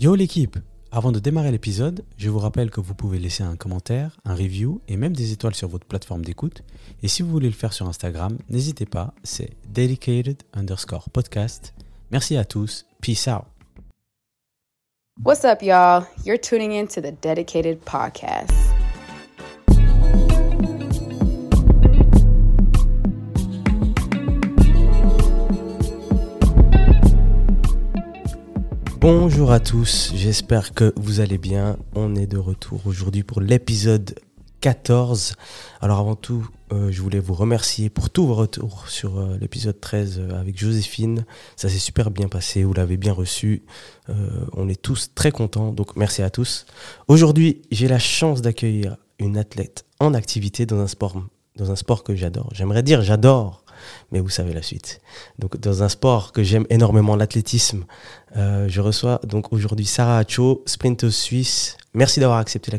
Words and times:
Yo 0.00 0.16
l'équipe 0.16 0.58
Avant 0.90 1.12
de 1.12 1.20
démarrer 1.20 1.52
l'épisode, 1.52 2.04
je 2.16 2.28
vous 2.28 2.40
rappelle 2.40 2.70
que 2.70 2.80
vous 2.80 2.94
pouvez 2.94 3.20
laisser 3.20 3.44
un 3.44 3.54
commentaire, 3.54 4.18
un 4.24 4.34
review 4.34 4.80
et 4.88 4.96
même 4.96 5.14
des 5.14 5.32
étoiles 5.32 5.54
sur 5.54 5.68
votre 5.68 5.86
plateforme 5.86 6.24
d'écoute. 6.24 6.64
Et 7.04 7.08
si 7.08 7.22
vous 7.22 7.30
voulez 7.30 7.48
le 7.48 7.54
faire 7.54 7.72
sur 7.72 7.86
Instagram, 7.86 8.36
n'hésitez 8.50 8.86
pas, 8.86 9.14
c'est 9.22 9.50
dedicated 9.72 10.42
underscore 10.52 11.08
podcast. 11.10 11.74
Merci 12.10 12.36
à 12.36 12.44
tous, 12.44 12.86
peace 13.00 13.28
out 13.28 13.44
What's 15.22 15.44
up, 15.44 15.62
y'all? 15.62 16.08
You're 16.24 16.40
tuning 16.40 16.72
in 16.72 16.88
to 16.88 17.00
the 17.00 17.12
Dedicated 17.12 17.80
Podcast. 17.84 18.73
Bonjour 29.06 29.52
à 29.52 29.60
tous, 29.60 30.12
j'espère 30.14 30.72
que 30.72 30.94
vous 30.96 31.20
allez 31.20 31.36
bien. 31.36 31.76
On 31.94 32.16
est 32.16 32.26
de 32.26 32.38
retour 32.38 32.86
aujourd'hui 32.86 33.22
pour 33.22 33.42
l'épisode 33.42 34.18
14. 34.62 35.34
Alors 35.82 35.98
avant 35.98 36.14
tout, 36.14 36.48
euh, 36.72 36.90
je 36.90 37.02
voulais 37.02 37.18
vous 37.18 37.34
remercier 37.34 37.90
pour 37.90 38.08
tous 38.08 38.26
vos 38.26 38.34
retours 38.34 38.88
sur 38.88 39.18
euh, 39.18 39.36
l'épisode 39.38 39.78
13 39.78 40.20
euh, 40.20 40.40
avec 40.40 40.58
Joséphine. 40.58 41.26
Ça 41.54 41.68
s'est 41.68 41.76
super 41.76 42.10
bien 42.10 42.28
passé, 42.28 42.64
vous 42.64 42.72
l'avez 42.72 42.96
bien 42.96 43.12
reçu. 43.12 43.64
On 44.54 44.70
est 44.70 44.80
tous 44.80 45.10
très 45.14 45.32
contents, 45.32 45.70
donc 45.70 45.96
merci 45.96 46.22
à 46.22 46.30
tous. 46.30 46.64
Aujourd'hui, 47.06 47.60
j'ai 47.70 47.88
la 47.88 47.98
chance 47.98 48.40
d'accueillir 48.40 48.96
une 49.18 49.36
athlète 49.36 49.84
en 50.00 50.14
activité 50.14 50.64
dans 50.64 50.78
un 50.78 50.86
sport, 50.86 51.22
dans 51.56 51.70
un 51.70 51.76
sport 51.76 52.04
que 52.04 52.14
j'adore. 52.14 52.48
J'aimerais 52.54 52.82
dire 52.82 53.02
j'adore, 53.02 53.63
mais 54.12 54.20
vous 54.20 54.28
savez 54.28 54.52
la 54.52 54.62
suite. 54.62 55.00
Donc 55.38 55.56
dans 55.58 55.82
un 55.82 55.88
sport 55.88 56.32
que 56.32 56.42
j'aime 56.42 56.66
énormément, 56.70 57.16
l'athlétisme, 57.16 57.84
euh, 58.36 58.66
je 58.68 58.80
reçois 58.80 59.20
donc 59.24 59.52
aujourd'hui 59.52 59.86
Sarah 59.86 60.18
Hacho, 60.18 60.62
sprinteuse 60.66 61.16
suisse. 61.16 61.76
Merci 61.94 62.20
d'avoir 62.20 62.38
accepté 62.38 62.72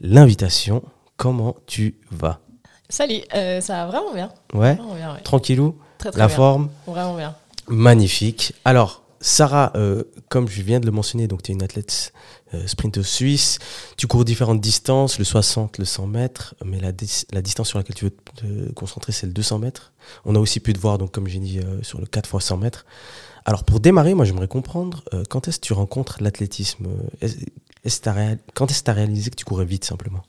l'invitation. 0.00 0.82
Comment 1.16 1.56
tu 1.66 1.96
vas? 2.10 2.40
Salut, 2.88 3.20
euh, 3.34 3.60
ça 3.60 3.84
va 3.84 3.86
vraiment 3.86 4.12
bien. 4.12 4.30
Ouais? 4.52 4.74
Vraiment 4.74 4.94
bien, 4.94 5.14
ouais. 5.14 5.20
Tranquillou? 5.22 5.76
Très 5.98 6.10
très 6.10 6.18
La 6.18 6.26
bien. 6.26 6.36
forme? 6.36 6.68
Vraiment 6.86 7.16
bien. 7.16 7.34
Magnifique. 7.68 8.54
Alors, 8.64 9.02
Sarah, 9.20 9.72
euh, 9.76 10.02
comme 10.28 10.48
je 10.48 10.60
viens 10.62 10.80
de 10.80 10.86
le 10.86 10.92
mentionner, 10.92 11.28
donc 11.28 11.42
tu 11.42 11.52
es 11.52 11.54
une 11.54 11.62
athlète 11.62 12.12
sprinteuse 12.66 13.06
suisse. 13.06 13.58
Tu 13.96 14.06
cours 14.06 14.24
différentes 14.24 14.60
distances, 14.60 15.18
le 15.18 15.24
60, 15.24 15.78
le 15.78 15.84
100 15.84 16.06
mètres, 16.06 16.54
mais 16.64 16.80
la, 16.80 16.92
dis- 16.92 17.24
la 17.32 17.42
distance 17.42 17.68
sur 17.68 17.78
laquelle 17.78 17.96
tu 17.96 18.04
veux 18.06 18.10
te 18.36 18.72
concentrer, 18.72 19.12
c'est 19.12 19.26
le 19.26 19.32
200 19.32 19.58
mètres. 19.58 19.92
On 20.24 20.34
a 20.34 20.38
aussi 20.38 20.60
pu 20.60 20.72
te 20.72 20.78
voir, 20.78 20.98
donc 20.98 21.10
comme 21.12 21.28
j'ai 21.28 21.38
dit, 21.38 21.58
euh, 21.60 21.82
sur 21.82 22.00
le 22.00 22.06
4 22.06 22.28
x 22.34 22.44
100 22.46 22.56
mètres. 22.58 22.84
Alors, 23.44 23.64
pour 23.64 23.80
démarrer, 23.80 24.14
moi, 24.14 24.24
j'aimerais 24.24 24.48
comprendre 24.48 25.02
euh, 25.14 25.24
quand 25.28 25.48
est-ce 25.48 25.58
que 25.58 25.66
tu 25.66 25.72
rencontres 25.72 26.22
l'athlétisme 26.22 26.86
euh, 27.22 27.28
réal- 28.06 28.38
Quand 28.54 28.70
est-ce 28.70 28.80
que 28.80 28.84
tu 28.84 28.90
as 28.90 28.94
réalisé 28.94 29.30
que 29.30 29.36
tu 29.36 29.44
courais 29.44 29.64
vite, 29.64 29.84
simplement? 29.84 30.22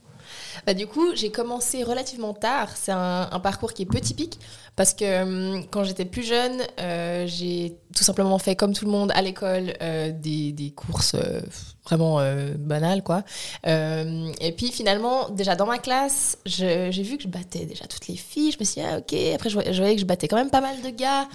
Bah, 0.65 0.73
du 0.73 0.87
coup, 0.87 1.15
j'ai 1.15 1.31
commencé 1.31 1.83
relativement 1.83 2.33
tard. 2.33 2.69
C'est 2.75 2.91
un, 2.91 3.27
parcours 3.43 3.73
qui 3.73 3.81
est 3.81 3.85
peu 3.85 3.99
typique 3.99 4.39
parce 4.75 4.93
que 4.93 5.23
hum, 5.23 5.65
quand 5.69 5.83
j'étais 5.83 6.05
plus 6.05 6.23
jeune, 6.23 6.61
euh, 6.79 7.25
j'ai 7.27 7.77
tout 7.95 8.03
simplement 8.03 8.37
fait 8.39 8.55
comme 8.55 8.73
tout 8.73 8.85
le 8.85 8.91
monde 8.91 9.11
à 9.13 9.21
l'école 9.21 9.73
euh, 9.81 10.11
des, 10.11 10.53
des 10.53 10.71
courses 10.71 11.15
euh, 11.15 11.41
vraiment 11.83 12.21
banales, 12.57 13.03
quoi. 13.03 13.23
Et 13.65 14.53
puis 14.55 14.71
finalement, 14.71 15.29
déjà 15.29 15.55
dans 15.55 15.65
ma 15.65 15.79
classe, 15.79 16.37
j'ai 16.45 16.89
vu 16.91 17.17
que 17.17 17.23
je 17.23 17.27
battais 17.27 17.65
déjà 17.65 17.85
toutes 17.85 18.07
les 18.07 18.15
filles. 18.15 18.51
Je 18.51 18.59
me 18.59 18.63
suis 18.63 18.81
dit, 18.81 18.87
ah, 18.89 18.99
ok. 18.99 19.13
Après, 19.35 19.49
je, 19.49 19.59
je 19.71 19.77
voyais 19.77 19.95
que 19.95 20.01
je 20.01 20.05
battais 20.05 20.27
quand 20.27 20.37
même 20.37 20.49
pas 20.49 20.61
mal 20.61 20.81
de 20.81 20.89
gars. 20.89 21.27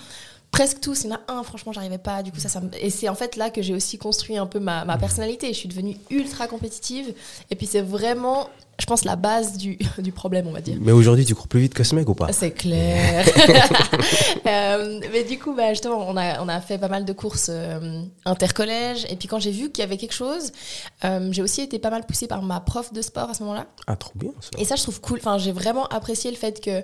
Presque 0.50 0.80
tous, 0.80 1.04
il 1.04 1.10
y 1.10 1.12
en 1.12 1.16
a 1.16 1.20
un, 1.32 1.42
franchement, 1.42 1.72
j'arrivais 1.72 1.98
pas. 1.98 2.22
Du 2.22 2.32
coup, 2.32 2.40
ça, 2.40 2.60
Et 2.80 2.88
c'est 2.88 3.08
en 3.08 3.14
fait 3.14 3.36
là 3.36 3.50
que 3.50 3.60
j'ai 3.60 3.74
aussi 3.74 3.98
construit 3.98 4.38
un 4.38 4.46
peu 4.46 4.58
ma, 4.58 4.84
ma 4.84 4.96
personnalité. 4.96 5.48
Je 5.48 5.58
suis 5.58 5.68
devenue 5.68 5.96
ultra 6.10 6.48
compétitive. 6.48 7.14
Et 7.50 7.54
puis, 7.54 7.66
c'est 7.66 7.82
vraiment, 7.82 8.48
je 8.80 8.86
pense, 8.86 9.04
la 9.04 9.16
base 9.16 9.56
du, 9.56 9.76
du 9.98 10.12
problème, 10.12 10.46
on 10.46 10.52
va 10.52 10.60
dire. 10.60 10.76
Mais 10.80 10.92
aujourd'hui, 10.92 11.24
tu 11.24 11.34
cours 11.34 11.48
plus 11.48 11.60
vite 11.60 11.74
que 11.74 11.82
ce 11.82 11.94
mec 11.94 12.08
ou 12.08 12.14
pas? 12.14 12.32
C'est 12.32 12.52
clair. 12.52 13.26
Euh, 14.46 15.00
mais 15.12 15.24
du 15.24 15.38
coup, 15.38 15.54
bah, 15.54 15.70
justement, 15.70 16.06
on 16.08 16.16
a, 16.16 16.42
on 16.42 16.48
a 16.48 16.60
fait 16.60 16.78
pas 16.78 16.88
mal 16.88 17.04
de 17.04 17.12
courses 17.12 17.50
euh, 17.50 18.02
intercollèges. 18.24 19.06
Et 19.10 19.16
puis 19.16 19.28
quand 19.28 19.38
j'ai 19.38 19.50
vu 19.50 19.70
qu'il 19.70 19.82
y 19.82 19.84
avait 19.84 19.96
quelque 19.98 20.14
chose, 20.14 20.52
euh, 21.04 21.28
j'ai 21.32 21.42
aussi 21.42 21.60
été 21.60 21.78
pas 21.78 21.90
mal 21.90 22.06
poussée 22.06 22.26
par 22.26 22.42
ma 22.42 22.60
prof 22.60 22.92
de 22.92 23.02
sport 23.02 23.28
à 23.28 23.34
ce 23.34 23.42
moment-là. 23.42 23.66
Ah, 23.86 23.96
trop 23.96 24.12
bien 24.14 24.30
ça. 24.40 24.50
Et 24.56 24.64
ça, 24.64 24.76
je 24.76 24.82
trouve 24.82 25.00
cool. 25.00 25.18
Enfin, 25.18 25.36
j'ai 25.36 25.52
vraiment 25.52 25.86
apprécié 25.88 26.30
le 26.30 26.36
fait 26.36 26.60
que 26.60 26.82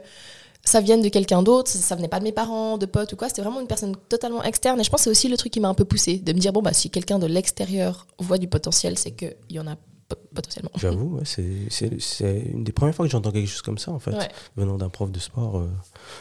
ça 0.63 0.81
vienne 0.81 1.01
de 1.01 1.09
quelqu'un 1.09 1.43
d'autre, 1.43 1.71
ça, 1.71 1.79
ça 1.79 1.95
venait 1.95 2.09
pas 2.09 2.19
de 2.19 2.25
mes 2.25 2.33
parents, 2.33 2.77
de 2.77 2.87
potes 2.87 3.13
ou 3.13 3.17
quoi. 3.17 3.29
C'était 3.29 3.43
vraiment 3.43 3.61
une 3.61 3.67
personne 3.67 3.97
totalement 4.09 4.43
externe. 4.43 4.81
Et 4.81 4.85
je 4.85 4.91
pense 4.91 5.01
que 5.01 5.05
c'est 5.05 5.11
aussi 5.11 5.29
le 5.29 5.37
truc 5.37 5.53
qui 5.53 5.61
m'a 5.61 5.69
un 5.69 5.75
peu 5.75 5.85
poussée, 5.85 6.19
de 6.19 6.33
me 6.33 6.39
dire 6.39 6.53
bon 6.53 6.61
bah 6.61 6.73
si 6.73 6.91
quelqu'un 6.91 7.19
de 7.19 7.27
l'extérieur 7.27 8.07
voit 8.19 8.39
du 8.39 8.49
potentiel, 8.49 8.99
c'est 8.99 9.13
qu'il 9.13 9.35
y 9.51 9.59
en 9.59 9.67
a 9.67 9.77
potentiellement. 10.35 10.71
J'avoue, 10.77 11.17
ouais, 11.19 11.23
c'est, 11.25 12.43
une 12.53 12.65
des 12.65 12.73
premières 12.73 12.95
fois 12.95 13.07
que 13.07 13.11
j'entends 13.13 13.31
quelque 13.31 13.49
chose 13.49 13.63
comme 13.63 13.79
ça, 13.79 13.91
en 13.93 13.99
fait, 13.99 14.13
Ouais. 14.13 14.29
venant 14.57 14.77
d'un 14.77 14.89
prof 14.89 15.11
de 15.11 15.19
sport. 15.19 15.59
euh. 15.59 15.69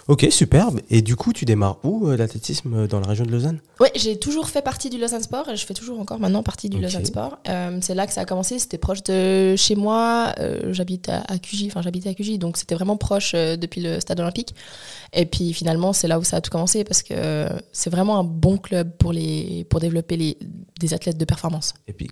Ok, 0.08 0.28
superbe. 0.30 0.80
Et 0.90 1.02
du 1.02 1.16
coup, 1.16 1.34
tu 1.34 1.46
démarres 1.46 1.78
où, 1.84 2.08
euh, 2.08 2.18
l'athlétisme, 2.18 2.74
euh, 2.74 2.88
dans 2.88 3.00
la 3.00 3.08
région 3.08 3.26
de 3.26 3.32
Lausanne? 3.32 3.60
Ouais, 3.80 3.92
j'ai 3.96 4.18
toujours 4.18 4.48
fait 4.50 4.62
partie 4.62 4.90
du 4.90 4.98
Lausanne 4.98 5.24
Sport 5.24 5.50
et 5.50 5.56
je 5.56 5.66
fais 5.66 5.74
toujours 5.74 6.00
encore 6.00 6.20
maintenant 6.20 6.44
partie 6.44 6.70
du. 6.70 6.80
Lausanne 6.80 7.06
Sport. 7.06 7.40
Euh, 7.50 7.78
c'est 7.82 7.96
là 7.96 8.08
que 8.08 8.14
ça 8.14 8.22
a 8.22 8.26
commencé, 8.26 8.60
c'était 8.60 8.78
proche 8.78 9.04
de 9.04 9.56
chez 9.56 9.76
moi. 9.76 10.34
J'habite 10.72 11.10
à, 11.10 11.22
à 11.22 11.38
Cugy, 11.38 11.68
enfin 11.68 11.82
j'habitais 11.82 12.10
à 12.10 12.14
Cugy, 12.14 12.38
donc 12.38 12.58
c'était 12.58 12.76
vraiment 12.76 12.98
proche 12.98 13.34
depuis 13.34 13.82
le 13.82 14.00
stade 14.00 14.20
olympique. 14.20 14.54
Et 15.14 15.26
puis 15.26 15.54
finalement, 15.54 15.94
c'est 15.94 16.08
là 16.08 16.20
où 16.20 16.24
ça 16.24 16.38
a 16.38 16.42
tout 16.42 16.50
commencé 16.52 16.84
parce 16.84 17.04
que 17.04 17.48
c'est 17.72 17.90
vraiment 17.90 18.18
un 18.20 18.24
bon 18.24 18.58
club 18.58 18.98
pour, 18.98 19.14
les, 19.14 19.66
pour 19.70 19.80
développer 19.80 20.18
les, 20.18 20.38
des 20.80 20.94
athlètes 20.94 21.18
de 21.18 21.26
performance. 21.26 21.74
Et 21.88 21.94
puis, 21.94 22.10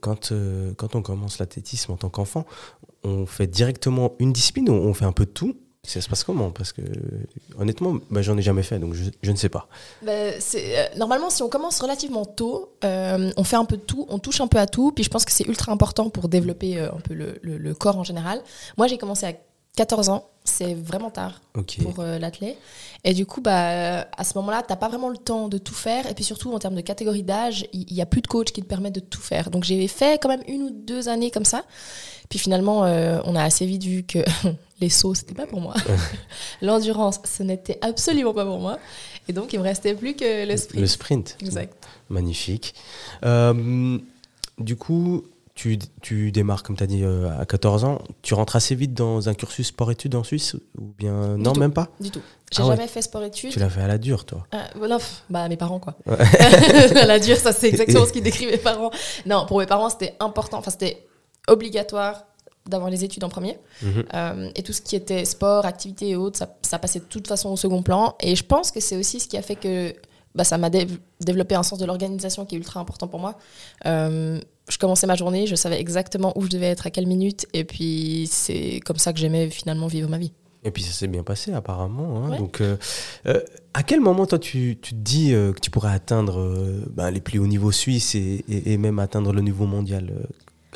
quand, 0.00 0.32
euh, 0.32 0.72
quand 0.76 0.94
on 0.94 1.02
commence 1.02 1.38
l'athlétisme 1.38 1.92
en 1.92 1.96
tant 1.96 2.08
qu'enfant, 2.08 2.46
on 3.04 3.26
fait 3.26 3.46
directement 3.46 4.12
une 4.18 4.32
discipline 4.32 4.68
ou 4.68 4.74
on 4.74 4.94
fait 4.94 5.04
un 5.04 5.12
peu 5.12 5.26
de 5.26 5.30
tout? 5.30 5.56
Ça 5.82 6.00
se 6.00 6.08
passe 6.08 6.24
comment? 6.24 6.50
Parce 6.50 6.72
que, 6.72 6.82
honnêtement, 7.56 7.98
bah, 8.10 8.20
j'en 8.20 8.36
ai 8.36 8.42
jamais 8.42 8.64
fait, 8.64 8.80
donc 8.80 8.94
je, 8.94 9.30
ne 9.30 9.36
sais 9.36 9.48
pas. 9.48 9.68
C'est, 10.40 10.78
euh, 10.78 10.86
normalement, 10.96 11.30
si 11.30 11.44
on 11.44 11.48
commence 11.48 11.80
relativement 11.80 12.24
tôt, 12.24 12.72
euh, 12.84 13.30
on 13.36 13.44
fait 13.44 13.54
un 13.54 13.64
peu 13.64 13.76
de 13.76 13.82
tout, 13.82 14.04
on 14.08 14.18
touche 14.18 14.40
un 14.40 14.48
peu 14.48 14.58
à 14.58 14.66
tout, 14.66 14.90
puis 14.90 15.04
je 15.04 15.10
pense 15.10 15.24
que 15.24 15.30
c'est 15.30 15.46
ultra 15.46 15.70
important 15.70 16.10
pour 16.10 16.28
développer 16.28 16.80
un 16.80 17.00
peu 17.04 17.14
le 17.14 17.74
corps 17.74 17.98
en 17.98 18.04
général. 18.04 18.42
Moi, 18.76 18.88
j'ai 18.88 18.98
commencé 18.98 19.26
à 19.26 19.34
14 19.76 20.08
ans, 20.08 20.28
c'est 20.44 20.74
vraiment 20.74 21.10
tard 21.10 21.42
pour 21.52 22.00
euh, 22.00 22.18
l'athlète. 22.18 22.56
Et 23.04 23.12
du 23.12 23.26
coup, 23.26 23.42
bah, 23.42 24.08
à 24.16 24.24
ce 24.24 24.36
moment-là, 24.38 24.62
tu 24.62 24.72
n'as 24.72 24.76
pas 24.76 24.88
vraiment 24.88 25.10
le 25.10 25.18
temps 25.18 25.48
de 25.48 25.58
tout 25.58 25.74
faire. 25.74 26.10
Et 26.10 26.14
puis 26.14 26.24
surtout, 26.24 26.50
en 26.52 26.58
termes 26.58 26.74
de 26.74 26.80
catégorie 26.80 27.22
d'âge, 27.22 27.66
il 27.72 27.92
n'y 27.92 28.00
a 28.00 28.06
plus 28.06 28.22
de 28.22 28.26
coach 28.26 28.52
qui 28.52 28.62
te 28.62 28.66
permet 28.66 28.90
de 28.90 29.00
tout 29.00 29.20
faire. 29.20 29.50
Donc 29.50 29.64
j'ai 29.64 29.86
fait 29.86 30.20
quand 30.20 30.30
même 30.30 30.42
une 30.48 30.62
ou 30.62 30.70
deux 30.70 31.08
années 31.08 31.30
comme 31.30 31.44
ça. 31.44 31.64
Puis 32.30 32.38
finalement, 32.38 32.84
euh, 32.84 33.20
on 33.24 33.36
a 33.36 33.42
assez 33.42 33.66
vite 33.66 33.84
vu 33.84 34.02
que 34.02 34.20
les 34.80 34.88
sauts, 34.88 35.14
c'était 35.14 35.34
pas 35.34 35.46
pour 35.46 35.60
moi. 35.60 35.74
L'endurance, 36.62 37.20
ce 37.24 37.42
n'était 37.42 37.78
absolument 37.82 38.32
pas 38.32 38.46
pour 38.46 38.58
moi. 38.58 38.78
Et 39.28 39.32
donc, 39.32 39.52
il 39.52 39.58
me 39.58 39.64
restait 39.64 39.94
plus 39.94 40.14
que 40.14 40.46
le 40.46 40.56
sprint. 40.56 40.80
Le 40.80 40.86
sprint. 40.86 41.36
Exact. 41.42 41.86
Magnifique. 42.08 42.74
Euh, 43.24 43.98
du 44.58 44.76
coup, 44.76 45.24
tu, 45.56 45.78
tu 46.02 46.30
démarres, 46.30 46.62
comme 46.62 46.76
tu 46.76 46.84
as 46.84 46.86
dit, 46.86 47.02
euh, 47.02 47.40
à 47.40 47.44
14 47.46 47.82
ans. 47.84 47.98
Tu 48.22 48.34
rentres 48.34 48.54
assez 48.54 48.74
vite 48.76 48.94
dans 48.94 49.28
un 49.28 49.34
cursus 49.34 49.66
sport-études 49.68 50.14
en 50.14 50.22
Suisse 50.22 50.54
Ou 50.78 50.92
bien. 50.98 51.36
Non, 51.36 51.52
tout. 51.54 51.60
même 51.60 51.72
pas? 51.72 51.88
Du 51.98 52.10
tout. 52.12 52.20
J'ai 52.52 52.62
Ah 52.62 52.66
ouais. 52.68 52.76
jamais 52.76 52.86
fait 52.88 53.02
sport-études. 53.02 53.50
Tu 53.50 53.58
l'as 53.58 53.68
fait 53.70 53.80
à 53.80 53.88
la 53.88 53.98
dure, 53.98 54.24
toi. 54.24 54.46
Euh, 54.54 54.58
voilà, 54.76 54.98
bah 55.30 55.48
mes 55.48 55.56
parents 55.56 55.80
quoi. 55.80 55.96
la 56.06 57.18
dure, 57.18 57.36
ça 57.38 57.52
c'est 57.52 57.68
exactement 57.70 58.06
ce 58.06 58.12
qui 58.12 58.20
décrit 58.20 58.46
mes 58.46 58.56
parents. 58.58 58.90
Non, 59.26 59.46
pour 59.46 59.58
mes 59.58 59.66
parents 59.66 59.88
c'était 59.90 60.14
important, 60.20 60.58
enfin 60.58 60.70
c'était 60.70 61.04
obligatoire 61.48 62.24
d'avoir 62.66 62.90
les 62.90 63.04
études 63.04 63.24
en 63.24 63.28
premier. 63.28 63.58
Mhm. 63.82 64.04
Euh, 64.14 64.50
et 64.54 64.62
tout 64.62 64.72
ce 64.72 64.80
qui 64.82 64.94
était 64.96 65.24
sport, 65.24 65.66
activité 65.66 66.10
et 66.10 66.16
autres, 66.16 66.38
ça, 66.38 66.54
ça 66.62 66.78
passait 66.78 66.98
de 67.00 67.04
toute 67.04 67.26
façon 67.28 67.50
au 67.50 67.56
second 67.56 67.82
plan. 67.82 68.14
Et 68.20 68.34
je 68.36 68.44
pense 68.44 68.70
que 68.70 68.80
c'est 68.80 68.96
aussi 68.96 69.20
ce 69.20 69.28
qui 69.28 69.36
a 69.36 69.42
fait 69.42 69.56
que 69.56 69.94
bah, 70.34 70.44
ça 70.44 70.58
m'a 70.58 70.68
dé- 70.70 70.86
développé 71.20 71.54
un 71.54 71.62
sens 71.62 71.78
de 71.78 71.84
l'organisation 71.86 72.44
qui 72.44 72.56
est 72.56 72.58
ultra 72.58 72.80
important 72.80 73.08
pour 73.08 73.20
moi. 73.20 73.38
Euh, 73.86 74.40
je 74.68 74.78
commençais 74.78 75.06
ma 75.06 75.14
journée, 75.14 75.46
je 75.46 75.54
savais 75.54 75.80
exactement 75.80 76.32
où 76.36 76.42
je 76.44 76.48
devais 76.48 76.66
être 76.66 76.86
à 76.86 76.90
quelle 76.90 77.06
minute, 77.06 77.46
et 77.52 77.64
puis 77.64 78.28
c'est 78.30 78.80
comme 78.84 78.98
ça 78.98 79.12
que 79.12 79.18
j'aimais 79.18 79.48
finalement 79.50 79.86
vivre 79.86 80.08
ma 80.08 80.18
vie. 80.18 80.32
Et 80.64 80.72
puis 80.72 80.82
ça 80.82 80.90
s'est 80.92 81.06
bien 81.06 81.22
passé 81.22 81.52
apparemment. 81.52 82.24
hein. 82.24 82.30
Ouais. 82.30 82.38
Donc, 82.38 82.60
euh, 82.60 82.76
euh, 83.26 83.40
à 83.74 83.84
quel 83.84 84.00
moment 84.00 84.26
toi 84.26 84.38
tu, 84.40 84.76
tu 84.82 84.94
te 84.94 84.98
dis 85.00 85.32
euh, 85.32 85.52
que 85.52 85.60
tu 85.60 85.70
pourrais 85.70 85.92
atteindre 85.92 86.82
ben, 86.90 87.10
les 87.12 87.20
plus 87.20 87.38
hauts 87.38 87.46
niveaux 87.46 87.70
suisses 87.70 88.16
et, 88.16 88.44
et- 88.48 88.72
et 88.72 88.76
même 88.78 88.98
atteindre 88.98 89.32
le 89.32 89.42
niveau 89.42 89.66
mondial 89.66 90.12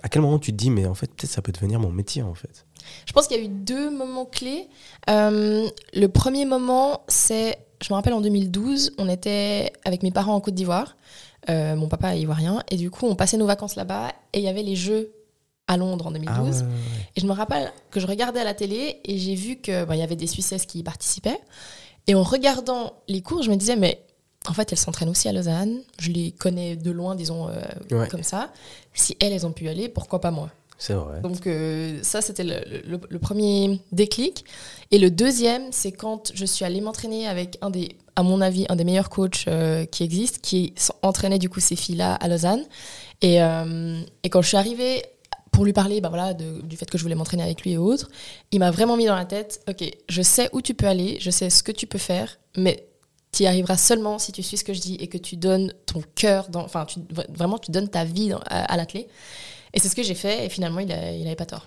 À 0.04 0.08
quel 0.08 0.22
moment 0.22 0.38
tu 0.38 0.52
te 0.52 0.56
dis 0.56 0.70
mais 0.70 0.86
en 0.86 0.94
fait 0.94 1.08
peut-être 1.08 1.30
ça 1.30 1.42
peut 1.42 1.50
devenir 1.50 1.80
mon 1.80 1.90
métier 1.90 2.22
en 2.22 2.34
fait? 2.34 2.64
Je 3.06 3.12
pense 3.12 3.26
qu'il 3.26 3.36
y 3.36 3.40
a 3.40 3.44
eu 3.44 3.48
deux 3.48 3.90
moments 3.90 4.24
clés. 4.26 4.68
Le 5.08 6.06
premier 6.06 6.44
moment, 6.44 7.02
c'est, 7.08 7.58
je 7.82 7.88
me 7.92 7.94
rappelle 7.94 8.12
en 8.14 8.20
2012, 8.20 8.92
on 8.98 9.08
était 9.08 9.72
avec 9.84 10.02
mes 10.02 10.10
parents 10.10 10.34
en 10.34 10.40
Côte 10.40 10.54
d'Ivoire. 10.54 10.96
Euh, 11.48 11.74
mon 11.74 11.88
papa 11.88 12.14
est 12.14 12.20
ivoirien. 12.20 12.62
Et 12.70 12.76
du 12.76 12.90
coup, 12.90 13.06
on 13.06 13.14
passait 13.14 13.36
nos 13.36 13.46
vacances 13.46 13.76
là-bas 13.76 14.12
et 14.32 14.38
il 14.38 14.44
y 14.44 14.48
avait 14.48 14.62
les 14.62 14.76
Jeux 14.76 15.12
à 15.66 15.76
Londres 15.76 16.08
en 16.08 16.10
2012. 16.10 16.36
Ah 16.36 16.42
ouais, 16.42 16.50
ouais, 16.50 16.62
ouais. 16.62 16.68
Et 17.16 17.20
je 17.20 17.26
me 17.26 17.32
rappelle 17.32 17.72
que 17.90 18.00
je 18.00 18.06
regardais 18.06 18.40
à 18.40 18.44
la 18.44 18.54
télé 18.54 19.00
et 19.04 19.18
j'ai 19.18 19.34
vu 19.34 19.56
qu'il 19.56 19.74
y 19.74 20.02
avait 20.02 20.16
des 20.16 20.26
Suissesses 20.26 20.66
qui 20.66 20.80
y 20.80 20.82
participaient. 20.82 21.40
Et 22.06 22.14
en 22.14 22.22
regardant 22.22 22.94
les 23.08 23.22
cours, 23.22 23.42
je 23.42 23.50
me 23.50 23.56
disais, 23.56 23.76
mais 23.76 24.02
en 24.48 24.52
fait, 24.52 24.72
elles 24.72 24.78
s'entraînent 24.78 25.08
aussi 25.08 25.28
à 25.28 25.32
Lausanne. 25.32 25.80
Je 25.98 26.10
les 26.10 26.32
connais 26.32 26.76
de 26.76 26.90
loin, 26.90 27.14
disons, 27.14 27.48
euh, 27.48 28.06
comme 28.08 28.22
ça. 28.22 28.50
Si 28.94 29.16
elles, 29.20 29.32
elles 29.32 29.46
ont 29.46 29.52
pu 29.52 29.64
y 29.64 29.68
aller, 29.68 29.88
pourquoi 29.88 30.20
pas 30.20 30.30
moi? 30.30 30.50
C'est 30.80 30.94
vrai. 30.94 31.20
Donc 31.20 31.46
euh, 31.46 31.98
ça, 32.02 32.22
c'était 32.22 32.42
le, 32.42 33.18
premier 33.18 33.82
déclic. 33.92 34.46
Et 34.90 34.98
le 34.98 35.10
deuxième, 35.10 35.70
c'est 35.72 35.92
quand 35.92 36.32
je 36.34 36.46
suis 36.46 36.64
allée 36.64 36.80
m'entraîner 36.80 37.28
avec 37.28 37.58
un 37.60 37.68
des, 37.68 37.98
à 38.16 38.22
mon 38.22 38.40
avis, 38.40 38.64
un 38.70 38.76
des 38.76 38.84
meilleurs 38.84 39.10
coachs 39.10 39.44
euh, 39.46 39.84
qui 39.84 40.04
existent, 40.04 40.38
qui 40.42 40.72
entraînait 41.02 41.38
du 41.38 41.50
coup 41.50 41.60
ces 41.60 41.76
filles-là 41.76 42.14
à 42.14 42.28
Lausanne. 42.28 42.64
Et, 43.20 43.42
euh, 43.42 44.00
et 44.22 44.30
quand 44.30 44.40
je 44.40 44.48
suis 44.48 44.56
arrivée 44.56 45.02
pour 45.52 45.66
lui 45.66 45.74
parler 45.74 46.00
bah 46.00 46.08
voilà, 46.08 46.32
du 46.32 46.76
fait 46.78 46.88
que 46.88 46.96
je 46.96 47.02
voulais 47.02 47.14
m'entraîner 47.14 47.42
avec 47.42 47.60
lui 47.60 47.72
et 47.72 47.76
autres, 47.76 48.08
il 48.50 48.60
m'a 48.60 48.70
vraiment 48.70 48.96
mis 48.96 49.04
dans 49.04 49.16
la 49.16 49.26
tête, 49.26 49.62
ok, 49.68 49.84
je 50.08 50.22
sais 50.22 50.48
où 50.54 50.62
tu 50.62 50.72
peux 50.72 50.86
aller, 50.86 51.18
je 51.20 51.28
sais 51.30 51.50
ce 51.50 51.62
que 51.62 51.72
tu 51.72 51.86
peux 51.86 51.98
faire, 51.98 52.38
mais 52.56 52.86
tu 53.32 53.42
y 53.42 53.46
arriveras 53.46 53.76
seulement 53.76 54.18
si 54.18 54.32
tu 54.32 54.42
suis 54.42 54.56
ce 54.56 54.64
que 54.64 54.72
je 54.72 54.80
dis 54.80 54.94
et 54.94 55.08
que 55.08 55.18
tu 55.18 55.36
donnes 55.36 55.74
ton 55.84 56.02
cœur, 56.14 56.48
enfin 56.54 56.86
tu- 56.86 57.00
vraiment 57.28 57.58
tu 57.58 57.70
donnes 57.70 57.88
ta 57.88 58.04
vie 58.04 58.32
à, 58.32 58.72
à 58.72 58.76
l'athlète. 58.78 59.08
Et 59.74 59.80
c'est 59.80 59.88
ce 59.88 59.96
que 59.96 60.02
j'ai 60.02 60.14
fait 60.14 60.46
et 60.46 60.48
finalement 60.48 60.80
il, 60.80 60.90
a- 60.92 61.12
il 61.12 61.26
avait 61.26 61.36
pas 61.36 61.46
tort. 61.46 61.66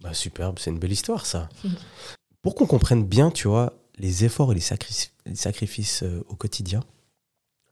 Bah, 0.00 0.14
superbe, 0.14 0.58
c'est 0.58 0.70
une 0.70 0.78
belle 0.78 0.92
histoire 0.92 1.26
ça. 1.26 1.48
Pour 2.42 2.54
qu'on 2.54 2.66
comprenne 2.66 3.04
bien, 3.04 3.30
tu 3.30 3.48
vois, 3.48 3.74
les 3.98 4.24
efforts 4.24 4.52
et 4.52 4.54
les, 4.54 4.60
sacri- 4.62 5.10
les 5.26 5.34
sacrifices 5.36 6.02
euh, 6.02 6.24
au 6.28 6.36
quotidien, 6.36 6.80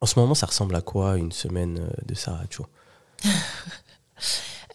en 0.01 0.07
ce 0.07 0.19
moment, 0.19 0.35
ça 0.35 0.47
ressemble 0.47 0.77
à 0.77 0.81
quoi 0.83 1.17
une 1.17 1.33
semaine 1.33 1.79
euh, 1.81 1.91
de 2.07 2.15
Sarah 2.15 2.45
Cho 2.51 2.67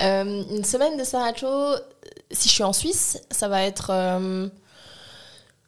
Euh, 0.02 0.44
une 0.50 0.64
semaine 0.64 0.98
de 0.98 1.04
Saracho, 1.04 1.76
si 2.32 2.50
je 2.50 2.54
suis 2.56 2.64
en 2.64 2.74
Suisse, 2.74 3.22
ça 3.30 3.48
va 3.48 3.62
être 3.64 3.92
euh, 3.92 4.50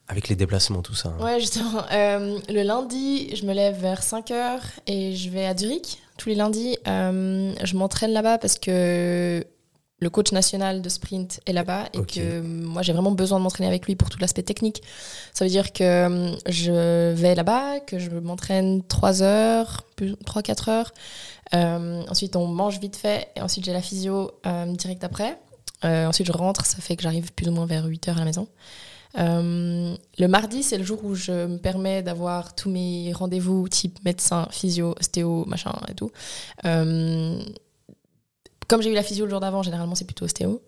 Avec 0.08 0.30
les 0.30 0.36
déplacements, 0.36 0.82
tout 0.82 0.96
ça. 0.96 1.10
hein. 1.10 1.24
ouais 1.24 1.40
justement 1.40 1.84
euh, 1.92 2.40
le 2.50 2.64
lundi, 2.64 3.34
je 3.36 3.46
me 3.46 3.54
lève 3.54 3.80
vers 3.80 4.02
5 4.02 4.32
heures 4.32 4.64
et 4.88 5.16
je 5.16 5.30
vais 5.30 5.46
à 5.46 5.56
Zurich 5.56 6.00
tous 6.18 6.30
les 6.30 6.36
lundis. 6.36 6.78
Euh, 6.88 7.54
je 7.64 7.76
m'entraîne 7.76 8.12
là-bas 8.12 8.38
parce 8.38 8.58
que 8.58 9.46
le 10.00 10.10
coach 10.10 10.34
national 10.34 10.82
de 10.82 10.90
sprint 10.90 11.40
est 11.46 11.54
là-bas 11.54 11.86
et 11.94 12.02
que 12.06 12.42
moi 12.42 12.82
j'ai 12.82 12.92
vraiment 12.92 13.12
besoin 13.12 13.40
de 13.40 13.44
m'entraîner 13.44 13.68
avec 13.68 13.86
lui 13.86 13.96
pour 13.96 14.10
tout 14.10 14.20
l'aspect 14.20 14.44
technique. 14.44 14.84
Ça 15.34 15.46
veut 15.46 15.52
dire 15.52 15.72
que 15.72 15.84
euh, 15.84 16.36
je 16.48 17.14
vais 17.14 17.34
là-bas, 17.34 17.80
que 17.80 17.98
je 17.98 18.10
m'entraîne 18.12 18.84
3 18.84 19.24
heures, 19.24 19.86
3-4 19.98 20.70
heures. 20.70 20.94
Euh, 21.54 22.04
ensuite 22.10 22.36
on 22.36 22.48
mange 22.48 22.80
vite 22.80 22.96
fait 22.96 23.30
et 23.36 23.42
ensuite 23.42 23.66
j'ai 23.66 23.74
la 23.74 23.82
physio 23.82 24.32
euh, 24.46 24.66
direct 24.74 25.04
après. 25.04 25.40
Euh, 25.86 26.08
ensuite 26.08 26.28
je 26.28 26.32
rentre, 26.34 26.66
ça 26.66 26.78
fait 26.80 26.96
que 26.96 27.04
j'arrive 27.04 27.32
plus 27.34 27.48
ou 27.48 27.52
moins 27.52 27.66
vers 27.66 27.86
8 27.86 28.10
heures 28.10 28.18
à 28.18 28.20
la 28.20 28.26
maison. 28.26 28.48
Euh, 29.18 29.96
le 30.18 30.28
mardi, 30.28 30.64
c'est 30.64 30.78
le 30.78 30.84
jour 30.84 31.04
où 31.04 31.16
je 31.16 31.32
me 31.32 31.58
permets 31.58 32.04
d'avoir 32.04 32.56
tous 32.56 32.70
mes 32.70 33.14
rendez-vous 33.14 33.68
type 33.70 34.04
médecin, 34.04 34.48
physio, 34.52 34.96
ostéo, 35.00 35.46
machin 35.46 35.74
et 35.90 35.94
tout. 35.94 36.12
Euh, 36.66 37.40
comme 38.68 38.82
j'ai 38.82 38.92
eu 38.92 38.96
la 38.96 39.04
physio 39.04 39.26
le 39.26 39.32
jour 39.32 39.40
d'avant, 39.40 39.64
généralement 39.64 39.96
c'est 39.96 40.06
plutôt 40.06 40.26
ostéo. 40.26 40.62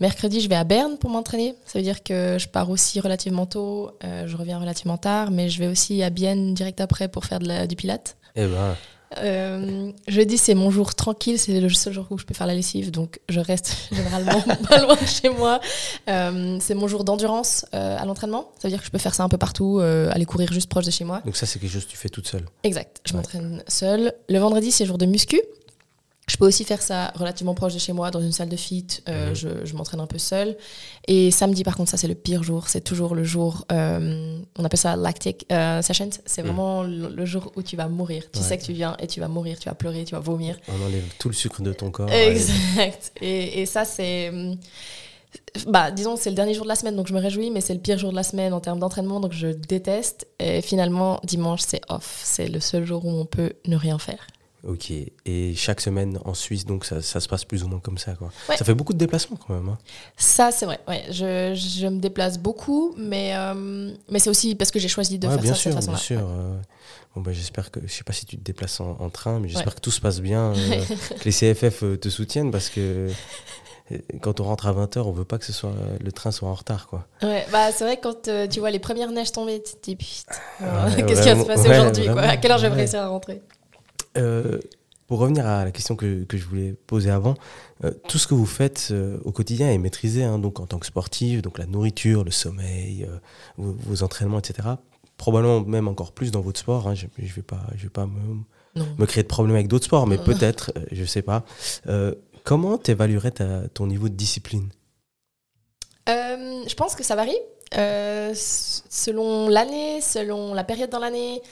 Mercredi, 0.00 0.40
je 0.40 0.48
vais 0.48 0.54
à 0.54 0.64
Berne 0.64 0.96
pour 0.96 1.10
m'entraîner. 1.10 1.56
Ça 1.64 1.78
veut 1.78 1.82
dire 1.82 2.02
que 2.04 2.36
je 2.38 2.46
pars 2.46 2.70
aussi 2.70 3.00
relativement 3.00 3.46
tôt, 3.46 3.90
euh, 4.04 4.28
je 4.28 4.36
reviens 4.36 4.58
relativement 4.58 4.98
tard, 4.98 5.30
mais 5.30 5.48
je 5.48 5.58
vais 5.58 5.66
aussi 5.66 6.02
à 6.02 6.10
Bienne 6.10 6.54
direct 6.54 6.80
après 6.80 7.08
pour 7.08 7.24
faire 7.24 7.40
du 7.40 7.74
pilate. 7.74 8.16
Eh 8.36 8.46
ben, 8.46 8.76
Euh, 9.16 9.90
jeudi, 10.06 10.36
c'est 10.36 10.54
mon 10.54 10.70
jour 10.70 10.94
tranquille, 10.94 11.38
c'est 11.38 11.58
le 11.60 11.68
seul 11.70 11.92
jour 11.94 12.06
où 12.10 12.18
je 12.18 12.24
peux 12.24 12.34
faire 12.34 12.46
la 12.46 12.54
lessive, 12.54 12.90
donc 12.90 13.20
je 13.28 13.40
reste 13.40 13.74
généralement 13.92 14.40
pas 14.68 14.82
loin 14.82 14.94
de 14.96 15.06
chez 15.06 15.30
moi. 15.30 15.60
Euh, 16.08 16.58
c'est 16.60 16.74
mon 16.74 16.86
jour 16.88 17.04
d'endurance 17.04 17.64
euh, 17.74 17.96
à 17.98 18.04
l'entraînement, 18.04 18.50
ça 18.58 18.68
veut 18.68 18.72
dire 18.72 18.80
que 18.80 18.86
je 18.86 18.90
peux 18.90 18.98
faire 18.98 19.14
ça 19.14 19.22
un 19.24 19.28
peu 19.28 19.38
partout, 19.38 19.80
aller 19.80 20.24
courir 20.26 20.52
juste 20.52 20.68
proche 20.68 20.84
de 20.84 20.90
chez 20.90 21.04
moi. 21.04 21.22
donc 21.24 21.36
ça, 21.36 21.46
c'est 21.46 21.58
quelque 21.58 21.72
chose 21.72 21.84
que 21.86 21.90
tu 21.90 21.96
fais 21.96 22.08
toute 22.10 22.28
seule. 22.28 22.44
Exact, 22.64 23.00
je 23.06 23.12
Ouais. 23.12 23.16
m'entraîne 23.18 23.62
seule. 23.68 24.12
Le 24.28 24.38
vendredi, 24.38 24.70
c'est 24.72 24.84
jour 24.86 24.98
de 24.98 25.06
muscu. 25.06 25.40
Je 26.38 26.44
peux 26.44 26.46
aussi 26.46 26.62
faire 26.62 26.80
ça 26.80 27.10
relativement 27.16 27.52
proche 27.54 27.74
de 27.74 27.80
chez 27.80 27.92
moi, 27.92 28.12
dans 28.12 28.20
une 28.20 28.30
salle 28.30 28.48
de 28.48 28.54
fit. 28.54 28.86
euh, 29.08 29.30
Mhm. 29.30 29.34
Je, 29.34 29.48
je 29.64 29.74
m'entraîne 29.74 29.98
un 29.98 30.06
peu 30.06 30.18
seule. 30.18 30.56
Et 31.08 31.32
samedi, 31.32 31.64
par 31.64 31.76
contre, 31.76 31.90
ça, 31.90 31.96
c'est 31.96 32.06
le 32.06 32.14
pire 32.14 32.44
jour. 32.44 32.68
C'est 32.68 32.80
toujours 32.80 33.16
le 33.16 33.24
jour, 33.24 33.64
euh, 33.72 34.38
on 34.56 34.64
appelle 34.64 34.78
ça 34.78 34.94
lactic 34.94 35.46
euh, 35.50 35.82
sessions. 35.82 36.10
C'est 36.26 36.42
Mhm. 36.42 36.46
vraiment 36.48 36.82
le, 36.84 37.08
le 37.08 37.24
jour 37.26 37.50
où 37.56 37.62
tu 37.64 37.74
vas 37.74 37.88
mourir. 37.88 38.22
Tu 38.32 38.38
Ouais. 38.38 38.44
sais 38.44 38.56
que 38.56 38.62
tu 38.62 38.72
viens 38.72 38.96
et 39.00 39.08
tu 39.08 39.18
vas 39.18 39.26
mourir, 39.26 39.58
tu 39.58 39.68
vas 39.68 39.74
pleurer, 39.74 40.04
tu 40.04 40.14
vas 40.14 40.20
vomir. 40.20 40.56
On 40.68 40.80
enlève 40.86 41.02
tout 41.18 41.26
le 41.28 41.34
sucre 41.34 41.60
de 41.60 41.72
ton 41.72 41.90
corps. 41.90 42.08
Exact. 42.12 43.10
Et, 43.20 43.60
et 43.62 43.66
ça, 43.66 43.84
c'est. 43.84 44.28
hum, 44.28 44.56
Bah, 45.66 45.90
disons, 45.90 46.14
c'est 46.16 46.30
le 46.30 46.36
dernier 46.36 46.54
jour 46.54 46.62
de 46.64 46.68
la 46.68 46.76
semaine, 46.76 46.94
donc 46.94 47.08
je 47.08 47.12
me 47.14 47.18
réjouis, 47.20 47.50
mais 47.50 47.60
c'est 47.60 47.74
le 47.74 47.80
pire 47.80 47.98
jour 47.98 48.10
de 48.12 48.16
la 48.16 48.22
semaine 48.22 48.52
en 48.54 48.60
termes 48.60 48.78
d'entraînement, 48.78 49.18
donc 49.18 49.32
je 49.32 49.48
déteste. 49.48 50.28
Et 50.38 50.62
finalement, 50.62 51.20
dimanche, 51.24 51.62
c'est 51.66 51.80
off. 51.88 52.20
C'est 52.22 52.46
le 52.46 52.60
seul 52.60 52.84
jour 52.86 53.04
où 53.04 53.10
on 53.10 53.26
peut 53.26 53.54
ne 53.66 53.76
rien 53.76 53.98
faire. 53.98 54.24
Ok. 54.68 54.92
Et 55.24 55.54
chaque 55.56 55.80
semaine 55.80 56.18
en 56.24 56.34
Suisse, 56.34 56.66
donc 56.66 56.84
ça, 56.84 57.00
ça 57.00 57.20
se 57.20 57.26
passe 57.28 57.44
plus 57.44 57.64
ou 57.64 57.68
moins 57.68 57.80
comme 57.80 57.96
ça. 57.98 58.12
Quoi. 58.12 58.28
Ouais. 58.48 58.56
Ça 58.56 58.64
fait 58.64 58.74
beaucoup 58.74 58.92
de 58.92 58.98
déplacements 58.98 59.38
quand 59.46 59.54
même. 59.54 59.68
hein. 59.70 59.78
Ça, 60.18 60.50
c'est 60.50 60.66
vrai. 60.66 60.78
Ouais, 60.86 61.04
je, 61.10 61.54
je 61.54 61.86
me 61.86 61.98
déplace 62.00 62.38
beaucoup, 62.38 62.94
mais, 62.98 63.32
euh, 63.34 63.90
mais 64.10 64.18
c'est 64.18 64.28
aussi 64.30 64.54
parce 64.54 64.70
que 64.70 64.78
j'ai 64.78 64.88
choisi 64.88 65.18
de 65.18 65.26
Ouais, 65.26 65.32
faire 65.34 65.42
bien 65.42 65.54
ça 65.54 65.58
sûr, 65.60 65.74
de 65.74 65.80
cette 65.80 65.88
bien 65.88 65.96
façon-là. 65.96 66.20
sûr. 66.20 66.28
euh, 66.28 66.54
Bon, 67.14 67.22
bah, 67.22 67.32
j'espère 67.32 67.70
que, 67.70 67.80
je 67.86 67.90
sais 67.92 68.04
pas 68.04 68.12
si 68.12 68.26
tu 68.26 68.36
te 68.36 68.44
déplaces 68.44 68.78
en, 68.80 68.96
en 69.00 69.08
train, 69.08 69.40
mais 69.40 69.48
j'espère 69.48 69.74
que 69.74 69.80
tout 69.80 69.90
se 69.90 70.00
passe 70.00 70.20
bien, 70.20 70.52
euh, 70.54 70.54
que 71.18 71.24
les 71.24 71.32
CFF 71.32 71.82
euh, 71.82 71.96
te 71.96 72.10
soutiennent 72.10 72.50
parce 72.50 72.68
que 72.68 73.08
quand 74.20 74.40
on 74.40 74.44
rentre 74.44 74.66
à 74.66 74.72
20h, 74.74 74.98
on 75.00 75.12
veut 75.12 75.24
pas 75.24 75.38
que 75.38 75.46
ce 75.46 75.52
soit, 75.54 75.72
le 76.04 76.12
train 76.12 76.30
soit 76.30 76.48
en 76.48 76.54
retard. 76.54 76.86
Quoi. 76.88 77.06
Ouais, 77.22 77.46
bah, 77.50 77.72
c'est 77.72 77.84
vrai 77.84 77.96
que 77.96 78.02
quand 78.02 78.28
euh, 78.28 78.46
tu 78.46 78.60
vois 78.60 78.70
les 78.70 78.78
premières 78.78 79.10
neiges 79.10 79.32
tomber, 79.32 79.62
tu 79.62 79.72
te 79.72 79.82
dis 79.82 79.96
putain, 79.96 80.36
Ouais, 80.60 81.02
qu'est-ce 81.06 81.22
qui 81.22 81.28
va 81.30 81.40
se 81.40 81.46
passer 81.46 81.68
ouais, 81.70 81.78
aujourd'hui 81.78 82.06
quoi 82.06 82.20
À 82.22 82.36
quelle 82.36 82.50
heure 82.52 82.58
je 82.58 82.66
vais 82.66 82.74
réussir 82.74 83.00
à 83.00 83.08
rentrer? 83.08 83.40
Euh, 84.18 84.58
pour 85.06 85.20
revenir 85.20 85.46
à 85.46 85.64
la 85.64 85.70
question 85.70 85.96
que, 85.96 86.24
que 86.24 86.36
je 86.36 86.44
voulais 86.44 86.74
poser 86.86 87.10
avant, 87.10 87.34
euh, 87.82 87.90
tout 88.08 88.18
ce 88.18 88.26
que 88.26 88.34
vous 88.34 88.44
faites 88.44 88.88
euh, 88.90 89.18
au 89.24 89.32
quotidien 89.32 89.70
est 89.70 89.78
maîtrisé, 89.78 90.22
hein, 90.22 90.38
donc 90.38 90.60
en 90.60 90.66
tant 90.66 90.78
que 90.78 90.84
sportif, 90.84 91.40
donc 91.40 91.56
la 91.56 91.64
nourriture, 91.64 92.24
le 92.24 92.30
sommeil, 92.30 93.08
vos, 93.56 93.72
vos 93.72 94.02
entraînements, 94.02 94.38
etc. 94.38 94.68
Probablement 95.16 95.62
même 95.62 95.88
encore 95.88 96.12
plus 96.12 96.30
dans 96.30 96.42
votre 96.42 96.60
sport. 96.60 96.88
hein, 96.88 96.94
je 96.94 97.06
ne 97.06 97.26
vais 97.26 97.42
pas, 97.42 97.66
je 97.74 97.84
vais 97.84 97.88
pas 97.88 98.06
me, 98.06 98.82
me 98.98 99.06
créer 99.06 99.22
de 99.22 99.28
problèmes 99.28 99.56
avec 99.56 99.68
d'autres 99.68 99.86
sports, 99.86 100.06
mais 100.06 100.18
peut-être, 100.18 100.72
je 100.92 101.04
sais 101.04 101.22
pas. 101.22 101.42
Comment 102.44 102.76
tu 102.76 102.90
évaluerais 102.90 103.32
ton 103.72 103.86
niveau 103.86 104.10
de 104.10 104.14
discipline? 104.14 104.68
Je 106.06 106.74
pense 106.74 106.94
que 106.94 107.02
ça 107.02 107.16
varie. 107.16 107.38
Euh, 107.76 108.32
selon 108.34 109.48
l'année, 109.48 110.00
selon 110.00 110.54
la 110.54 110.64
période 110.64 110.90
dans 110.90 110.98
l'année, 110.98 111.42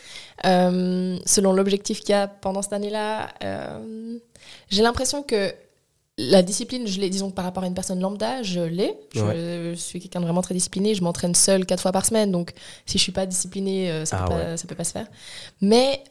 euh, 0.44 1.18
selon 1.26 1.52
l'objectif 1.52 2.00
qu'il 2.00 2.10
y 2.10 2.14
a 2.14 2.26
pendant 2.28 2.62
cette 2.62 2.72
année-là. 2.72 3.28
euh, 3.44 4.18
J'ai 4.70 4.82
l'impression 4.82 5.22
que 5.22 5.52
la 6.18 6.42
discipline, 6.42 6.86
je 6.86 6.98
l'ai, 6.98 7.10
disons 7.10 7.28
que 7.30 7.34
par 7.34 7.44
rapport 7.44 7.62
à 7.62 7.66
une 7.66 7.74
personne 7.74 8.00
lambda, 8.00 8.42
je 8.42 8.60
l'ai. 8.60 8.94
Je, 9.14 9.74
suis 9.76 10.00
quelqu'un 10.00 10.20
de 10.20 10.24
vraiment 10.24 10.40
très 10.40 10.54
discipliné. 10.54 10.94
Je 10.94 11.02
m'entraîne 11.02 11.34
seule 11.34 11.66
quatre 11.66 11.82
fois 11.82 11.92
par 11.92 12.06
semaine, 12.06 12.32
donc 12.32 12.52
si 12.86 12.96
je 12.96 13.02
suis 13.02 13.12
pas 13.12 13.26
disciplinée, 13.26 14.04
ça, 14.06 14.20
Ah 14.22 14.26
peut 14.26 14.34
ouais. 14.34 14.44
pas, 14.44 14.56
ça 14.56 14.66
peut 14.66 14.74
pas 14.74 14.84
se 14.84 14.92
faire. 14.92 15.06
Mais 15.60 16.02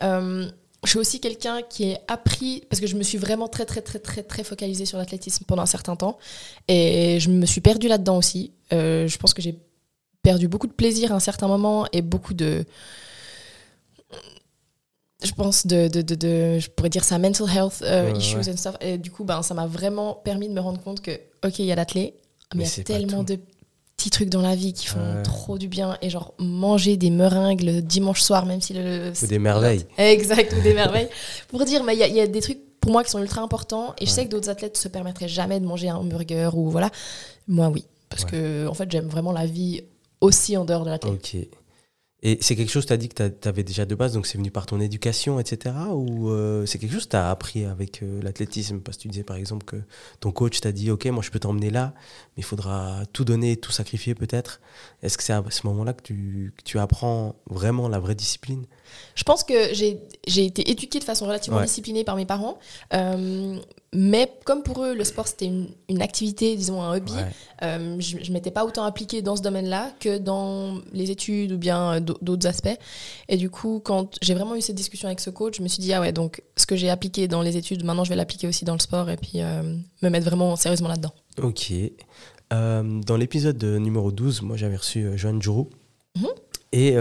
je 0.86 0.90
suis 0.92 1.00
aussi 1.00 1.20
quelqu'un 1.20 1.62
qui 1.64 1.86
est 1.86 2.00
appris, 2.08 2.64
parce 2.70 2.80
que 2.80 2.88
je 2.88 2.96
me 2.96 3.04
suis 3.04 3.18
vraiment 3.18 3.48
très, 3.48 3.66
très, 3.66 3.82
très, 3.82 4.00
très, 4.00 4.24
très 4.24 4.44
focalisée 4.44 4.86
sur 4.86 4.98
l'athlétisme 4.98 5.46
pendant 5.46 5.64
un 5.64 5.68
certain 5.68 5.96
temps. 5.96 6.18
Et 6.68 7.20
je 7.20 7.30
me 7.30 7.46
suis 7.46 7.62
perdue 7.62 7.88
là-dedans 7.88 8.18
aussi. 8.18 8.54
Euh, 8.74 9.08
je 9.08 9.18
pense 9.18 9.34
que 9.34 9.42
j'ai 9.42 9.58
perdu 10.26 10.48
beaucoup 10.48 10.68
de 10.68 10.74
plaisir 10.74 11.12
à 11.12 11.16
un 11.16 11.20
certain 11.20 11.48
moment 11.48 11.86
et 11.94 12.02
beaucoup 12.02 12.34
de. 12.34 12.66
Je 15.24 15.32
pense 15.32 15.66
de, 15.66 15.88
de, 15.88 16.02
de, 16.02 16.16
de- 16.16 16.60
je 16.60 16.70
pourrais 16.70 16.90
dire 16.90 17.04
ça, 17.04 17.18
mental 17.18 17.48
health 17.50 17.82
euh, 17.82 18.12
Ouais, 18.12 18.18
issues 18.18 18.36
ouais. 18.38 18.50
and 18.50 18.58
stuff. 18.58 18.76
Et 18.82 18.98
du 18.98 19.10
coup, 19.12 19.24
ben, 19.24 19.42
ça 19.42 19.54
m'a 19.54 19.66
vraiment 19.66 20.14
permis 20.14 20.50
de 20.50 20.54
me 20.54 20.60
rendre 20.60 20.82
compte 20.82 21.02
que, 21.02 21.12
ok, 21.46 21.60
il 21.60 21.66
y 21.66 21.72
a 21.72 21.76
l'athlète, 21.76 22.14
Mais 22.54 22.66
il 22.66 22.78
y 22.78 22.82
a 22.82 22.84
tellement 22.84 23.24
de 23.24 23.40
petits 23.98 24.10
trucs 24.10 24.30
dans 24.30 24.42
la 24.42 24.56
vie 24.56 24.74
qui 24.74 24.86
font 24.88 25.00
Ouais. 25.00 25.24
trop 25.24 25.58
du 25.58 25.68
bien. 25.68 25.98
Et 26.02 26.10
genre, 26.10 26.34
manger 26.38 26.98
des 26.98 27.10
meringues 27.10 27.62
le 27.62 27.82
dimanche 27.82 28.22
soir, 28.22 28.46
même 28.46 28.62
si 28.62 28.74
le. 28.74 29.14
Ou 29.24 29.28
des 29.28 29.40
merveilles. 29.40 29.86
Exact, 29.98 30.54
ou 30.58 30.62
des 30.62 30.74
merveilles. 30.84 31.10
Pour 31.48 31.64
dire, 31.66 31.84
mais 31.84 31.96
il 31.96 32.00
y, 32.00 32.04
a- 32.04 32.08
il 32.08 32.16
y 32.16 32.20
a 32.22 32.28
des 32.28 32.42
trucs 32.42 32.60
pour 32.82 32.92
moi 32.92 33.04
qui 33.04 33.10
sont 33.10 33.20
ultra 33.20 33.42
importants. 33.42 33.96
Et 34.00 34.06
je 34.06 34.12
sais 34.12 34.26
que 34.26 34.30
d'autres 34.32 34.50
athlètes 34.50 34.78
se 34.78 34.90
permettraient 34.90 35.30
jamais 35.30 35.60
de 35.60 35.66
manger 35.66 35.90
un 35.90 35.96
hamburger 35.96 36.56
ou 36.58 36.70
voilà. 36.70 36.92
Moi, 37.48 37.70
oui. 37.70 37.86
Parce 38.10 38.24
Ouais. 38.26 38.32
que, 38.32 38.68
en 38.68 38.74
fait, 38.76 38.92
j'aime 38.92 39.08
vraiment 39.08 39.32
la 39.32 39.46
vie 39.48 39.82
aussi 40.22 40.58
en 40.58 40.66
dehors 40.66 40.86
de 40.86 40.90
l'athlète. 40.90 41.14
Ok. 41.14 41.38
Et 42.24 42.40
c'est 42.42 42.56
quelque 42.56 42.72
chose, 42.72 42.88
tu 42.88 42.94
as 42.94 42.98
dit 42.98 43.08
que 43.08 43.28
tu 43.28 43.48
avais 43.48 43.62
déjà 43.62 43.86
de 43.86 43.94
base, 43.94 44.14
donc 44.14 44.26
c'est 44.26 44.40
venu 44.40 44.50
par 44.50 44.66
ton 44.66 44.80
éducation, 44.80 45.40
etc. 45.40 45.76
Ou 45.92 46.30
euh, 46.30 46.66
c'est 46.66 46.80
quelque 46.80 46.94
chose 46.94 47.04
que 47.06 47.12
tu 47.12 47.16
as 47.18 47.30
appris 47.30 47.66
avec 47.66 48.02
euh, 48.02 48.20
l'athlétisme? 48.24 48.80
Parce 48.80 48.98
que 48.98 49.04
tu 49.04 49.08
disais 49.10 49.24
par 49.24 49.36
exemple 49.36 49.64
que 49.64 49.76
ton 50.22 50.32
coach 50.32 50.60
t'a 50.60 50.72
dit 50.72 50.90
Ok, 50.90 51.06
moi 51.08 51.22
je 51.22 51.30
peux 51.30 51.38
t'emmener 51.38 51.70
là, 51.70 51.94
mais 52.36 52.42
il 52.42 52.44
faudra 52.44 53.04
tout 53.14 53.26
donner, 53.26 53.58
tout 53.58 53.72
sacrifier 53.72 54.16
peut-être. 54.16 54.60
Est-ce 55.04 55.20
que 55.20 55.24
c'est 55.24 55.34
à 55.34 55.44
ce 55.52 55.68
moment-là 55.68 55.94
que 55.94 56.02
tu, 56.02 56.52
que 56.58 56.64
tu 56.64 56.80
apprends 56.80 57.36
vraiment 57.48 57.90
la 57.90 58.00
vraie 58.00 58.16
discipline? 58.16 58.66
Je 59.14 59.24
pense 59.24 59.44
que 59.44 59.74
j'ai 59.74 60.00
j'ai 60.26 60.46
été 60.46 60.72
éduquée 60.72 60.98
de 60.98 61.04
façon 61.04 61.28
relativement 61.28 61.60
Ouais. 61.60 61.66
disciplinée 61.66 62.04
par 62.06 62.16
mes 62.16 62.26
parents. 62.26 62.58
Euh, 62.94 63.60
mais 63.96 64.32
comme 64.44 64.62
pour 64.62 64.84
eux, 64.84 64.94
le 64.94 65.04
sport, 65.04 65.28
c'était 65.28 65.46
une, 65.46 65.68
une 65.90 66.02
activité, 66.02 66.56
disons 66.56 66.82
un 66.82 66.96
hobby, 66.98 67.14
Ouais. 67.14 67.26
euh, 67.64 67.96
je 68.00 68.18
ne 68.18 68.34
m'étais 68.34 68.52
pas 68.52 68.66
autant 68.66 68.84
impliquée 68.84 69.22
dans 69.22 69.36
ce 69.36 69.42
domaine-là 69.42 69.92
que 70.00 70.18
dans 70.18 70.80
les 70.94 71.10
études 71.12 71.54
ou 71.54 71.58
bien 71.58 71.94
euh, 71.94 72.00
d'au- 72.00 72.18
d'autres 72.22 72.48
aspects. 72.48 72.78
Et 73.30 73.38
du 73.38 73.50
coup, 73.50 73.82
quand 73.84 74.16
j'ai 74.22 74.34
vraiment 74.34 74.56
eu 74.56 74.62
cette 74.62 74.76
discussion 74.76 75.08
avec 75.08 75.20
ce 75.20 75.30
coach, 75.30 75.58
je 75.58 75.64
me 75.64 75.68
suis 75.68 75.82
dit, 75.82 75.94
ah 75.94 76.02
ouais, 76.02 76.12
donc 76.12 76.44
ce 76.58 76.66
que 76.66 76.76
j'ai 76.76 76.90
appliqué 76.90 77.28
dans 77.28 77.42
les 77.42 77.58
études, 77.58 77.84
maintenant 77.84 78.04
je 78.04 78.10
vais 78.10 78.16
l'appliquer 78.16 78.48
aussi 78.48 78.66
dans 78.66 78.74
le 78.74 78.80
sport 78.80 79.10
et 79.10 79.18
puis 79.18 79.42
euh, 79.42 79.62
me 80.02 80.10
mettre 80.10 80.26
vraiment 80.26 80.56
sérieusement 80.56 80.90
là-dedans. 80.90 81.14
Ok. 81.42 81.72
Euh, 82.54 83.02
dans 83.02 83.18
l'épisode 83.18 83.58
de 83.58 83.78
numéro 83.78 84.12
12, 84.12 84.42
moi 84.44 84.56
j'avais 84.58 84.76
reçu 84.76 85.18
Joanne 85.18 85.42
Jourou. 85.42 85.70
Mhm. 86.18 86.28
Et 86.74 86.94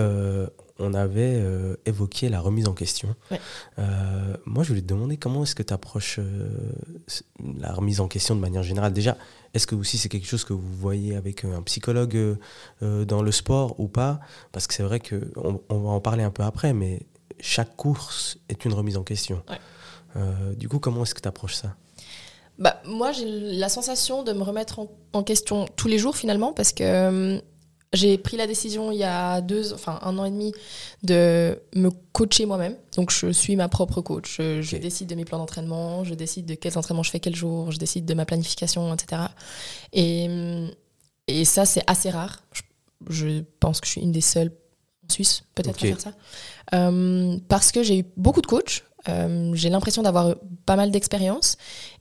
on 0.79 0.95
avait 0.95 1.35
euh, 1.37 1.77
évoqué 1.87 2.29
la 2.29 2.41
remise 2.41 2.67
en 2.67 2.75
question. 2.75 3.15
Ouais. 3.31 3.41
Euh, 3.79 4.37
moi 4.45 4.65
je 4.65 4.69
voulais 4.71 4.83
te 4.83 4.87
demander 4.87 5.17
comment 5.17 5.43
est-ce 5.43 5.55
que 5.55 5.63
tu 5.63 5.73
approches 5.73 6.21
la 7.59 7.73
remise 7.73 8.01
en 8.01 8.09
question 8.09 8.35
de 8.35 8.41
manière 8.41 8.63
générale? 8.63 8.93
Déjà, 8.93 9.17
est-ce 9.55 9.67
que 9.67 9.75
aussi 9.77 9.99
c'est 9.99 10.09
quelque 10.09 10.27
chose 10.27 10.45
que 10.45 10.53
vous 10.53 10.75
voyez 10.75 11.15
avec 11.15 11.45
euh, 11.45 11.57
un 11.57 11.63
psychologue 11.63 12.17
euh, 12.17 12.35
euh, 12.83 13.05
dans 13.05 13.23
le 13.23 13.31
sport 13.31 13.79
ou 13.79 13.87
pas? 13.89 14.21
Parce 14.53 14.67
que 14.67 14.75
c'est 14.75 14.83
vrai 14.83 15.01
qu'on 15.01 15.63
on 15.69 15.79
va 15.79 15.91
en 15.91 16.01
parler 16.01 16.25
un 16.25 16.31
peu 16.31 16.43
après, 16.43 16.73
mais 16.73 17.07
chaque 17.41 17.77
course 17.77 18.39
est 18.49 18.65
une 18.65 18.73
remise 18.73 18.97
en 18.97 19.05
question. 19.05 19.43
Ouais. 19.49 19.59
Euh, 20.17 20.55
du 20.55 20.69
coup, 20.69 20.79
comment 20.81 21.03
est-ce 21.05 21.15
que 21.15 21.21
tu 21.21 21.29
approches 21.29 21.55
ça? 21.55 21.77
Bah, 22.59 22.81
moi, 22.85 23.13
j'ai 23.13 23.27
la 23.27 23.69
sensation 23.69 24.23
de 24.23 24.33
me 24.33 24.43
remettre 24.43 24.79
en, 24.79 24.89
en 25.13 25.23
question 25.23 25.67
tous 25.77 25.89
les 25.89 25.99
jours 25.99 26.17
finalement 26.17 26.53
parce 26.53 26.73
que 26.73 26.85
euh, 26.85 27.41
j'ai 27.95 28.19
pris 28.19 28.37
la 28.37 28.47
décision 28.47 28.93
il 28.93 28.99
y 28.99 29.05
a 29.05 29.41
deux, 29.41 29.73
enfin 29.73 29.99
un 30.03 30.19
an 30.19 30.25
et 30.25 30.31
demi 30.31 30.53
de 31.03 31.59
me 31.75 31.91
coacher 32.13 32.47
moi-même. 32.47 32.77
Donc 32.97 33.11
je 33.11 33.33
suis 33.33 33.57
ma 33.57 33.69
propre 33.69 34.01
coach. 34.01 34.37
Je, 34.39 34.77
décide 34.77 35.09
de 35.09 35.15
mes 35.15 35.25
plans 35.25 35.39
d'entraînement, 35.39 36.05
je 36.05 36.15
décide 36.15 36.47
de 36.47 36.55
quels 36.55 36.77
entraînements 36.77 37.03
je 37.03 37.11
fais 37.11 37.21
quel 37.21 37.35
jour, 37.35 37.71
je 37.71 37.79
décide 37.79 38.05
de 38.05 38.15
ma 38.15 38.25
planification, 38.27 38.93
etc. 38.93 39.23
Et, 39.93 40.29
et 41.29 41.45
ça, 41.45 41.65
c'est 41.65 41.83
assez 41.87 42.11
rare. 42.11 42.43
Je, 42.53 42.63
je 43.11 43.43
pense 43.61 43.81
que 43.81 43.87
je 43.87 43.93
suis 43.93 44.01
une 44.01 44.13
des 44.13 44.21
seules 44.21 44.53
en 45.05 45.13
Suisse 45.13 45.43
peut-être 45.55 45.83
à 45.83 45.87
faire 45.87 46.01
ça. 46.01 46.13
Euh, 46.75 47.39
parce 47.49 47.73
que 47.73 47.83
j'ai 47.83 47.99
eu 48.01 48.05
beaucoup 48.17 48.41
de 48.41 48.47
coachs. 48.47 48.85
Euh, 49.09 49.51
j'ai 49.55 49.69
l'impression 49.69 50.03
d'avoir 50.03 50.35
pas 50.65 50.77
mal 50.77 50.91
d'expérience 50.91 51.57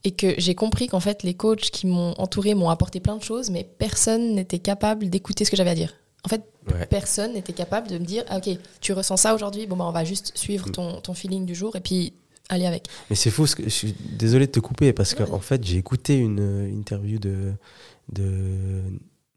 et 0.06 0.12
que 0.12 0.36
j'ai 0.38 0.56
compris 0.56 0.88
qu'en 0.88 1.02
fait 1.02 1.24
les 1.24 1.34
coachs 1.34 1.70
qui 1.70 1.86
m'ont 1.86 2.14
entouré 2.18 2.54
m'ont 2.56 2.70
apporté 2.70 3.02
plein 3.02 3.18
de 3.18 3.24
choses 3.24 3.50
mais 3.50 3.64
personne 3.78 4.36
n'était 4.36 4.60
capable 4.60 5.10
d'écouter 5.10 5.44
ce 5.44 5.52
que 5.52 5.58
j'avais 5.58 5.72
à 5.72 5.76
dire. 5.76 5.94
En 6.26 6.30
fait, 6.30 6.42
Ouais. 6.74 6.86
personne 6.86 7.34
n'était 7.34 7.52
capable 7.52 7.90
de 7.90 7.98
me 7.98 8.06
dire 8.06 8.24
ah, 8.30 8.38
OK, 8.38 8.50
tu 8.80 8.94
ressens 8.94 9.18
ça 9.18 9.36
aujourd'hui, 9.36 9.68
bon 9.68 9.76
bah 9.76 9.84
on 9.86 9.92
va 9.92 10.06
juste 10.06 10.32
suivre 10.38 10.72
ton, 10.72 11.02
ton 11.02 11.14
feeling 11.14 11.46
du 11.46 11.54
jour 11.56 11.76
et 11.76 11.82
puis 11.82 12.14
aller 12.48 12.66
avec. 12.66 12.88
Mais 13.10 13.18
c'est 13.18 13.32
fou, 13.32 13.46
je 13.46 13.68
suis 13.68 13.94
désolé 14.18 14.48
de 14.48 14.52
te 14.52 14.62
couper 14.62 14.94
parce 14.94 15.14
que 15.14 15.24
Ouais. 15.24 15.32
en 15.32 15.40
fait 15.42 15.62
j'ai 15.66 15.76
écouté 15.78 16.16
une 16.18 16.40
euh, 16.40 16.70
interview 16.70 17.20
de, 17.20 17.52
de 18.14 18.82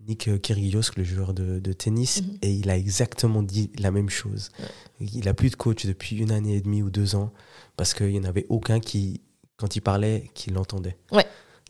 Nick 0.06 0.40
Kyrgios, 0.40 0.82
le 0.96 1.02
joueur 1.02 1.34
de, 1.34 1.58
de 1.58 1.72
tennis, 1.72 2.22
Mhm. 2.22 2.38
et 2.42 2.52
il 2.52 2.70
a 2.70 2.76
exactement 2.76 3.42
dit 3.42 3.70
la 3.78 3.90
même 3.90 4.08
chose. 4.08 4.50
Il 5.00 5.28
a 5.28 5.34
plus 5.34 5.50
de 5.50 5.56
coach 5.56 5.84
depuis 5.84 6.16
une 6.16 6.30
année 6.30 6.54
et 6.54 6.60
demie 6.60 6.82
ou 6.82 6.90
deux 6.90 7.16
ans 7.16 7.32
parce 7.76 7.94
qu'il 7.94 8.08
n'y 8.08 8.18
en 8.20 8.24
avait 8.24 8.46
aucun 8.48 8.80
qui, 8.80 9.20
quand 9.56 9.76
il 9.76 9.80
parlait, 9.80 10.30
qui 10.34 10.50
l'entendait. 10.50 10.96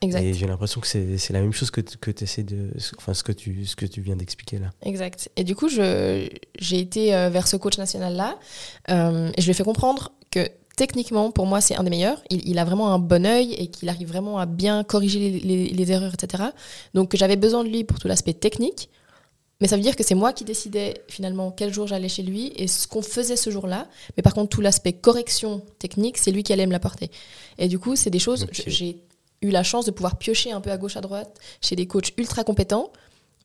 Exact. 0.03 0.21
Et 0.23 0.35
j'ai 0.35 0.47
l'impression 0.47 0.81
que 0.83 0.87
c'est 0.87 1.31
la 1.31 1.41
même 1.41 1.55
chose 1.55 1.71
que, 1.71 1.81
que 1.81 2.11
essaies 2.23 2.43
de. 2.43 2.71
Enfin, 2.99 3.15
ce 3.15 3.23
que 3.23 3.33
tu, 3.33 3.65
ce 3.65 3.75
que 3.77 3.87
tu 3.87 4.03
viens 4.03 4.15
d'expliquer 4.17 4.59
là. 4.59 4.71
Exact. 4.83 5.31
Et 5.37 5.43
du 5.45 5.57
coup, 5.57 5.69
je- 5.71 6.29
j'ai 6.59 6.79
été 6.81 7.15
euh, 7.15 7.31
vers 7.31 7.49
ce 7.49 7.57
coach 7.57 7.79
national-là 7.79 8.39
euh, 8.91 9.31
et 9.35 9.41
je 9.41 9.47
lui 9.47 9.53
ai 9.53 9.55
fait 9.55 9.65
comprendre 9.65 10.13
que 10.31 10.47
techniquement, 10.77 11.31
pour 11.31 11.47
moi, 11.47 11.63
c'est 11.63 11.77
un 11.77 11.83
des 11.83 11.89
meilleurs. 11.89 12.23
Il, 12.29 12.47
il 12.47 12.59
a 12.59 12.65
vraiment 12.67 12.93
un 12.93 12.99
bon 12.99 13.25
œil 13.25 13.55
et 13.55 13.69
qu'il 13.69 13.89
arrive 13.89 14.09
vraiment 14.09 14.39
à 14.39 14.45
bien 14.45 14.85
corriger 14.85 15.19
les, 15.19 15.41
les- 15.41 15.69
les 15.71 15.93
erreurs, 15.93 16.13
etc. 16.13 16.45
Donc, 16.93 17.17
j'avais 17.17 17.37
besoin 17.37 17.65
de 17.65 17.71
lui 17.71 17.83
pour 17.85 17.99
tout 17.99 18.07
l'aspect 18.07 18.35
technique. 18.35 18.91
Mais 19.61 19.69
ça 19.69 19.77
veut 19.77 19.83
dire 19.83 19.97
que 19.97 20.05
c'est 20.05 20.15
moi 20.15 20.33
qui 20.35 20.45
décidais 20.45 21.03
finalement 21.09 21.51
quel 21.51 21.73
jour 21.73 21.87
j'allais 21.87 22.09
chez 22.11 22.23
lui 22.23 22.53
et 22.57 22.67
ce 22.69 22.87
qu'on 22.87 23.01
faisait 23.03 23.37
ce 23.37 23.51
jour-là. 23.51 23.89
Mais 24.17 24.23
par 24.23 24.35
contre, 24.35 24.51
tout 24.51 24.61
l'aspect 24.61 24.93
correction 24.93 25.65
technique, 25.79 26.19
c'est 26.19 26.31
lui 26.31 26.43
qui 26.43 26.53
allait 26.53 26.67
me 26.67 26.73
l'apporter. 26.73 27.11
Et 27.59 27.67
du 27.69 27.79
coup, 27.79 27.97
c'est 27.97 28.11
des 28.11 28.19
choses. 28.19 28.47
J'ai 28.53 29.03
eu 29.43 29.49
la 29.51 29.63
chance 29.63 29.87
de 29.87 29.91
pouvoir 29.93 30.17
piocher 30.19 30.53
un 30.53 30.61
peu 30.61 30.71
à 30.71 30.77
gauche, 30.77 30.97
à 30.97 31.01
droite 31.01 31.39
chez 31.63 31.75
des 31.77 31.87
coachs 31.87 32.13
ultra 32.19 32.45
compétents 32.45 32.93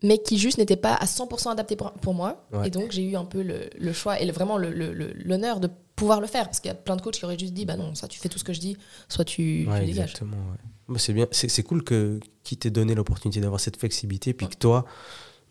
mais 0.03 0.17
qui 0.17 0.39
juste 0.39 0.57
n'étaient 0.57 0.75
pas 0.77 0.95
à 0.95 1.05
100% 1.05 1.51
adaptés 1.51 1.75
pour, 1.75 1.91
pour 1.91 2.15
moi. 2.15 2.47
Ouais. 2.51 2.67
Et 2.67 2.69
donc, 2.71 2.91
j'ai 2.91 3.03
eu 3.03 3.15
un 3.15 3.23
peu 3.23 3.43
le, 3.43 3.69
le 3.79 3.93
choix 3.93 4.19
et 4.19 4.25
le- 4.25 4.31
vraiment 4.33 4.57
l'honneur 4.57 5.59
de 5.59 5.69
pouvoir 5.95 6.19
le 6.21 6.25
faire. 6.25 6.45
Parce 6.45 6.59
qu'il 6.59 6.69
y 6.69 6.71
a 6.71 6.75
plein 6.75 6.95
de 6.95 7.03
coachs 7.03 7.13
qui 7.19 7.23
auraient 7.25 7.37
juste 7.37 7.53
dit, 7.53 7.65
bah 7.65 7.75
non, 7.77 7.93
soit 7.93 8.07
tu 8.07 8.19
fais 8.19 8.27
tout 8.27 8.39
ce 8.39 8.43
que 8.43 8.51
je 8.51 8.59
dis, 8.59 8.77
soit 9.09 9.25
tu, 9.25 9.67
Ouais, 9.69 9.81
tu 9.81 9.85
dégages. 9.85 10.05
exactement. 10.09 10.37
ouais. 10.37 10.57
Bah, 10.89 10.97
c'est 10.97 11.13
bien, 11.13 11.27
c'est 11.29 11.49
c'est 11.49 11.61
cool 11.61 11.83
que 11.83 12.19
qui 12.43 12.57
t'ait 12.57 12.71
donné 12.71 12.95
l'opportunité 12.95 13.41
d'avoir 13.41 13.59
cette 13.59 13.77
flexibilité, 13.77 14.33
puis 14.33 14.47
que 14.47 14.55
toi, 14.55 14.85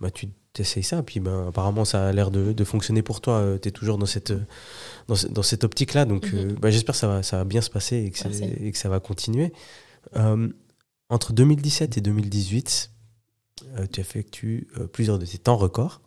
bah, 0.00 0.10
tu 0.10 0.26
t'essayes 0.52 0.82
ça, 0.82 1.02
puis 1.02 1.20
ben 1.20 1.48
apparemment 1.48 1.84
ça 1.84 2.08
a 2.08 2.12
l'air 2.12 2.30
de, 2.30 2.52
de 2.52 2.64
fonctionner 2.64 3.02
pour 3.02 3.20
toi. 3.20 3.56
tu 3.62 3.68
es 3.68 3.70
toujours 3.72 3.98
dans 3.98 4.06
cette 4.06 4.32
euh, 4.32 4.40
dans, 5.08 5.14
ce- 5.14 5.28
dans 5.28 5.42
cette 5.42 5.62
optique-là, 5.64 6.04
donc 6.04 6.32
Mhm. 6.32 6.38
euh, 6.38 6.54
bah, 6.60 6.70
j'espère 6.70 6.94
que 6.94 6.98
ça 6.98 7.06
va 7.08 7.22
ça 7.22 7.36
va 7.38 7.44
bien 7.44 7.60
se 7.60 7.70
passer 7.70 7.96
et 7.98 8.10
que, 8.10 8.18
et 8.64 8.72
ça 8.74 8.88
va 8.88 8.98
continuer. 9.00 9.52
Euh, 10.16 10.48
entre 11.08 11.32
2017 11.32 11.96
et 11.98 12.00
2018, 12.00 12.90
euh, 13.78 13.86
tu 13.92 14.00
effectues 14.00 14.68
euh, 14.78 14.86
plusieurs 14.86 15.18
de 15.18 15.26
tes 15.26 15.38
temps 15.38 15.56
records. 15.56 16.00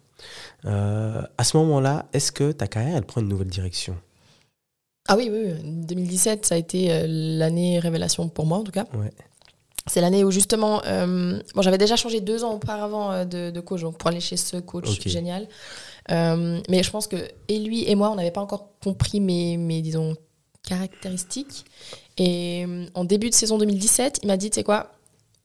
Euh, 0.66 1.22
à 1.38 1.44
ce 1.44 1.58
moment-là, 1.58 2.08
est-ce 2.14 2.32
que 2.32 2.52
ta 2.52 2.68
carrière 2.68 2.96
elle 2.98 3.06
prend 3.06 3.22
une 3.22 3.28
nouvelle 3.28 3.48
direction? 3.50 3.96
Ah 5.10 5.18
oui, 5.18 5.30
oui, 5.32 5.40
oui. 5.48 5.86
2017, 5.86 6.46
ça 6.46 6.56
a 6.56 6.58
été 6.58 6.92
euh, 6.92 7.06
l'année 7.08 7.80
révélation 7.80 8.30
pour 8.30 8.46
moi, 8.46 8.58
en 8.60 8.64
tout 8.64 8.72
cas. 8.72 8.86
Ouais. 8.94 9.12
C'est 9.88 10.00
l'année 10.00 10.24
où 10.24 10.32
justement, 10.32 10.82
euh, 10.86 11.42
bon, 11.56 11.62
j'avais 11.62 11.78
déjà 11.78 11.96
changé 11.96 12.22
deux 12.22 12.44
ans 12.44 12.54
auparavant 12.54 13.12
euh, 13.12 13.26
de, 13.26 13.52
de 13.52 13.60
coach, 13.60 13.82
donc 13.82 13.98
pour 13.98 14.10
aller 14.10 14.22
chez 14.22 14.38
ce 14.38 14.58
coach 14.58 15.02
génial. 15.06 15.48
Euh, 16.12 16.62
mais 16.70 16.84
je 16.84 16.90
pense 16.90 17.08
que 17.08 17.18
et 17.50 17.60
lui 17.60 17.90
et 17.90 17.96
moi, 17.96 18.10
on 18.10 18.16
n'avait 18.16 18.32
pas 18.32 18.42
encore 18.42 18.70
compris 18.82 19.20
mes, 19.20 19.58
mes 19.58 19.82
disons, 19.82 20.16
caractéristiques. 20.64 21.66
Et 22.18 22.66
euh, 22.66 22.86
en 22.94 23.04
début 23.04 23.30
de 23.30 23.36
saison 23.36 23.58
2017, 23.58 24.20
il 24.24 24.28
m'a 24.28 24.38
dit, 24.38 24.50
tu 24.50 24.56
sais 24.56 24.64
quoi, 24.64 24.94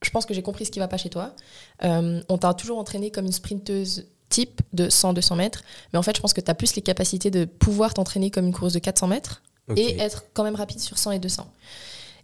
je 0.02 0.10
pense 0.10 0.24
que 0.24 0.34
j'ai 0.34 0.42
compris 0.42 0.64
ce 0.64 0.70
qui 0.70 0.78
va 0.78 0.88
pas 0.88 0.98
chez 0.98 1.10
toi. 1.10 1.34
On 1.82 2.38
t'a 2.38 2.54
toujours 2.54 2.78
entraîné 2.78 3.10
comme 3.10 3.26
une 3.26 3.32
sprinteuse 3.32 4.06
type 4.28 4.60
de 4.72 4.88
100-200 4.88 5.36
mètres, 5.36 5.62
mais 5.92 5.98
en 5.98 6.02
fait, 6.02 6.14
je 6.14 6.20
pense 6.20 6.32
que 6.32 6.40
tu 6.40 6.50
as 6.50 6.54
plus 6.54 6.76
les 6.76 6.82
capacités 6.82 7.30
de 7.30 7.44
pouvoir 7.44 7.94
t'entraîner 7.94 8.30
comme 8.30 8.46
une 8.46 8.52
course 8.52 8.74
de 8.74 8.78
400 8.78 9.08
mètres 9.08 9.42
et 9.76 9.98
être 9.98 10.24
quand 10.34 10.44
même 10.44 10.54
rapide 10.54 10.80
sur 10.80 10.96
100 10.98 11.12
et 11.12 11.18
200. 11.18 11.50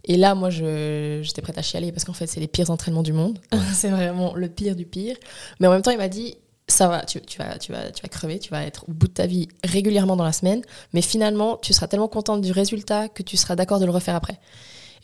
Et 0.05 0.17
là, 0.17 0.35
moi, 0.35 0.49
j'étais 0.49 1.41
prête 1.41 1.57
à 1.57 1.61
chialer 1.61 1.91
parce 1.91 2.05
qu'en 2.05 2.13
fait, 2.13 2.27
c'est 2.27 2.39
les 2.39 2.47
pires 2.47 2.69
entraînements 2.69 3.03
du 3.03 3.13
monde. 3.13 3.39
c'est 3.73 3.89
vraiment 3.89 4.35
le 4.35 4.47
pire 4.47 4.75
du 4.75 4.85
pire. 4.85 5.17
Mais 5.59 5.67
en 5.67 5.71
même 5.71 5.81
temps, 5.81 5.91
il 5.91 5.97
m'a 5.97 6.09
dit 6.09 6.37
ça 6.67 6.87
va, 6.87 7.01
tu, 7.05 7.21
tu 7.21 7.37
vas, 7.37 7.57
tu, 7.57 7.71
vas, 7.71 7.91
tu 7.91 8.01
vas 8.01 8.09
crever, 8.09 8.39
tu 8.39 8.49
vas 8.49 8.63
être 8.63 8.85
au 8.89 8.91
bout 8.91 9.07
de 9.07 9.13
ta 9.13 9.27
vie 9.27 9.47
régulièrement 9.63 10.15
dans 10.15 10.23
la 10.23 10.31
semaine, 10.31 10.61
mais 10.93 11.01
finalement, 11.01 11.57
tu 11.57 11.73
seras 11.73 11.87
tellement 11.87 12.07
contente 12.07 12.41
du 12.41 12.51
résultat 12.51 13.07
que 13.07 13.21
tu 13.21 13.37
seras 13.37 13.55
d'accord 13.55 13.79
de 13.79 13.85
le 13.85 13.91
refaire 13.91 14.15
après. 14.15 14.39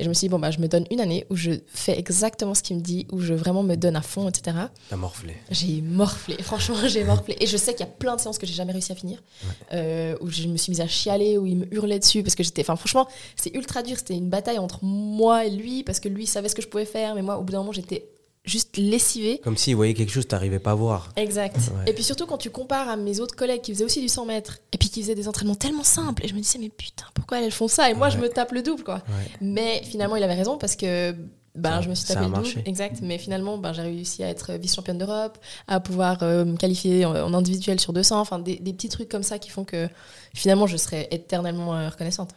Et 0.02 0.04
je 0.04 0.10
me 0.10 0.16
suis 0.16 0.26
dit, 0.26 0.30
bon, 0.30 0.40
bah, 0.40 0.50
je 0.50 0.58
me 0.58 0.68
donne 0.68 0.86
une 0.90 1.00
année 1.00 1.28
où 1.30 1.36
je 1.36 1.52
fais 1.68 1.96
exactement 1.96 2.56
ce 2.56 2.64
qu'il 2.64 2.76
me 2.76 2.82
dit, 2.82 3.06
où 3.12 3.20
je 3.22 3.36
vraiment 3.36 3.62
me 3.62 3.76
donne 3.76 3.96
à 3.96 4.02
fond, 4.02 4.28
etc. 4.28 4.58
T'as 4.90 4.96
morflé. 4.96 5.36
J'ai 5.52 5.80
morflé, 5.82 6.38
franchement, 6.42 6.76
j'ai 6.88 7.04
morflé. 7.04 7.38
Et 7.40 7.46
je 7.46 7.56
sais 7.56 7.74
qu'il 7.74 7.86
y 7.86 7.90
a 7.90 7.92
plein 7.92 8.16
de 8.16 8.20
séances 8.20 8.40
que 8.40 8.48
j'ai 8.48 8.56
jamais 8.56 8.72
réussi 8.72 8.92
à 8.92 8.96
finir, 8.96 9.22
euh, 9.74 10.16
où 10.20 10.28
je 10.32 10.48
me 10.48 10.58
suis 10.58 10.72
mise 10.72 10.82
à 10.82 10.88
chialer, 10.88 11.38
où 11.38 11.46
il 11.46 11.56
me 11.56 11.72
hurlait 11.72 12.00
dessus, 12.00 12.24
parce 12.24 12.34
que 12.34 12.42
j'étais. 12.42 12.64
Enfin, 12.64 12.76
franchement, 12.78 13.08
c'est 13.36 13.54
ultra 13.56 13.84
dur. 13.84 13.96
C'était 13.96 14.16
une 14.16 14.30
bataille 14.30 14.58
entre 14.58 14.84
moi 14.84 15.46
et 15.46 15.52
lui, 15.52 15.84
parce 15.84 16.00
que 16.00 16.10
lui 16.10 16.26
savait 16.26 16.50
ce 16.50 16.56
que 16.56 16.64
je 16.64 16.68
pouvais 16.68 16.86
faire, 16.86 17.14
mais 17.14 17.22
moi, 17.22 17.38
au 17.38 17.44
bout 17.44 17.52
d'un 17.52 17.60
moment, 17.60 17.72
j'étais 17.72 18.10
juste 18.44 18.78
lessivée. 18.78 19.40
Comme 19.44 19.58
s'il 19.58 19.76
voyait 19.76 19.94
quelque 19.94 20.12
chose 20.12 20.24
que 20.24 20.30
t'arrivais 20.30 20.60
pas 20.60 20.72
à 20.72 20.76
voir. 20.76 21.10
Exact. 21.16 21.56
Ouais. 21.58 21.92
Et 21.92 21.94
puis 21.94 22.04
surtout, 22.04 22.26
quand 22.26 22.38
tu 22.38 22.50
compares 22.50 22.90
à 22.90 22.96
mes 22.96 23.20
autres 23.20 23.36
collègues 23.36 23.62
qui 23.62 23.72
faisaient 23.74 23.86
aussi 23.86 24.02
du 24.02 24.10
100 24.10 24.26
mètres, 24.26 24.60
et 24.74 24.78
puis 24.78 24.90
qui 24.90 25.02
faisaient 25.02 25.16
des 25.16 25.28
entraînements 25.28 25.56
tellement 25.56 25.84
simples, 25.84 26.26
et 26.26 26.28
je 26.28 26.34
me 26.34 26.40
disais, 26.40 26.58
mais 26.60 26.70
putain, 26.70 27.06
pourquoi 27.14 27.40
elles 27.42 27.52
font 27.52 27.68
ça? 27.68 27.90
Et 27.90 27.94
moi, 27.94 28.10
je 28.10 28.18
me 28.18 28.28
tape 28.30 28.52
le 28.52 28.64
double, 28.64 28.84
quoi. 28.84 28.96
Ouais. 28.96 29.32
Mais 29.42 29.82
finalement, 29.86 30.16
il 30.16 30.24
avait 30.24 30.34
raison 30.36 30.58
parce 30.58 30.76
que 30.76 31.16
ben, 31.54 31.70
Ça- 31.76 31.82
je 31.82 31.90
me 31.90 31.96
suis 31.96 32.08
tapé 32.08 32.26
le 32.26 32.32
double. 32.32 32.48
Exact. 32.66 33.00
Mais 33.04 33.18
finalement, 33.18 33.58
ben, 33.58 33.74
j'ai 33.74 33.82
réussi 33.82 34.24
à 34.24 34.30
être 34.30 34.54
vice-championne 34.54 34.98
d'Europe, 34.98 35.38
à 35.68 35.80
pouvoir 35.82 36.24
euh, 36.24 36.46
me 36.46 36.56
qualifier 36.58 37.06
en, 37.06 37.14
en 37.14 37.34
individuel 37.34 37.80
sur 37.80 37.92
200. 37.94 38.20
Enfin, 38.22 38.40
des, 38.40 38.56
des 38.56 38.72
petits 38.74 38.90
trucs 38.90 39.10
comme 39.10 39.24
ça 39.24 39.38
qui 39.38 39.50
font 39.50 39.66
que 39.66 39.88
finalement, 40.34 40.66
je 40.66 40.78
serai 40.78 41.08
éternellement 41.12 41.76
euh, 41.76 41.90
reconnaissante. 41.90 42.32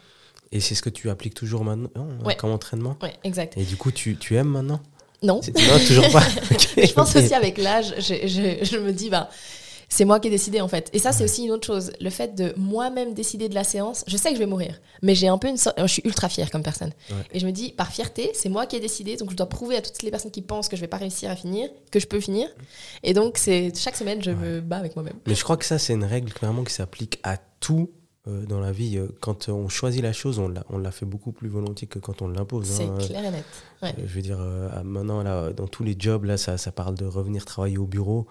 Et 0.52 0.60
c'est 0.60 0.74
ce 0.74 0.82
que 0.82 0.90
tu 0.90 1.10
appliques 1.10 1.34
toujours 1.34 1.64
maintenant 1.64 2.06
comme 2.38 2.50
entraînement? 2.50 2.96
Ouais, 3.02 3.14
exact. 3.24 3.56
Et 3.56 3.64
du 3.64 3.76
coup, 3.76 3.90
tu, 3.90 4.16
tu 4.16 4.36
aimes 4.36 4.48
maintenant? 4.48 4.80
Non. 5.24 5.40
Toujours 5.86 6.08
pas. 6.10 6.22
Je 6.76 6.92
pense 6.92 7.16
aussi 7.16 7.34
avec 7.34 7.58
l'âge, 7.58 7.94
je, 7.98 8.14
je- 8.26 8.64
je 8.64 8.76
me 8.78 8.92
dis, 8.92 9.08
ben, 9.10 9.26
c'est 9.88 10.04
moi 10.04 10.18
qui 10.18 10.26
ai 10.28 10.30
décidé 10.30 10.60
en 10.60 10.66
fait. 10.68 10.90
Et 10.92 10.98
ça, 10.98 11.12
c'est 11.12 11.22
aussi 11.24 11.44
une 11.44 11.52
autre 11.52 11.66
chose. 11.66 11.92
Le 12.00 12.10
fait 12.10 12.34
de 12.34 12.52
moi-même 12.56 13.14
décider 13.14 13.48
de 13.48 13.54
la 13.54 13.62
séance, 13.64 14.02
je 14.08 14.16
sais 14.16 14.30
que 14.30 14.34
je 14.34 14.40
vais 14.40 14.46
mourir, 14.46 14.80
mais 15.02 15.14
j'ai 15.14 15.28
un 15.28 15.38
peu 15.38 15.46
une 15.48 15.56
sorte. 15.56 15.78
Je 15.80 15.86
suis 15.86 16.02
ultra 16.04 16.28
fière 16.28 16.50
comme 16.50 16.62
personne. 16.62 16.90
Ouais. 17.10 17.16
Et 17.32 17.38
je 17.38 17.46
me 17.46 17.52
dis, 17.52 17.70
par 17.70 17.90
fierté, 17.92 18.30
c'est 18.34 18.48
moi 18.48 18.66
qui 18.66 18.76
ai 18.76 18.80
décidé, 18.80 19.16
donc 19.16 19.30
je 19.30 19.36
dois 19.36 19.48
prouver 19.48 19.76
à 19.76 19.82
toutes 19.82 20.02
les 20.02 20.10
personnes 20.10 20.30
qui 20.32 20.42
pensent 20.42 20.68
que 20.68 20.76
je 20.76 20.80
vais 20.80 20.88
pas 20.88 20.96
réussir 20.96 21.30
à 21.30 21.36
finir, 21.36 21.68
que 21.92 22.00
je 22.00 22.06
peux 22.06 22.20
finir. 22.20 22.48
Et 23.02 23.14
donc, 23.14 23.38
c'est 23.38 23.72
chaque 23.78 23.96
semaine, 23.96 24.22
je 24.22 24.30
me 24.32 24.60
bats 24.60 24.78
avec 24.78 24.96
moi-même. 24.96 25.14
Mais 25.26 25.34
je 25.34 25.44
crois 25.44 25.56
que 25.56 25.64
ça, 25.64 25.78
c'est 25.78 25.92
une 25.92 26.04
règle 26.04 26.32
clairement 26.32 26.64
qui 26.64 26.72
s'applique 26.74 27.20
à 27.22 27.36
tout 27.60 27.90
euh, 28.26 28.46
dans 28.46 28.58
la 28.60 28.72
vie, 28.72 28.96
euh, 28.96 29.08
quand 29.20 29.48
on 29.50 29.68
choisit 29.68 30.02
la 30.02 30.12
chose, 30.14 30.38
on 30.38 30.48
l'a, 30.48 30.64
on 30.70 30.78
l'a 30.78 30.90
fait 30.90 31.04
beaucoup 31.04 31.30
plus 31.32 31.48
volontiers 31.48 31.86
que 31.86 31.98
quand 31.98 32.22
on 32.22 32.28
l'impose. 32.28 32.66
C'est 32.66 32.84
hein. 32.84 32.96
clair 32.98 33.24
et 33.24 33.30
net. 33.30 33.44
Ouais. 33.82 33.94
Euh, 33.98 34.02
Je 34.06 34.14
veux 34.14 34.22
dire, 34.22 34.38
maintenant, 34.82 35.22
là, 35.22 35.52
dans 35.52 35.66
tous 35.66 35.84
les 35.84 35.94
jobs, 35.98 36.24
là, 36.24 36.36
ça, 36.38 36.56
ça 36.56 36.72
parle 36.72 36.94
de 36.94 37.04
revenir 37.04 37.44
travailler 37.44 37.76
au 37.78 37.86
bureau. 37.86 38.26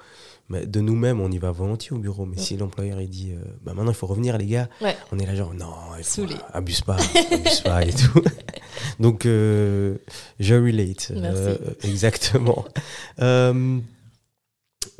Mais 0.50 0.66
de 0.66 0.82
nous-mêmes, 0.82 1.22
on 1.22 1.32
y 1.32 1.38
va 1.38 1.52
volontiers 1.52 1.92
au 1.96 2.00
bureau. 2.00 2.26
Mais 2.26 2.38
si 2.38 2.58
l'employeur 2.58 3.00
il 3.00 3.10
dit, 3.10 3.32
euh, 3.32 3.38
bah, 3.64 3.74
maintenant, 3.74 3.92
il 3.92 3.96
faut 3.96 4.08
revenir, 4.08 4.38
les 4.38 4.46
gars, 4.48 4.68
Ouais. 4.82 4.96
on 5.12 5.20
est 5.20 5.26
là, 5.26 5.36
genre, 5.36 5.54
non, 5.54 5.68
faut- 6.02 6.26
abuse 6.52 6.82
pas, 6.82 6.98
abuse 7.32 7.62
pas 7.62 7.86
et 7.86 7.94
tout. 7.94 8.22
Donc, 9.00 9.26
euh, 9.26 9.98
je 10.40 10.56
relate. 10.56 11.12
Euh, 11.16 11.56
exactement. 11.84 12.66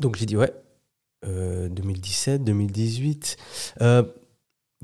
Donc, 0.00 0.16
j'ai 0.16 0.26
dit, 0.26 0.36
ouais, 0.36 0.52
euh, 1.26 1.68
2017, 1.68 2.44
2018. 2.44 3.36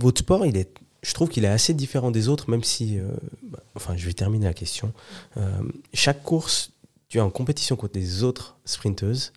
Votre 0.01 0.21
sport, 0.21 0.45
il 0.47 0.57
est, 0.57 0.73
je 1.03 1.13
trouve 1.15 1.29
qu'il 1.29 1.45
est 1.45 1.49
assez 1.49 1.75
différent 1.75 2.11
des 2.11 2.29
autres, 2.29 2.51
même 2.51 2.65
si, 2.65 2.99
euh, 2.99 3.05
bah, 3.43 3.61
enfin, 3.75 3.97
je 3.97 4.07
vais 4.07 4.13
terminer 4.13 4.47
la 4.47 4.55
question. 4.55 4.93
Euh, 5.37 5.49
chaque 5.95 6.23
course, 6.23 6.73
tu 7.09 7.19
es 7.19 7.21
en 7.21 7.31
compétition 7.31 7.77
contre 7.77 7.99
les 7.99 8.23
autres 8.23 8.59
sprinteuses, 8.65 9.33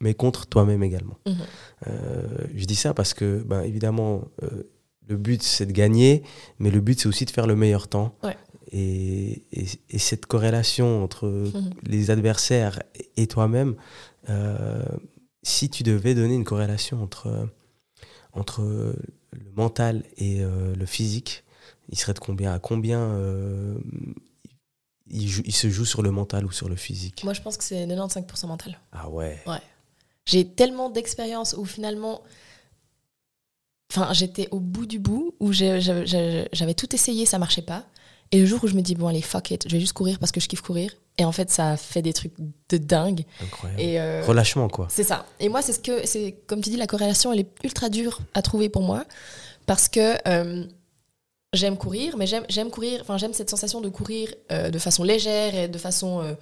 mais 0.00 0.14
contre 0.14 0.46
toi-même 0.46 0.82
également. 0.82 1.18
Mhm. 1.26 1.36
Euh, 1.88 2.46
je 2.54 2.64
dis 2.64 2.74
ça 2.76 2.94
parce 2.94 3.14
que, 3.14 3.42
ben, 3.46 3.62
évidemment, 3.62 4.22
le 5.08 5.16
but 5.16 5.42
c'est 5.42 5.66
de 5.66 5.72
gagner, 5.72 6.22
mais 6.58 6.70
le 6.70 6.80
but 6.80 7.00
c'est 7.00 7.08
aussi 7.08 7.24
de 7.24 7.30
faire 7.30 7.46
le 7.46 7.56
meilleur 7.56 7.88
temps. 7.88 8.16
Ouais. 8.22 8.36
Et, 8.72 9.44
et- 9.52 9.66
et 9.90 9.98
cette 9.98 10.26
corrélation 10.26 11.02
entre 11.04 11.26
Mhm. 11.26 11.70
les 11.82 12.10
adversaires 12.10 12.80
et 13.16 13.26
toi-même, 13.26 13.74
si 15.42 15.68
tu 15.70 15.82
devais 15.82 16.14
donner 16.14 16.34
une 16.34 16.44
corrélation 16.44 17.02
entre, 17.02 17.48
entre 18.32 18.94
le 19.32 19.50
mental 19.56 20.04
et 20.16 20.42
euh, 20.42 20.74
le 20.74 20.86
physique, 20.86 21.44
il 21.88 21.98
serait 21.98 22.14
de 22.14 22.18
combien 22.18 22.52
À 22.52 22.58
combien 22.58 23.00
euh, 23.00 23.78
il, 25.08 25.28
joue- 25.28 25.42
il 25.44 25.54
se 25.54 25.68
joue 25.70 25.84
sur 25.84 26.02
le 26.02 26.10
mental 26.10 26.44
ou 26.44 26.50
sur 26.50 26.68
le 26.68 26.76
physique? 26.76 27.22
Moi, 27.24 27.32
je 27.32 27.40
pense 27.42 27.56
que 27.56 27.64
c'est 27.64 27.86
95% 27.86 28.46
mental. 28.46 28.78
Ah 28.92 29.08
ouais. 29.08 29.40
J'ai 30.26 30.46
tellement 30.46 30.90
d'expérience 30.90 31.54
où 31.58 31.64
finalement. 31.64 32.22
Enfin, 33.92 34.12
j'étais 34.12 34.46
au 34.52 34.60
bout 34.60 34.86
du 34.86 35.00
bout, 35.00 35.34
où 35.40 35.52
j'avais 35.52 36.74
tout 36.76 36.94
essayé, 36.94 37.26
ça 37.26 37.38
marchait 37.38 37.62
pas. 37.62 37.84
Et 38.30 38.38
le 38.38 38.46
jour 38.46 38.62
où 38.62 38.68
je 38.68 38.74
me 38.76 38.82
dis, 38.82 38.94
bon, 38.94 39.08
allez, 39.08 39.22
fuck 39.22 39.50
it, 39.50 39.66
je 39.68 39.72
vais 39.74 39.80
juste 39.80 39.94
courir 39.94 40.20
parce 40.20 40.30
que 40.30 40.40
je 40.40 40.46
kiffe 40.46 40.60
courir. 40.60 40.92
Et 41.20 41.24
en 41.26 41.32
fait, 41.32 41.50
ça 41.50 41.76
fait 41.76 42.00
des 42.00 42.14
trucs 42.14 42.32
de 42.70 42.78
dingue. 42.78 43.24
Incroyable. 43.42 43.80
Et 43.82 44.00
euh, 44.00 44.22
Relâchement, 44.26 44.68
quoi. 44.68 44.86
c'est 44.88 45.04
ça. 45.04 45.26
Et 45.38 45.50
moi, 45.50 45.60
c'est 45.60 45.74
ce 45.74 45.78
que, 45.78 46.06
c'est 46.06 46.34
comme 46.46 46.62
tu 46.62 46.70
dis, 46.70 46.76
la 46.78 46.86
corrélation, 46.86 47.30
elle 47.30 47.40
est 47.40 47.50
ultra 47.62 47.90
dure 47.90 48.20
à 48.32 48.40
trouver 48.40 48.70
pour 48.70 48.80
moi 48.82 49.04
parce 49.66 49.88
que 49.88 50.16
euh, 50.26 50.64
j'aime 51.52 51.76
courir, 51.76 52.16
mais 52.16 52.26
j'aime, 52.26 52.70
courir. 52.70 53.00
Enfin, 53.02 53.18
j'aime 53.18 53.34
cette 53.34 53.50
sensation 53.50 53.82
de 53.82 53.90
courir 53.90 54.32
euh, 54.50 54.70
de 54.70 54.78
façon 54.78 55.04
légère 55.04 55.54
et 55.54 55.68
de 55.68 55.76
façon 55.78 56.36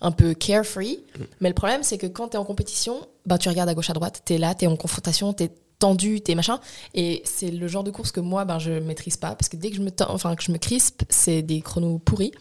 un 0.00 0.10
peu 0.10 0.34
carefree. 0.34 0.98
Mais 1.40 1.48
le 1.48 1.54
problème, 1.54 1.84
c'est 1.84 1.98
que 1.98 2.08
quand 2.08 2.30
tu 2.30 2.34
es 2.36 2.38
en 2.40 2.44
compétition, 2.44 3.06
bah, 3.26 3.38
tu 3.38 3.48
regardes 3.48 3.68
à 3.68 3.74
gauche 3.74 3.90
à 3.90 3.92
droite, 3.94 4.22
tu 4.26 4.34
es 4.34 4.38
là, 4.38 4.56
tu 4.56 4.64
es 4.64 4.68
en 4.68 4.76
confrontation, 4.76 5.32
tu 5.34 5.44
es 5.44 5.50
tendu, 5.78 6.20
tu 6.20 6.32
es 6.32 6.34
machin. 6.34 6.58
Et 6.94 7.22
c'est 7.24 7.52
le 7.52 7.68
genre 7.68 7.84
de 7.84 7.92
course 7.92 8.10
que 8.10 8.20
moi, 8.20 8.44
ben, 8.44 8.58
je 8.58 8.72
maîtrise 8.72 9.16
pas 9.18 9.36
parce 9.36 9.48
que 9.48 9.56
dès 9.56 9.70
que 9.70 9.76
je 9.76 9.82
me, 9.82 9.90
tends- 9.92 10.10
enfin, 10.12 10.34
que 10.34 10.42
je 10.42 10.50
me 10.50 10.58
crispe, 10.58 11.04
c'est 11.10 11.42
des 11.42 11.60
chronos 11.60 11.98
pourris. 12.00 12.32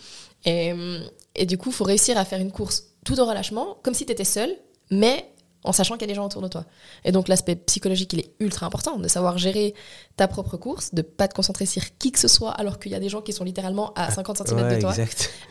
Et, 0.46 0.74
et 1.36 1.46
du 1.46 1.58
coup, 1.58 1.70
il 1.70 1.76
faut 1.76 1.84
réussir 1.84 2.18
à 2.18 2.26
faire 2.26 2.40
une 2.40 2.52
course 2.52 2.84
tout 3.04 3.20
en 3.20 3.26
relâchement, 3.26 3.78
comme 3.84 3.94
si 3.94 4.06
tu 4.06 4.12
étais 4.12 4.24
seul, 4.24 4.50
mais 4.92 5.30
en 5.66 5.72
sachant 5.72 5.96
qu'il 5.96 6.04
y 6.04 6.06
a 6.06 6.08
des 6.08 6.16
gens 6.16 6.26
autour 6.26 6.42
de 6.42 6.48
toi. 6.48 6.66
Et 7.04 7.12
donc 7.12 7.28
l'aspect 7.28 7.56
psychologique, 7.56 8.14
il 8.14 8.20
est 8.20 8.32
ultra 8.40 8.66
important, 8.68 8.98
de 8.98 9.08
savoir 9.08 9.38
gérer 9.38 9.74
ta 10.16 10.28
propre 10.28 10.58
course, 10.58 10.94
de 10.94 11.02
pas 11.02 11.28
te 11.28 11.34
concentrer 11.34 11.66
sur 11.66 11.84
qui 11.98 12.12
que 12.12 12.20
ce 12.20 12.28
soit, 12.28 12.52
alors 12.52 12.80
qu'il 12.80 12.92
y 12.92 12.96
a 12.96 13.00
des 13.00 13.10
gens 13.10 13.22
qui 13.22 13.34
sont 13.34 13.44
littéralement 13.44 13.92
à 13.96 14.12
50 14.12 14.48
cm 14.48 14.60
Ouais, 14.60 14.76
de 14.76 14.82
toi, 14.82 14.94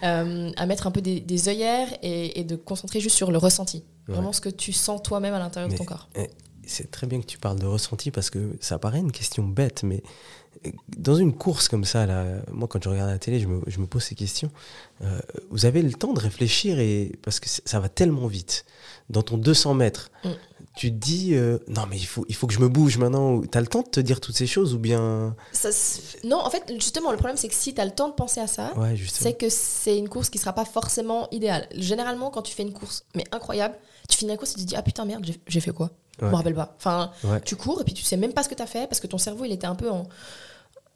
euh, 0.04 0.52
à 0.56 0.66
mettre 0.66 0.86
un 0.86 0.90
peu 0.90 1.00
des, 1.00 1.20
des 1.20 1.48
œillères 1.48 1.88
et, 2.02 2.38
et 2.40 2.44
de 2.44 2.56
concentrer 2.56 3.00
juste 3.00 3.16
sur 3.16 3.30
le 3.30 3.38
ressenti. 3.38 3.84
Ouais. 4.08 4.14
Vraiment 4.14 4.32
ce 4.32 4.40
que 4.40 4.48
tu 4.48 4.72
sens 4.72 5.02
toi-même 5.02 5.34
à 5.34 5.38
l'intérieur 5.38 5.70
de 5.70 5.76
ton 5.76 5.84
corps. 5.84 6.08
C'est 6.66 6.90
très 6.90 7.06
bien 7.06 7.20
que 7.20 7.26
tu 7.26 7.38
parles 7.38 7.58
de 7.58 7.66
ressenti 7.66 8.10
parce 8.10 8.30
que 8.30 8.56
ça 8.60 8.78
paraît 8.78 9.00
une 9.00 9.12
question 9.12 9.42
bête, 9.42 9.82
mais 9.82 10.02
dans 10.96 11.14
une 11.16 11.32
course 11.34 11.68
comme 11.68 11.84
ça, 11.84 12.06
là, 12.06 12.24
moi 12.52 12.68
quand 12.68 12.82
je 12.82 12.88
regarde 12.88 13.10
la 13.10 13.18
télé, 13.18 13.38
je 13.40 13.46
me, 13.46 13.60
je 13.66 13.78
me 13.80 13.86
pose 13.86 14.02
ces 14.02 14.14
questions. 14.14 14.50
Euh, 15.02 15.18
vous 15.50 15.66
avez 15.66 15.82
le 15.82 15.92
temps 15.92 16.12
de 16.12 16.20
réfléchir 16.20 16.78
et 16.78 17.12
parce 17.22 17.40
que 17.40 17.48
ça 17.48 17.80
va 17.80 17.88
tellement 17.88 18.26
vite. 18.26 18.64
Dans 19.10 19.22
ton 19.22 19.36
200 19.36 19.74
mètres, 19.74 20.10
Mm. 20.24 20.28
tu 20.76 20.90
te 20.90 20.96
dis 20.96 21.34
euh, 21.34 21.58
non 21.68 21.82
mais 21.90 21.98
il 21.98 22.06
faut, 22.06 22.24
il 22.28 22.34
faut 22.34 22.46
que 22.46 22.54
je 22.54 22.60
me 22.60 22.68
bouge 22.68 22.96
maintenant. 22.96 23.40
Tu 23.42 23.58
as 23.58 23.60
le 23.60 23.66
temps 23.66 23.82
de 23.82 23.88
te 23.88 24.00
dire 24.00 24.20
toutes 24.20 24.36
ces 24.36 24.46
choses 24.46 24.72
ou 24.74 24.78
bien? 24.78 25.36
Ça 25.52 25.68
non, 26.24 26.38
en 26.38 26.48
fait, 26.48 26.62
justement, 26.74 27.10
le 27.10 27.16
problème, 27.18 27.36
c'est 27.36 27.48
que 27.48 27.54
si 27.54 27.74
tu 27.74 27.80
as 27.80 27.84
le 27.84 27.90
temps 27.90 28.08
de 28.08 28.14
penser 28.14 28.40
à 28.40 28.46
ça, 28.46 28.72
ouais 28.78 28.96
c'est 29.08 29.34
que 29.34 29.48
c'est 29.50 29.98
une 29.98 30.08
course 30.08 30.30
qui 30.30 30.38
sera 30.38 30.52
pas 30.54 30.64
forcément 30.64 31.28
idéale. 31.30 31.68
Généralement, 31.76 32.30
quand 32.30 32.42
tu 32.42 32.54
fais 32.54 32.62
une 32.62 32.72
course, 32.72 33.04
mais 33.14 33.24
incroyable, 33.32 33.74
tu 34.08 34.16
finis 34.16 34.30
la 34.30 34.36
course 34.38 34.52
et 34.52 34.54
tu 34.54 34.60
te 34.62 34.66
dis 34.68 34.76
Ah 34.76 34.82
putain, 34.82 35.04
merde, 35.04 35.26
j'ai- 35.46 35.60
fait 35.60 35.72
quoi? 35.72 35.90
Je 36.18 36.24
Ouais. 36.24 36.30
me 36.30 36.36
rappelle 36.36 36.54
pas. 36.54 36.74
Enfin, 36.78 37.10
Ouais. 37.24 37.40
tu 37.42 37.56
cours 37.56 37.80
et 37.80 37.84
puis 37.84 37.92
tu 37.92 38.04
sais 38.04 38.16
même 38.16 38.32
pas 38.32 38.42
ce 38.44 38.48
que 38.48 38.54
tu 38.54 38.62
as 38.62 38.66
fait 38.66 38.86
parce 38.88 39.00
que 39.00 39.06
ton 39.08 39.18
cerveau, 39.18 39.44
il 39.44 39.52
était 39.52 39.66
un 39.66 39.74
peu 39.74 39.90
en. 39.90 40.08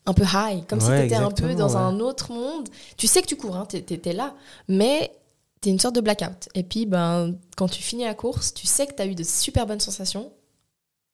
Un 0.08 0.14
peu 0.14 0.24
high, 0.24 0.66
comme 0.66 0.80
si 0.80 0.86
tu 0.86 0.92
étais 1.04 1.14
un 1.16 1.30
peu 1.30 1.54
dans 1.54 1.68
ouais. 1.74 1.76
un 1.76 2.00
autre 2.00 2.32
monde. 2.32 2.68
Tu 2.96 3.06
sais 3.06 3.20
que 3.22 3.26
tu 3.26 3.36
cours, 3.36 3.54
hein, 3.56 3.66
tu 3.68 3.76
es, 3.76 4.12
là, 4.14 4.34
mais 4.66 5.12
tu 5.60 5.68
es 5.68 5.72
une 5.72 5.78
sorte 5.78 5.94
de 5.96 6.00
blackout. 6.00 6.48
Et 6.54 6.62
puis, 6.62 6.86
ben, 6.86 7.34
quand 7.56 7.68
tu 7.68 7.82
finis 7.82 8.04
la 8.04 8.14
course, 8.14 8.54
tu 8.54 8.66
sais 8.66 8.86
que 8.86 8.94
tu 8.94 9.02
as 9.02 9.06
eu 9.06 9.14
de 9.14 9.22
super 9.22 9.66
bonnes 9.66 9.80
sensations, 9.80 10.32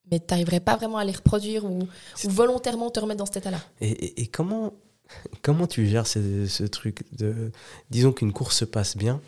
mais 0.09 0.19
tu 0.19 0.25
n'arriverais 0.29 0.61
pas 0.61 0.77
vraiment 0.77 0.97
à 0.97 1.03
les 1.03 1.11
reproduire 1.11 1.65
ou, 1.65 1.87
volontairement 2.23 2.89
te 2.89 2.99
remettre 3.01 3.17
dans 3.19 3.25
cet 3.25 3.37
état-là. 3.37 3.59
Et, 3.81 3.89
et- 3.89 4.21
et 4.21 4.27
comment, 4.27 4.71
comment 5.41 5.67
tu 5.67 5.87
gères 5.87 6.07
ce, 6.07 6.47
ce 6.47 6.63
truc 6.63 7.03
de. 7.17 7.51
Disons 7.89 8.13
qu'une 8.13 8.31
course 8.31 8.57
se 8.59 8.65
passe 8.65 8.95
bien, 8.95 9.19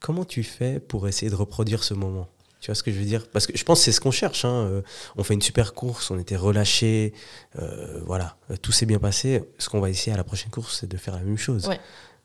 comment 0.00 0.24
tu 0.24 0.42
fais 0.42 0.80
pour 0.80 1.06
essayer 1.06 1.30
de 1.30 1.36
reproduire 1.36 1.84
ce 1.84 1.94
moment? 1.94 2.26
Tu 2.64 2.70
vois 2.70 2.74
ce 2.76 2.82
que 2.82 2.90
je 2.90 2.98
veux 2.98 3.04
dire? 3.04 3.28
Parce 3.28 3.46
que 3.46 3.54
je 3.54 3.62
pense 3.62 3.80
que 3.80 3.84
c'est 3.84 3.92
ce 3.92 4.00
qu'on 4.00 4.10
cherche. 4.10 4.46
hein. 4.46 4.66
Euh, 4.70 4.80
On 5.18 5.22
fait 5.22 5.34
une 5.34 5.42
super 5.42 5.74
course, 5.74 6.10
on 6.10 6.18
était 6.18 6.34
relâchés, 6.34 7.12
euh, 7.60 8.00
voilà, 8.06 8.38
euh, 8.50 8.56
tout 8.56 8.72
s'est 8.72 8.86
bien 8.86 8.98
passé. 8.98 9.42
Ce 9.58 9.68
qu'on 9.68 9.80
va 9.80 9.90
essayer 9.90 10.14
à 10.14 10.16
la 10.16 10.24
prochaine 10.24 10.50
course, 10.50 10.78
c'est 10.80 10.86
de 10.86 10.96
faire 10.96 11.14
la 11.14 11.20
même 11.20 11.36
chose. 11.36 11.66
Ouais. 11.66 11.78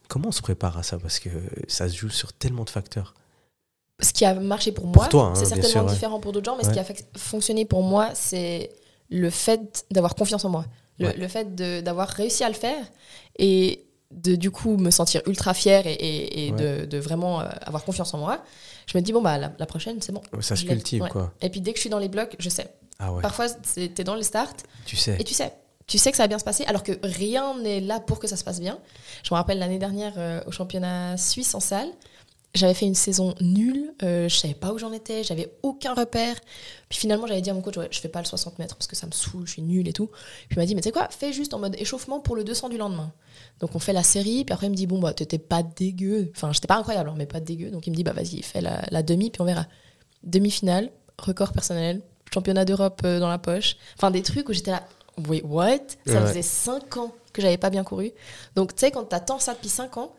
Comment 0.07 0.29
on 0.29 0.31
se 0.31 0.41
prépare 0.41 0.77
à 0.77 0.83
ça? 0.83 0.97
Parce 0.97 1.19
que 1.19 1.27
ça 1.67 1.89
se 1.89 1.97
joue 1.97 2.09
sur 2.09 2.31
tellement 2.31 2.63
de 2.63 2.69
facteurs. 2.69 3.15
ce 4.01 4.13
qui 4.13 4.23
a 4.23 4.33
marché 4.33 4.71
pour 4.71 4.87
moi, 4.87 5.07
toi, 5.09 5.25
hein, 5.25 5.35
c'est 5.35 5.43
certainement 5.43 5.69
sûr, 5.69 5.83
ouais. 5.83 5.91
différent 5.93 6.21
pour 6.21 6.31
d'autres 6.31 6.45
gens, 6.45 6.55
mais 6.55 6.63
ce 6.63 6.69
qui 6.69 6.79
a 6.79 6.85
fonctionné 7.17 7.65
pour 7.65 7.83
moi, 7.83 8.11
c'est 8.13 8.69
le 9.09 9.29
fait 9.29 9.85
d'avoir 9.91 10.15
confiance 10.15 10.45
en 10.45 10.49
moi. 10.49 10.65
Le, 10.99 11.11
le 11.17 11.27
fait 11.27 11.53
d'avoir 11.83 12.07
réussi 12.07 12.45
à 12.45 12.47
le 12.47 12.55
faire 12.55 12.85
et 13.37 13.88
de 14.11 14.35
du 14.35 14.49
coup 14.51 14.77
me 14.77 14.89
sentir 14.91 15.21
ultra 15.27 15.53
fière 15.53 15.85
et, 15.85 15.93
et- 15.93 16.47
et 16.47 16.51
de, 16.51 16.85
de 16.85 16.97
vraiment 16.97 17.41
euh, 17.41 17.45
avoir 17.61 17.83
confiance 17.83 18.13
en 18.13 18.17
moi. 18.17 18.43
Je 18.87 18.97
me 18.97 19.03
dis, 19.03 19.13
bon, 19.13 19.21
bah 19.21 19.37
la, 19.37 19.51
la 19.59 19.65
prochaine, 19.67 20.01
c'est 20.01 20.11
bon. 20.11 20.21
Ça 20.41 20.55
se 20.55 20.65
cultive, 20.65 21.03
Ouais. 21.03 21.09
quoi. 21.09 21.31
Et 21.41 21.49
puis 21.49 21.61
dès 21.61 21.71
que 21.73 21.77
je 21.77 21.81
suis 21.81 21.89
dans 21.91 21.99
les 21.99 22.09
blocs, 22.09 22.35
je 22.39 22.49
sais. 22.49 22.73
Ah 22.97 23.13
ouais, 23.13 23.21
Parfois, 23.21 23.47
t'es 23.49 24.03
dans 24.03 24.15
les 24.15 24.23
starts 24.23 24.53
tu 24.85 24.95
sais. 24.97 25.15
et 25.19 25.23
tu 25.23 25.33
sais. 25.33 25.53
Tu 25.87 25.97
sais 25.97 26.11
que 26.11 26.17
ça 26.17 26.23
va 26.23 26.27
bien 26.27 26.37
se 26.39 26.43
passer, 26.43 26.65
alors 26.65 26.83
que 26.83 26.91
rien 27.03 27.57
n'est 27.59 27.79
là 27.81 27.99
pour 27.99 28.19
que 28.19 28.27
ça 28.27 28.35
se 28.35 28.43
passe 28.43 28.59
bien. 28.59 28.77
Je 29.23 29.33
me 29.33 29.37
rappelle 29.37 29.57
l'année 29.59 29.79
dernière 29.79 30.13
euh, 30.17 30.41
au 30.47 30.51
championnat 30.51 31.15
suisse 31.17 31.53
en 31.55 31.59
salle, 31.59 31.87
j'avais 32.55 32.73
fait 32.73 32.85
une 32.87 32.95
saison 32.95 33.35
nulle, 33.41 33.93
euh, 34.03 34.27
je 34.27 34.35
savais 34.35 34.53
pas 34.55 34.73
où 34.73 34.79
j'en 34.79 34.91
étais, 34.91 35.23
j'avais 35.23 35.51
aucun 35.61 35.93
repère. 35.93 36.35
Puis 36.89 36.97
finalement, 36.99 37.27
j'avais 37.27 37.41
dit 37.41 37.49
à 37.49 37.53
mon 37.53 37.61
coach, 37.61 37.77
ouais, 37.77 37.87
je 37.91 37.99
fais 37.99 38.09
pas 38.09 38.19
le 38.19 38.25
60 38.25 38.57
mètres 38.59 38.75
parce 38.75 38.87
que 38.87 38.95
ça 38.95 39.05
me 39.05 39.11
saoule, 39.11 39.45
je 39.45 39.51
suis 39.53 39.61
nulle 39.61 39.87
et 39.87 39.93
tout. 39.93 40.07
Puis 40.47 40.55
il 40.55 40.57
m'a 40.57 40.65
dit, 40.65 40.73
mais 40.73 40.81
tu 40.81 40.87
sais 40.87 40.91
quoi, 40.91 41.07
fais 41.11 41.31
juste 41.31 41.53
en 41.53 41.59
mode 41.59 41.75
échauffement 41.77 42.19
pour 42.19 42.35
le 42.35 42.43
200 42.43 42.69
du 42.69 42.77
lendemain. 42.77 43.11
Donc 43.59 43.75
on 43.75 43.79
fait 43.79 43.93
la 43.93 44.03
série, 44.03 44.45
puis 44.45 44.53
après 44.53 44.65
il 44.67 44.71
me 44.71 44.75
dit, 44.75 44.87
bon, 44.87 44.99
bah 44.99 45.13
t'étais 45.13 45.37
pas 45.37 45.61
dégueu. 45.63 46.31
Enfin, 46.35 46.51
j'étais 46.51 46.67
pas 46.67 46.77
incroyable, 46.77 47.09
hein, 47.09 47.15
mais 47.17 47.25
pas 47.27 47.39
dégueu. 47.39 47.69
Donc 47.69 47.85
il 47.87 47.91
me 47.91 47.95
dit, 47.95 48.03
bah 48.03 48.13
vas-y, 48.13 48.41
fais 48.41 48.61
la, 48.61 48.81
la 48.89 49.03
demi, 49.03 49.29
puis 49.29 49.41
on 49.41 49.45
verra. 49.45 49.67
Demi-finale, 50.23 50.91
record 51.17 51.53
personnel, 51.53 52.01
championnat 52.33 52.65
d'Europe 52.65 53.01
euh, 53.05 53.19
dans 53.19 53.29
la 53.29 53.37
poche. 53.37 53.77
Enfin, 53.97 54.11
des 54.11 54.21
trucs 54.23 54.49
où 54.49 54.53
j'étais 54.53 54.71
là, 54.71 54.83
wait, 55.27 55.43
what? 55.43 55.77
Ça 56.05 56.21
Ouais. 56.21 56.27
faisait 56.27 56.41
5 56.41 56.97
ans 56.97 57.13
que 57.31 57.41
j'avais 57.41 57.57
pas 57.57 57.69
bien 57.69 57.83
couru. 57.83 58.11
Donc, 58.55 58.73
tu 58.75 58.79
sais, 58.81 58.91
quand 58.91 59.03
t'attends 59.05 59.39
ça 59.39 59.53
depuis 59.53 59.69
5 59.69 59.97
ans, 59.97 60.13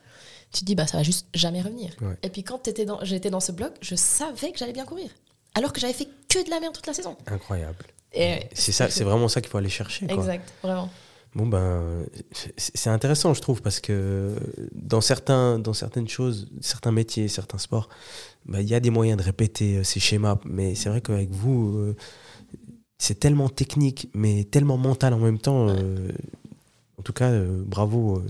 tu 0.52 0.60
te 0.60 0.64
dis, 0.64 0.74
bah, 0.74 0.86
ça 0.86 0.96
va 0.98 1.02
juste 1.02 1.26
jamais 1.34 1.60
revenir. 1.62 1.90
Ouais. 2.00 2.16
Et 2.22 2.28
puis, 2.28 2.42
quand 2.42 2.68
dans- 2.86 3.04
j'étais 3.04 3.30
dans 3.30 3.40
ce 3.40 3.52
bloc, 3.52 3.72
je 3.80 3.94
savais 3.94 4.52
que 4.52 4.58
j'allais 4.58 4.72
bien 4.72 4.84
courir. 4.84 5.10
Alors 5.54 5.72
que 5.72 5.80
j'avais 5.80 5.92
fait 5.92 6.08
que 6.28 6.44
de 6.44 6.50
la 6.50 6.60
merde 6.60 6.74
toute 6.74 6.86
la 6.86 6.94
saison. 6.94 7.16
Incroyable. 7.26 7.84
Et 8.12 8.40
C'est 8.54 8.72
ça, 8.72 8.88
c'est 8.90 9.04
vraiment 9.04 9.28
ça 9.28 9.40
qu'il 9.40 9.50
faut 9.50 9.58
aller 9.58 9.68
chercher. 9.68 10.06
Quoi. 10.06 10.16
Exact, 10.16 10.52
vraiment. 10.62 10.88
Bon 11.32 11.46
ben, 11.46 12.04
c'est 12.32 12.52
c'est 12.58 12.90
intéressant, 12.90 13.34
je 13.34 13.40
trouve, 13.40 13.62
parce 13.62 13.78
que 13.78 14.34
dans 14.72 15.00
certains, 15.00 15.60
dans 15.60 15.72
certaines 15.74 16.08
choses, 16.08 16.48
certains 16.60 16.90
métiers, 16.90 17.28
certains 17.28 17.58
sports, 17.58 17.88
ben, 18.46 18.58
il 18.60 18.68
y 18.68 18.74
a 18.74 18.80
des 18.80 18.90
moyens 18.90 19.16
de 19.16 19.22
répéter 19.22 19.76
euh, 19.76 19.84
ces 19.84 20.00
schémas. 20.00 20.38
Mais 20.44 20.74
c'est 20.74 20.88
vrai 20.88 21.00
qu'avec 21.00 21.30
vous, 21.30 21.76
euh, 21.78 21.96
c'est 22.98 23.20
tellement 23.20 23.48
technique, 23.48 24.08
mais 24.12 24.42
tellement 24.42 24.76
mental 24.76 25.14
en 25.14 25.18
même 25.18 25.38
temps. 25.38 25.68
euh, 25.68 26.10
En 27.00 27.02
tout 27.02 27.14
cas, 27.14 27.30
euh, 27.30 27.62
bravo 27.64 28.18
euh, 28.18 28.24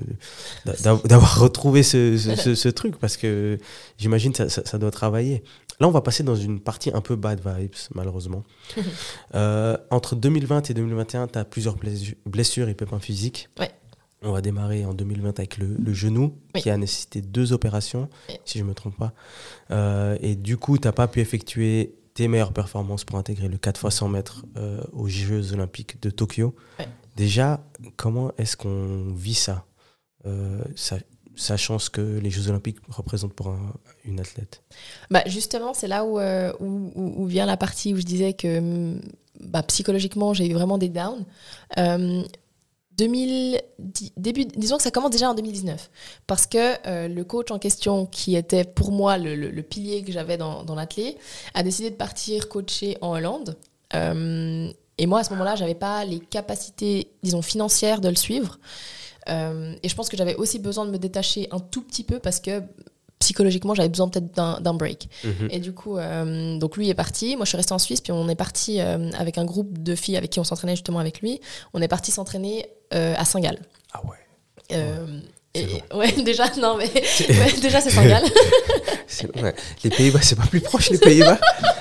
d'a- 0.64 0.76
d'a- 0.76 1.00
d'avoir 1.09 1.38
retrouvé 1.40 1.83
ce, 1.83 2.16
ce- 2.16 2.37
ce- 2.37 2.54
ce 2.54 2.68
truc 2.68 2.96
parce 2.98 3.16
que 3.16 3.59
j'imagine 3.98 4.30
que 4.30 4.38
ça, 4.38 4.48
ça- 4.48 4.64
ça 4.64 4.78
doit 4.78 4.92
travailler. 4.92 5.42
Là, 5.80 5.88
on 5.88 5.90
va 5.90 6.02
passer 6.02 6.22
dans 6.22 6.37
une 6.37 6.61
partie 6.61 6.90
un 6.94 7.00
peu 7.00 7.16
bad 7.16 7.40
vibes, 7.44 7.74
malheureusement. 7.94 8.44
Euh, 9.35 9.76
entre 9.90 10.14
2020 10.16 10.70
et 10.70 10.74
2021, 10.74 11.26
tu 11.28 11.38
as 11.38 11.44
plusieurs 11.44 11.76
blessu- 11.76 12.16
blessures 12.26 12.68
et 12.68 12.74
pépins 12.74 12.98
physiques. 13.00 13.48
Ouais. 13.59 13.70
On 14.22 14.33
va 14.33 14.40
démarrer 14.40 14.85
en 14.85 14.92
2020 14.94 15.38
avec 15.38 15.56
le, 15.59 15.74
le 15.78 15.92
genou, 15.94 16.35
Oui. 16.54 16.62
qui 16.62 16.70
a 16.70 16.76
nécessité 16.76 17.22
deux 17.22 17.52
opérations, 17.52 18.09
Oui. 18.28 18.37
si 18.44 18.59
je 18.59 18.64
ne 18.64 18.68
me 18.68 18.74
trompe 18.74 18.94
pas. 18.96 19.12
Et 20.20 20.37
du 20.37 20.56
coup, 20.59 20.78
tu 20.78 20.87
n'as 20.87 20.92
pas 20.92 21.09
pu 21.09 21.20
effectuer 21.20 21.94
tes 22.14 22.28
meilleures 22.28 22.52
performances 22.52 23.04
pour 23.04 23.18
intégrer 23.18 23.48
le 23.48 23.56
4 23.56 23.85
x 23.87 23.94
100 23.96 24.09
mètres 24.09 24.44
aux 24.92 25.09
Jeux 25.09 25.52
Olympiques 25.54 26.02
de 26.02 26.11
Tokyo. 26.11 26.54
Ouais. 26.78 26.88
Déjà, 27.20 27.61
comment 27.96 28.33
est-ce 28.38 28.56
qu'on 28.56 29.12
vit 29.14 29.35
ça, 29.35 29.66
Euh, 30.26 30.62
sa- 30.74 30.98
sachant 31.37 31.78
ce 31.78 31.90
que 31.90 32.00
les 32.18 32.30
Jeux 32.30 32.48
Olympiques 32.48 32.78
représentent 32.88 33.35
pour 33.35 33.48
un- 33.48 33.74
une 34.06 34.20
athlète 34.20 34.62
Bah 35.11 35.22
justement, 35.26 35.74
c'est 35.74 35.87
là 35.88 36.04
où, 36.06 36.18
euh, 36.18 36.50
où, 36.61 37.26
vient 37.26 37.44
la 37.44 37.59
partie 37.59 37.92
où 37.92 37.96
je 37.98 38.02
disais 38.02 38.33
que 38.33 38.59
hum, 38.59 39.00
bah, 39.40 39.62
psychologiquement, 39.64 40.33
j'ai 40.33 40.46
eu 40.48 40.54
vraiment 40.54 40.78
des 40.78 40.88
downs. 40.88 41.26
Euh, 41.78 42.22
2010 42.96 44.12
début, 44.16 44.44
disons 44.46 44.78
que 44.78 44.83
ça 44.83 44.90
commence 44.90 45.11
déjà 45.11 45.30
en 45.30 45.35
2019. 45.35 45.90
Parce 46.26 46.46
que 46.46 47.09
le 47.09 47.22
coach 47.24 47.50
en 47.50 47.59
question, 47.59 48.06
qui 48.06 48.35
était 48.37 48.64
pour 48.64 48.92
moi 48.92 49.18
le, 49.18 49.62
pilier 49.62 50.02
que 50.04 50.12
j'avais 50.12 50.38
dans, 50.38 50.64
dans 50.64 50.76
a 51.54 51.62
décidé 51.62 51.90
de 51.90 51.96
partir 51.96 52.48
coacher 52.48 52.96
en 53.02 53.12
Hollande. 53.12 53.56
Et 55.00 55.06
moi, 55.06 55.20
à 55.20 55.24
ce 55.24 55.30
moment-là, 55.30 55.56
j'avais 55.56 55.74
pas 55.74 56.04
les 56.04 56.20
capacités, 56.20 57.10
disons, 57.22 57.40
financières 57.40 58.02
de 58.02 58.10
le 58.10 58.16
suivre. 58.16 58.58
Euh, 59.30 59.74
et 59.82 59.88
je 59.88 59.94
pense 59.94 60.10
que 60.10 60.16
j'avais 60.16 60.34
aussi 60.34 60.58
besoin 60.58 60.84
de 60.84 60.90
me 60.90 60.98
détacher 60.98 61.48
un 61.52 61.58
tout 61.58 61.80
petit 61.80 62.04
peu 62.04 62.18
parce 62.18 62.38
que 62.38 62.62
psychologiquement, 63.18 63.74
j'avais 63.74 63.88
besoin 63.88 64.08
peut-être 64.08 64.34
d'un 64.34 64.74
break. 64.74 65.08
Et 65.50 65.58
du 65.58 65.72
coup, 65.72 65.96
euh, 65.96 66.58
donc 66.58 66.76
lui 66.76 66.90
est 66.90 66.94
parti. 66.94 67.36
Moi, 67.36 67.46
je 67.46 67.48
suis 67.48 67.56
restée 67.56 67.72
en 67.72 67.78
Suisse, 67.78 68.02
puis 68.02 68.12
on 68.12 68.28
est 68.28 68.34
parti 68.34 68.78
euh, 68.78 69.10
avec 69.18 69.38
un 69.38 69.46
groupe 69.46 69.82
de 69.82 69.94
filles 69.94 70.18
avec 70.18 70.30
qui 70.30 70.38
on 70.38 70.44
s'entraînait 70.44 70.76
justement 70.76 70.98
avec 70.98 71.22
lui. 71.22 71.40
On 71.72 71.80
est 71.80 71.88
parti 71.88 72.10
s'entraîner 72.10 72.66
à 72.90 73.24
Saint-Gall. 73.24 73.58
Ah 73.94 74.02
ouais. 74.04 74.16
Et, 75.54 75.82
ouais, 75.94 76.12
déjà, 76.24 76.44
non, 76.58 76.76
mais 76.76 76.90
ouais, 76.92 77.60
déjà, 77.60 77.80
c'est 77.80 77.90
Saint-Gall. 77.90 78.24
Ouais. 79.42 79.54
Les 79.84 79.90
Pays-Bas, 79.90 80.20
c'est 80.22 80.36
pas 80.36 80.46
plus 80.46 80.60
proche, 80.60 80.88
les 80.90 80.98
Pays-Bas 80.98 81.38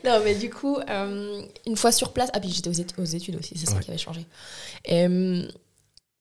non, 0.04 0.20
mais 0.24 0.34
du 0.34 0.50
coup, 0.50 0.76
euh, 0.78 1.42
une 1.66 1.76
fois 1.76 1.92
sur 1.92 2.12
place, 2.12 2.30
ah, 2.32 2.40
puis 2.40 2.50
j'étais 2.50 2.68
aux, 2.70 2.72
étu- 2.72 3.00
aux 3.00 3.04
études 3.04 3.36
aussi, 3.36 3.56
c'est 3.56 3.66
ça 3.66 3.76
Ouais. 3.76 3.80
qui 3.82 3.90
avait 3.90 3.98
changé. 3.98 4.26
Et, 4.84 5.06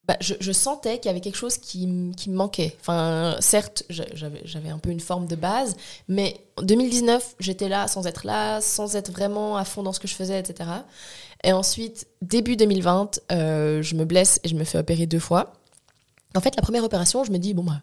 bah, 0.07 0.17
je, 0.21 0.33
je 0.39 0.51
sentais 0.51 0.97
qu'il 0.97 1.05
y 1.05 1.09
avait 1.11 1.21
quelque 1.21 1.35
chose 1.37 1.57
qui, 1.57 1.85
me 1.85 2.13
manquait. 2.29 2.75
Enfin, 2.81 3.35
certes, 3.41 3.83
j'a- 3.89 4.07
j'avais 4.15 4.41
j'avais 4.43 4.69
un 4.69 4.79
peu 4.79 4.89
une 4.89 4.99
forme 4.99 5.27
de 5.27 5.35
base, 5.35 5.75
mais 6.07 6.35
en 6.57 6.63
2019, 6.63 7.35
j'étais 7.39 7.69
là 7.69 7.87
sans 7.87 8.07
être 8.07 8.25
là, 8.25 8.59
sans 8.59 8.95
être 8.95 9.11
vraiment 9.11 9.55
à 9.55 9.65
fond 9.65 9.83
dans 9.83 9.93
ce 9.93 9.99
que 9.99 10.07
je 10.07 10.15
faisais, 10.15 10.39
etc. 10.39 10.67
Et 11.43 11.53
ensuite, 11.53 12.07
début 12.23 12.55
2020, 12.55 13.19
euh, 13.31 13.83
je 13.83 13.93
me 13.95 14.03
blesse 14.03 14.39
et 14.43 14.47
je 14.49 14.55
me 14.55 14.63
fais 14.63 14.79
opérer 14.79 15.05
deux 15.05 15.19
fois. 15.19 15.53
En 16.35 16.41
fait, 16.41 16.55
la 16.55 16.63
première 16.63 16.83
opération, 16.83 17.23
je 17.23 17.31
me 17.31 17.37
dis, 17.37 17.53
bon, 17.53 17.63
bah, 17.63 17.81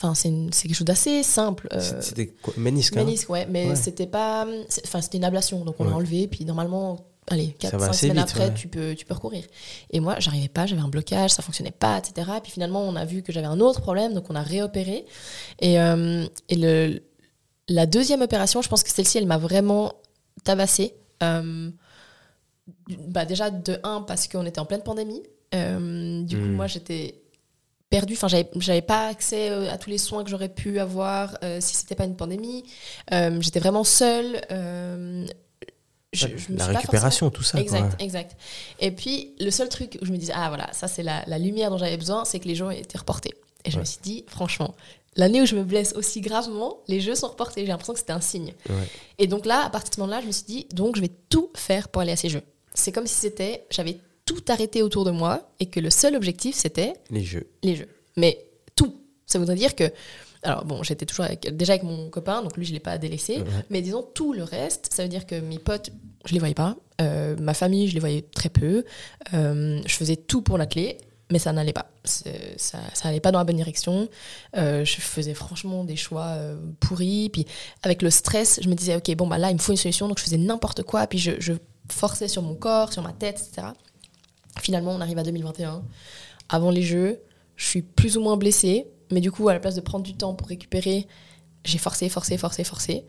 enfin, 0.00 0.14
c'est 0.14 0.30
quelque 0.68 0.74
chose 0.74 0.84
d'assez 0.86 1.22
simple. 1.22 1.68
euh, 1.72 2.00
C'était 2.00 2.26
quoi 2.28 2.54
Ménisque, 2.56 2.96
hein 2.96 3.04
Ménisque, 3.04 3.28
ouais, 3.30 3.46
mais 3.50 3.68
Ouais. 3.70 3.76
c'était 3.76 4.06
pas. 4.06 4.46
Enfin, 4.84 5.00
c'était 5.00 5.18
une 5.18 5.24
ablation, 5.24 5.64
donc 5.64 5.76
on 5.78 5.84
Ouais. 5.84 5.90
l'a 5.90 5.96
enlevé, 5.96 6.26
puis 6.28 6.44
normalement, 6.44 7.06
allez, 7.28 7.48
4 7.58 7.72
va 7.72 7.78
5 7.86 7.90
assez 7.90 8.08
semaines 8.08 8.18
vite, 8.24 8.30
après, 8.30 8.48
ouais. 8.48 8.54
tu, 8.54 8.68
peux, 8.68 8.94
tu 8.94 9.04
peux 9.06 9.14
recourir. 9.14 9.44
Et 9.90 10.00
moi, 10.00 10.16
j'arrivais 10.18 10.48
pas, 10.48 10.66
j'avais 10.66 10.82
un 10.82 10.88
blocage, 10.88 11.30
ça 11.32 11.42
fonctionnait 11.42 11.70
pas, 11.72 11.98
etc. 11.98 12.30
Puis 12.42 12.52
finalement, 12.52 12.82
on 12.82 12.94
a 12.96 13.04
vu 13.04 13.22
que 13.22 13.32
j'avais 13.32 13.46
un 13.48 13.58
autre 13.60 13.80
problème, 13.80 14.14
donc 14.14 14.30
on 14.30 14.34
a 14.36 14.42
réopéré. 14.42 15.06
Et, 15.60 15.80
euh, 15.80 16.26
et 16.48 16.54
le, 16.56 17.00
la 17.68 17.86
deuxième 17.86 18.22
opération, 18.22 18.62
je 18.62 18.68
pense 18.68 18.82
que 18.84 18.90
celle-ci, 18.90 19.18
elle 19.18 19.26
m'a 19.26 19.38
vraiment 19.38 19.94
tabassé. 20.44 20.94
Euh, 21.22 21.70
bah 23.08 23.24
déjà, 23.24 23.50
de 23.50 23.78
un, 23.84 24.02
parce 24.02 24.28
qu'on 24.28 24.44
était 24.44 24.58
en 24.60 24.64
pleine 24.66 24.82
pandémie. 24.82 25.22
Euh, 25.54 26.22
du 26.22 26.36
coup, 26.36 26.44
Mm. 26.46 26.52
moi, 26.54 26.66
j'étais 26.66 27.22
perdue. 27.98 28.14
Enfin, 28.14 28.28
j'avais 28.56 28.82
pas 28.82 29.08
accès 29.08 29.50
euh, 29.50 29.70
à 29.72 29.78
tous 29.78 29.90
les 29.90 29.98
soins 29.98 30.22
que 30.24 30.30
j'aurais 30.30 30.48
pu 30.48 30.78
avoir 30.78 31.36
euh, 31.42 31.58
si 31.60 31.74
c'était 31.76 31.94
pas 31.94 32.04
une 32.04 32.16
pandémie. 32.16 32.64
Euh, 33.12 33.38
j'étais 33.40 33.60
vraiment 33.60 33.84
seule. 33.84 34.40
je- 36.12 36.26
je 36.36 36.52
me 36.52 36.56
La 36.58 36.66
récupération, 36.66 37.30
tout 37.30 37.42
ça. 37.42 37.58
Exact, 37.60 37.96
quoi. 37.96 38.04
exact. 38.04 38.36
Et 38.80 38.90
puis, 38.90 39.34
le 39.40 39.50
seul 39.50 39.68
truc 39.68 39.98
où 40.00 40.06
je 40.06 40.12
me 40.12 40.16
disais, 40.16 40.32
ah 40.34 40.48
voilà, 40.48 40.72
ça 40.72 40.88
c'est 40.88 41.02
la, 41.02 41.22
la 41.26 41.38
lumière 41.38 41.70
dont 41.70 41.78
j'avais 41.78 41.96
besoin, 41.96 42.24
c'est 42.24 42.40
que 42.40 42.48
les 42.48 42.54
jeux 42.54 42.72
étaient 42.72 42.98
reportés. 42.98 43.34
Et 43.64 43.70
je 43.70 43.78
me 43.78 43.84
suis 43.84 43.98
dit, 44.02 44.24
franchement, 44.28 44.74
l'année 45.16 45.42
où 45.42 45.46
je 45.46 45.56
me 45.56 45.64
blesse 45.64 45.92
aussi 45.94 46.20
gravement, 46.20 46.78
les 46.88 47.00
jeux 47.00 47.14
sont 47.16 47.28
reportés. 47.28 47.62
J'ai 47.62 47.66
l'impression 47.68 47.92
que 47.92 47.98
c'était 47.98 48.12
un 48.12 48.20
signe. 48.20 48.54
Ouais. 48.68 48.74
Et 49.18 49.26
donc 49.26 49.44
là, 49.44 49.64
à 49.66 49.70
partir 49.70 49.90
de 49.90 49.94
ce 49.96 50.00
moment-là, 50.00 50.20
je 50.22 50.26
me 50.26 50.32
suis 50.32 50.44
dit, 50.46 50.66
donc 50.72 50.96
je 50.96 51.00
vais 51.02 51.10
tout 51.28 51.50
faire 51.56 51.88
pour 51.88 52.00
aller 52.02 52.12
à 52.12 52.16
ces 52.16 52.28
jeux. 52.28 52.42
C'est 52.72 52.92
comme 52.92 53.06
si 53.06 53.14
c'était, 53.16 53.66
j'avais 53.70 53.98
tout 54.26 54.42
arrêté 54.48 54.82
autour 54.82 55.04
de 55.04 55.10
moi 55.10 55.48
et 55.60 55.66
que 55.66 55.80
le 55.80 55.88
seul 55.88 56.14
objectif, 56.14 56.54
c'était 56.54 56.92
Les 57.10 57.24
jeux. 57.24 57.46
les 57.62 57.76
jeux. 57.76 57.88
Mais 58.16 58.44
tout. 58.74 58.94
Ça 59.24 59.38
voudrait 59.38 59.54
dire 59.56 59.74
que. 59.74 59.84
Alors 60.42 60.64
bon, 60.64 60.82
j'étais 60.84 61.06
toujours 61.06 61.24
avec- 61.24 61.56
déjà 61.56 61.72
avec 61.72 61.82
mon 61.82 62.08
copain, 62.10 62.42
donc 62.42 62.56
lui, 62.56 62.64
je 62.64 62.70
ne 62.70 62.74
l'ai 62.74 62.80
pas 62.80 62.98
délaissé. 62.98 63.42
Mais 63.70 63.80
disons, 63.82 64.02
tout 64.14 64.32
le 64.32 64.42
reste, 64.44 64.90
ça 64.92 65.02
veut 65.02 65.08
dire 65.08 65.26
que 65.26 65.34
mes 65.40 65.58
potes, 65.58 65.90
je 66.24 66.32
les 66.34 66.38
voyais 66.38 66.54
pas. 66.54 66.76
Euh, 67.00 67.34
ma 67.40 67.52
famille, 67.54 67.88
je 67.88 67.94
les 67.94 68.00
voyais 68.00 68.22
très 68.22 68.48
peu. 68.48 68.84
Euh, 69.34 69.80
je 69.84 69.94
faisais 69.96 70.14
tout 70.16 70.42
pour 70.42 70.56
l'athlète, 70.58 71.02
mais 71.32 71.40
ça 71.40 71.52
n'allait 71.52 71.72
pas. 71.72 71.90
Ça, 72.04 72.30
ça 72.94 73.08
allait 73.08 73.18
pas 73.20 73.32
dans 73.32 73.38
la 73.38 73.44
bonne 73.44 73.56
direction. 73.56 74.08
Euh, 74.56 74.84
je 74.84 75.00
faisais 75.00 75.34
franchement 75.34 75.82
des 75.82 75.96
choix 75.96 76.26
euh, 76.36 76.56
pourris. 76.78 77.28
Puis 77.30 77.44
avec 77.82 78.02
le 78.02 78.10
stress, 78.10 78.60
je 78.62 78.68
me 78.68 78.74
disais, 78.74 78.94
ok, 78.96 79.14
bon, 79.16 79.26
bah 79.26 79.38
là, 79.38 79.50
il 79.50 79.54
me 79.54 79.58
faut 79.60 79.72
une 79.72 79.78
solution. 79.78 80.06
Donc 80.06 80.18
je 80.18 80.24
faisais 80.24 80.38
n'importe 80.38 80.84
quoi. 80.84 81.06
Puis 81.08 81.18
je, 81.18 81.32
je 81.40 81.54
forçais 81.90 82.28
sur 82.28 82.42
mon 82.42 82.54
corps, 82.54 82.92
sur 82.92 83.02
ma 83.02 83.12
tête, 83.12 83.40
etc. 83.48 83.68
Finalement, 84.60 84.92
on 84.92 85.00
arrive 85.00 85.18
à 85.18 85.22
2021. 85.22 85.82
Avant 86.48 86.70
les 86.70 86.82
Jeux, 86.82 87.20
je 87.56 87.66
suis 87.66 87.82
plus 87.82 88.16
ou 88.16 88.20
moins 88.20 88.36
blessée. 88.36 88.86
Mais 89.12 89.20
du 89.20 89.30
coup, 89.30 89.48
à 89.48 89.52
la 89.54 89.60
place 89.60 89.74
de 89.76 89.80
prendre 89.80 90.04
du 90.04 90.14
temps 90.14 90.34
pour 90.34 90.48
récupérer, 90.48 91.06
j'ai 91.64 91.78
forcé, 91.78 92.08
forcé, 92.08 92.36
forcé, 92.38 92.64
forcé. 92.64 93.04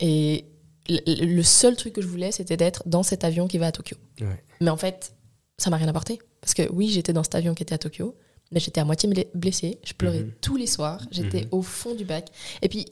Et 0.00 0.44
le- 0.88 1.42
seul 1.42 1.76
truc 1.76 1.94
que 1.94 2.00
je 2.02 2.06
voulais, 2.06 2.32
c'était 2.32 2.56
d'être 2.56 2.82
dans 2.86 3.02
cet 3.02 3.24
avion 3.24 3.46
qui 3.48 3.58
va 3.58 3.66
à 3.66 3.72
Tokyo. 3.72 3.96
Ouais. 4.20 4.42
Mais 4.60 4.70
en 4.70 4.76
fait, 4.76 5.12
ça 5.58 5.68
m'a 5.70 5.76
rien 5.76 5.88
apporté. 5.88 6.18
Parce 6.40 6.54
que 6.54 6.70
oui, 6.72 6.88
j'étais 6.88 7.12
dans 7.12 7.22
cet 7.22 7.34
avion 7.34 7.54
qui 7.54 7.62
était 7.64 7.74
à 7.74 7.78
Tokyo, 7.78 8.14
mais 8.52 8.60
j'étais 8.60 8.80
à 8.80 8.84
moitié 8.84 9.10
blessée. 9.34 9.78
Je 9.84 9.92
pleurais 9.94 10.20
Mhm. 10.20 10.32
tous 10.40 10.56
les 10.56 10.66
soirs. 10.66 11.00
J'étais 11.10 11.42
Mhm. 11.42 11.48
au 11.50 11.62
fond 11.62 11.94
du 11.94 12.04
bac. 12.04 12.28
Et 12.62 12.68
puis, 12.68 12.86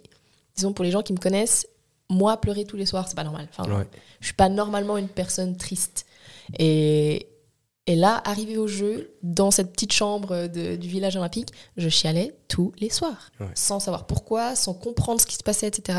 disons, 0.57 0.72
pour 0.72 0.85
les 0.85 0.90
gens 0.90 1.02
qui 1.02 1.12
me 1.12 1.18
connaissent, 1.18 1.66
moi, 2.11 2.38
pleurer 2.40 2.64
tous 2.64 2.76
les 2.76 2.87
soirs, 2.87 3.09
c'est 3.09 3.14
pas 3.16 3.24
normal. 3.24 3.48
Enfin, 3.57 3.70
Ouais. 3.72 3.87
je 4.20 4.26
suis 4.26 4.35
pas 4.35 4.48
normalement 4.50 4.98
une 4.98 5.09
personne 5.09 5.57
triste. 5.57 6.04
Et, 6.59 7.28
et 7.87 7.97
là, 7.97 8.23
arrivé 8.25 8.57
au 8.57 8.66
jeu, 8.66 9.14
dans 9.23 9.51
cette 9.51 9.73
petite 9.73 9.92
chambre 9.92 10.47
de- 10.49 10.77
du 10.77 10.88
village 10.88 11.16
olympique, 11.16 11.51
je 11.77 11.88
chialais 11.88 12.35
tous 12.49 12.73
les 12.79 12.90
soirs, 12.90 13.31
Ouais. 13.40 13.47
sans 13.55 13.81
savoir 13.81 14.07
pourquoi, 14.07 14.57
sans 14.57 14.75
comprendre 14.75 15.20
ce 15.20 15.27
qui 15.27 15.37
se 15.37 15.42
passait, 15.42 15.66
etc. 15.68 15.99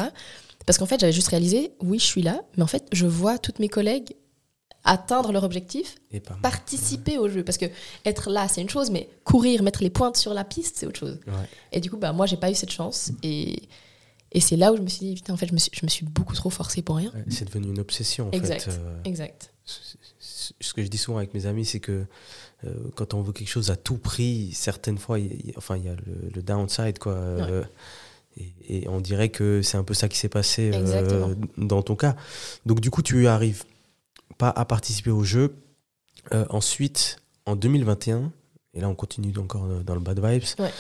Parce 0.66 0.78
qu'en 0.80 0.88
fait, 0.88 1.00
j'avais 1.00 1.14
juste 1.14 1.28
réalisé, 1.28 1.72
oui, 1.82 2.00
je 2.00 2.06
suis 2.06 2.22
là, 2.24 2.42
mais 2.58 2.64
en 2.64 2.68
fait, 2.68 2.88
je 2.92 3.06
vois 3.06 3.38
toutes 3.38 3.60
mes 3.60 3.70
collègues 3.70 4.16
atteindre 4.84 5.32
leur 5.32 5.44
objectif, 5.44 5.96
Et 6.12 6.20
participer 6.20 7.18
au 7.18 7.28
jeu. 7.28 7.44
Parce 7.44 7.58
que 7.58 7.66
être 8.06 8.30
là, 8.30 8.48
c'est 8.48 8.62
une 8.62 8.70
chose, 8.70 8.92
mais 8.92 9.10
courir, 9.24 9.64
mettre 9.64 9.82
les 9.82 9.90
pointes 9.90 10.16
sur 10.18 10.34
la 10.34 10.44
piste, 10.44 10.78
c'est 10.78 10.86
autre 10.86 11.00
chose. 11.00 11.20
Ouais. 11.28 11.34
Et 11.72 11.80
du 11.82 11.90
coup, 11.90 11.98
bah, 11.98 12.14
moi, 12.14 12.26
j'ai 12.28 12.38
pas 12.38 12.52
eu 12.52 12.56
cette 12.56 12.72
chance. 12.72 13.12
Et, 13.24 13.64
et 14.32 14.40
c'est 14.42 14.56
là 14.58 14.72
où 14.74 14.78
je 14.78 14.82
me 14.84 14.88
suis 14.88 15.06
dit, 15.08 15.16
putain, 15.16 15.34
en 15.34 15.38
fait, 15.38 15.48
je 15.48 15.54
me 15.54 15.58
suis, 15.58 15.72
je 15.74 15.84
me 15.84 15.90
suis 15.90 16.06
beaucoup 16.06 16.36
trop 16.36 16.52
forcée 16.52 16.84
pour 16.84 16.98
rien. 16.98 17.12
Ouais, 17.16 17.24
C'est 17.30 17.46
devenu 17.46 17.68
une 17.70 17.80
obsession, 17.80 18.28
en 18.28 18.32
Exact. 18.32 18.62
fait. 18.62 18.72
euh, 18.72 19.02
Exact. 19.06 19.52
Ce 20.60 20.74
que 20.74 20.84
je 20.84 20.88
dis 20.88 20.98
souvent 20.98 21.18
avec 21.18 21.34
mes 21.34 21.46
amis, 21.46 21.66
c'est 21.66 21.80
que 21.80 22.06
euh, 22.66 22.74
quand 22.96 23.14
on 23.14 23.22
veut 23.22 23.34
quelque 23.34 23.50
chose 23.50 23.72
à 23.72 23.76
tout 23.76 23.98
prix, 23.98 24.52
certaines 24.54 24.98
fois, 24.98 25.20
il 25.20 25.48
y, 25.48 25.52
a- 25.52 25.58
enfin, 25.58 25.78
il 25.78 25.86
y 25.86 25.90
a 25.90 25.96
le, 25.96 26.30
le 26.34 26.42
downside, 26.42 27.00
quoi. 27.00 27.14
euh, 27.14 27.64
et, 28.38 28.84
et 28.84 28.88
on 28.90 29.00
dirait 29.02 29.30
que 29.30 29.62
c'est 29.62 29.78
un 29.78 29.84
peu 29.84 29.94
ça 29.94 30.10
qui 30.10 30.18
s'est 30.18 30.30
passé 30.30 30.72
euh, 30.74 31.36
dans 31.58 31.82
ton 31.82 31.96
cas. 31.96 32.16
Donc, 32.66 32.80
du 32.82 32.90
coup, 32.92 33.02
tu 33.02 33.28
arrives 33.28 33.64
pas 34.38 34.50
à 34.50 34.66
participer 34.66 35.12
au 35.12 35.24
jeu. 35.24 35.56
Ensuite, 36.50 37.18
en 37.46 37.56
2021, 37.56 38.32
et 38.74 38.82
là, 38.82 38.90
on 38.90 38.96
continue 38.96 39.32
encore 39.38 39.68
dans 39.86 39.94
le 39.94 40.02
bad 40.02 40.20
vibes, 40.20 40.44
Ouais. 40.60 40.72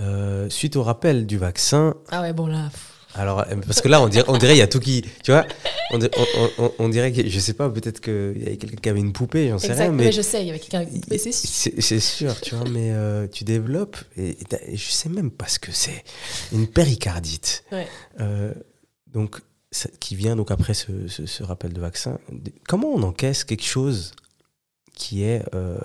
euh, 0.00 0.48
suite 0.50 0.74
au 0.76 0.82
rappel 0.82 1.26
du 1.26 1.36
vaccin, 1.38 1.94
Ah 2.10 2.22
ouais, 2.22 2.32
bon 2.32 2.46
là. 2.46 2.70
Alors, 3.14 3.40
euh, 3.40 3.56
parce 3.66 3.80
que 3.80 3.88
là, 3.88 4.00
on 4.02 4.08
dirait, 4.08 4.24
on 4.28 4.36
dirait, 4.38 4.54
il 4.54 4.58
y 4.58 4.62
a 4.62 4.66
tout 4.66 4.80
qui, 4.80 5.02
tu 5.22 5.30
vois, 5.30 5.46
on, 5.92 5.98
di- 5.98 6.08
on- 6.16 6.50
on- 6.64 6.72
on 6.80 6.88
dirait 6.88 7.12
que, 7.12 7.28
je 7.28 7.38
sais 7.38 7.54
pas, 7.54 7.68
peut-être 7.70 8.00
qu'il 8.00 8.42
y 8.42 8.46
avait 8.46 8.56
quelqu'un 8.56 8.76
qui 8.76 8.88
avait 8.88 9.00
une 9.00 9.12
poupée, 9.12 9.48
j'en 9.50 9.58
sais 9.58 9.72
rien, 9.72 9.90
Mais, 9.90 10.06
mais 10.06 10.12
je 10.12 10.22
sais, 10.22 10.40
il 10.42 10.46
y 10.46 10.50
avait 10.50 10.58
quelqu'un. 10.58 10.84
C'est 11.16 11.32
sûr. 11.32 11.48
c'est 11.50 11.80
c'est 11.80 12.00
sûr, 12.00 12.40
tu 12.40 12.54
vois, 12.54 12.68
mais 12.68 12.90
euh, 12.92 13.26
tu 13.28 13.44
développes, 13.44 13.96
et, 14.16 14.36
je 14.72 14.90
sais 14.90 15.08
même 15.08 15.30
pas 15.30 15.46
ce 15.48 15.58
que 15.58 15.72
c'est, 15.72 16.02
une 16.52 16.66
péricardite. 16.66 17.64
Ouais. 17.72 17.86
Euh, 18.20 18.52
donc, 19.12 19.40
ça- 19.70 19.90
qui 20.00 20.16
vient 20.16 20.36
donc 20.36 20.50
après 20.50 20.74
ce, 20.74 21.06
ce- 21.08 21.26
ce 21.26 21.42
rappel 21.42 21.72
de 21.72 21.80
vaccin. 21.80 22.18
Comment 22.68 22.88
on 22.88 23.02
encaisse 23.02 23.44
quelque 23.44 23.64
chose 23.64 24.12
qui 24.94 25.24
est, 25.24 25.42
euh, 25.54 25.78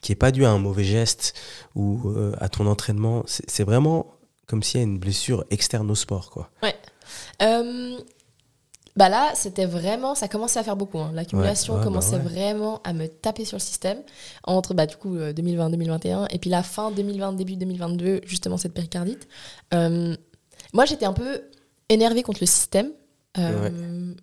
qui 0.00 0.12
est 0.12 0.16
pas 0.16 0.30
dû 0.30 0.44
à 0.44 0.50
un 0.50 0.58
mauvais 0.58 0.84
geste 0.84 1.34
ou 1.74 2.12
à 2.38 2.48
ton 2.48 2.66
entraînement? 2.66 3.24
C'est 3.26 3.64
vraiment 3.64 4.14
comme 4.46 4.62
s'il 4.62 4.80
y 4.80 4.82
a 4.82 4.84
une 4.86 4.98
blessure 4.98 5.44
externe 5.50 5.90
au 5.90 5.94
sport, 5.94 6.30
quoi. 6.30 6.50
Euh, 7.42 7.98
bah 8.96 9.08
là, 9.08 9.32
c'était 9.34 9.66
vraiment, 9.66 10.14
ça 10.14 10.28
commençait 10.28 10.58
à 10.58 10.62
faire 10.62 10.76
beaucoup. 10.76 10.98
hein. 11.00 11.10
L'accumulation 11.14 11.74
Ouais, 11.74 11.78
ouais, 11.80 11.84
bah 11.84 11.90
commençait 11.90 12.16
ouais. 12.16 12.22
vraiment 12.22 12.80
à 12.84 12.92
me 12.92 13.08
taper 13.08 13.44
sur 13.44 13.56
le 13.56 13.60
système 13.62 13.98
entre 14.44 14.72
bah, 14.74 14.86
du 14.86 14.96
coup 14.96 15.16
2020-2021 15.16 16.28
et 16.30 16.38
puis 16.38 16.48
la 16.50 16.62
fin 16.62 16.90
2020, 16.92 17.32
début 17.32 17.56
2022, 17.56 18.20
justement 18.24 18.56
cette 18.56 18.72
péricardite. 18.72 19.26
Euh, 19.74 20.16
moi, 20.72 20.84
j'étais 20.84 21.06
un 21.06 21.12
peu 21.12 21.42
énervée 21.88 22.22
contre 22.22 22.38
le 22.40 22.46
système. 22.46 22.90
Euh, 23.38 24.14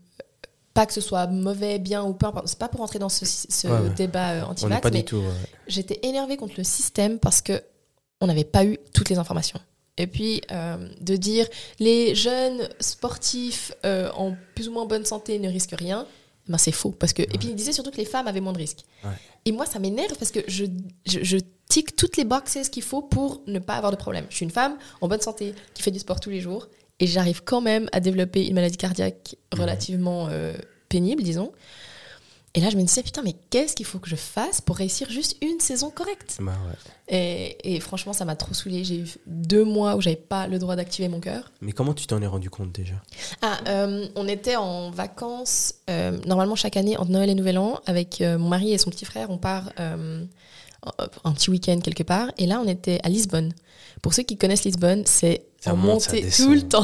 Pas 0.73 0.85
que 0.85 0.93
ce 0.93 1.01
soit 1.01 1.27
mauvais, 1.27 1.77
bien 1.79 2.03
ou 2.03 2.11
importe. 2.23 2.47
C'est 2.47 2.57
pas 2.57 2.69
pour 2.69 2.79
entrer 2.79 2.97
dans 2.99 3.09
ce, 3.09 3.25
ce 3.25 3.67
Ouais, 3.67 3.73
ouais. 3.73 3.89
débat 3.89 4.31
euh, 4.31 4.43
anti-vax, 4.43 4.81
pas 4.81 4.89
mais 4.89 4.99
du 4.99 5.05
tout. 5.05 5.17
ouais. 5.17 5.33
j'étais 5.67 5.99
énervée 6.03 6.37
contre 6.37 6.53
le 6.57 6.63
système 6.63 7.19
parce 7.19 7.41
que 7.41 7.61
on 8.21 8.27
n'avait 8.27 8.45
pas 8.45 8.63
eu 8.63 8.77
toutes 8.93 9.09
les 9.09 9.17
informations. 9.17 9.59
Et 9.97 10.07
puis 10.07 10.41
euh, 10.51 10.77
de 11.01 11.15
dire 11.15 11.47
les 11.79 12.15
jeunes 12.15 12.67
sportifs 12.79 13.73
euh, 13.85 14.09
en 14.15 14.35
plus 14.55 14.67
ou 14.69 14.71
moins 14.71 14.85
bonne 14.85 15.05
santé 15.05 15.37
ne 15.37 15.49
risquent 15.49 15.77
rien, 15.77 16.07
ben 16.47 16.57
c'est 16.57 16.71
faux. 16.71 16.91
Parce 16.91 17.13
que, 17.13 17.21
Et 17.21 17.37
puis 17.37 17.49
il 17.49 17.55
disait 17.55 17.73
surtout 17.73 17.91
que 17.91 17.97
les 17.97 18.05
femmes 18.05 18.27
avaient 18.27 18.41
moins 18.41 18.53
de 18.53 18.57
risques. 18.57 18.85
Ouais. 19.03 19.11
Et 19.45 19.51
moi 19.51 19.65
ça 19.65 19.79
m'énerve 19.79 20.15
parce 20.17 20.31
que 20.31 20.39
je, 20.47 20.65
je, 21.05 21.19
je 21.23 21.37
tique 21.67 21.95
toutes 21.95 22.17
les 22.17 22.25
boxes 22.25 22.69
qu'il 22.69 22.83
faut 22.83 23.01
pour 23.01 23.41
ne 23.47 23.59
pas 23.59 23.75
avoir 23.75 23.91
de 23.91 23.97
problème. 23.97 24.25
Je 24.29 24.35
suis 24.37 24.45
une 24.45 24.51
femme 24.51 24.77
en 25.01 25.07
bonne 25.07 25.21
santé 25.21 25.53
qui 25.73 25.83
fait 25.83 25.91
du 25.91 25.99
sport 25.99 26.19
tous 26.19 26.29
les 26.29 26.41
jours 26.41 26.67
et 26.99 27.07
j'arrive 27.07 27.43
quand 27.43 27.61
même 27.61 27.89
à 27.91 27.99
développer 27.99 28.47
une 28.47 28.53
maladie 28.53 28.77
cardiaque 28.77 29.35
relativement 29.51 30.27
euh, 30.29 30.53
pénible, 30.87 31.23
disons. 31.23 31.51
Et 32.53 32.59
là, 32.59 32.69
je 32.69 32.75
me 32.75 32.81
disais, 32.81 33.01
putain, 33.01 33.21
mais 33.23 33.33
qu'est-ce 33.49 33.75
qu'il 33.77 33.85
faut 33.85 33.99
que 33.99 34.09
je 34.09 34.17
fasse 34.17 34.59
pour 34.59 34.75
réussir 34.75 35.09
juste 35.09 35.37
une 35.41 35.59
saison 35.61 35.89
correcte 35.89 36.37
Bah 36.41 36.51
ouais. 36.67 36.75
et, 37.07 37.75
et 37.75 37.79
franchement, 37.79 38.11
ça 38.11 38.25
m'a 38.25 38.35
trop 38.35 38.53
saoulée. 38.53 38.83
J'ai 38.83 38.97
eu 38.99 39.07
deux 39.25 39.63
mois 39.63 39.95
où 39.95 40.01
j'avais 40.01 40.17
pas 40.17 40.47
le 40.47 40.59
droit 40.59 40.75
d'activer 40.75 41.07
mon 41.07 41.21
cœur. 41.21 41.51
Mais 41.61 41.71
comment 41.71 41.93
tu 41.93 42.07
t'en 42.07 42.21
es 42.21 42.27
rendu 42.27 42.49
compte 42.49 42.73
déjà? 42.73 42.95
Ah, 43.41 43.57
euh, 43.69 44.05
on 44.15 44.27
était 44.27 44.57
en 44.57 44.91
vacances, 44.91 45.75
euh, 45.89 46.17
normalement 46.25 46.55
chaque 46.55 46.75
année, 46.75 46.97
entre 46.97 47.11
Noël 47.11 47.29
et 47.29 47.35
Nouvel 47.35 47.57
An, 47.57 47.79
avec 47.85 48.19
euh, 48.19 48.37
mon 48.37 48.49
mari 48.49 48.73
et 48.73 48.77
son 48.77 48.89
petit 48.89 49.05
frère. 49.05 49.29
On 49.29 49.37
part 49.37 49.71
un 49.77 51.31
petit 51.33 51.49
week-end 51.51 51.79
quelque 51.79 52.03
part. 52.03 52.31
Et 52.37 52.47
là, 52.47 52.59
on 52.63 52.67
était 52.67 52.99
à 53.03 53.09
Lisbonne. 53.09 53.53
Pour 54.01 54.13
ceux 54.13 54.23
qui 54.23 54.35
connaissent 54.37 54.63
Lisbonne, 54.65 55.03
c'est 55.05 55.45
Ça 55.63 55.73
en 55.73 55.77
monte, 55.77 56.01
ça 56.01 56.11
descend. 56.11 56.47
tout 56.47 56.53
le 56.53 56.61
temps. 56.67 56.83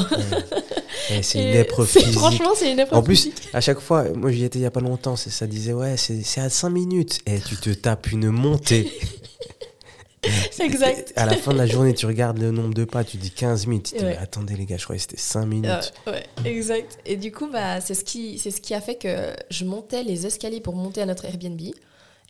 Ouais. 1.10 1.20
C'est 1.22 1.38
une 1.40 1.56
épreuve 1.56 1.88
c'est- 1.90 2.00
physique. 2.00 2.18
Franchement, 2.18 2.50
c'est 2.54 2.70
une 2.72 2.78
épreuve 2.80 2.98
En 2.98 3.02
plus, 3.02 3.16
physique. 3.16 3.48
à 3.52 3.60
chaque 3.60 3.80
fois, 3.80 4.04
moi 4.14 4.30
j'y 4.30 4.44
étais 4.44 4.58
il 4.58 4.62
y 4.62 4.66
a 4.66 4.70
pas 4.70 4.80
longtemps, 4.80 5.16
c'est 5.16 5.30
ça 5.30 5.46
disait 5.46 5.72
ouais, 5.72 5.96
c'est 5.96 6.22
c'est 6.22 6.40
à 6.42 6.50
5 6.50 6.68
minutes 6.70 7.20
et 7.26 7.38
tu 7.40 7.56
te 7.56 7.70
tapes 7.70 8.10
une 8.12 8.28
montée. 8.30 8.92
Exact. 10.60 11.12
À 11.16 11.24
la 11.26 11.36
fin 11.36 11.52
de 11.52 11.58
la 11.58 11.66
journée, 11.66 11.94
tu 11.94 12.04
regardes 12.06 12.38
le 12.38 12.50
nombre 12.50 12.74
de 12.74 12.84
pas, 12.84 13.04
tu 13.04 13.16
dis 13.16 13.30
15 13.30 13.66
minutes. 13.66 13.86
Tu 13.86 13.92
te 13.92 13.98
dis, 13.98 14.04
Ouais. 14.04 14.10
mais 14.10 14.18
attendez 14.18 14.56
les 14.56 14.66
gars, 14.66 14.76
je 14.76 14.84
croyais 14.84 14.98
que 14.98 15.02
c'était 15.08 15.16
5 15.20 15.46
minutes. 15.46 15.92
Euh, 16.08 16.12
ouais, 16.12 16.24
exact. 16.44 16.98
Et 17.06 17.16
du 17.16 17.30
coup, 17.32 17.48
bah, 17.50 17.80
c'est 17.80 17.94
ce, 17.94 18.04
qui, 18.04 18.38
c'est 18.38 18.50
ce 18.50 18.60
qui 18.60 18.74
a 18.74 18.80
fait 18.80 18.96
que 18.96 19.32
je 19.50 19.64
montais 19.64 20.02
les 20.02 20.26
escaliers 20.26 20.60
pour 20.60 20.74
monter 20.74 21.00
à 21.00 21.06
notre 21.06 21.24
Airbnb. 21.24 21.60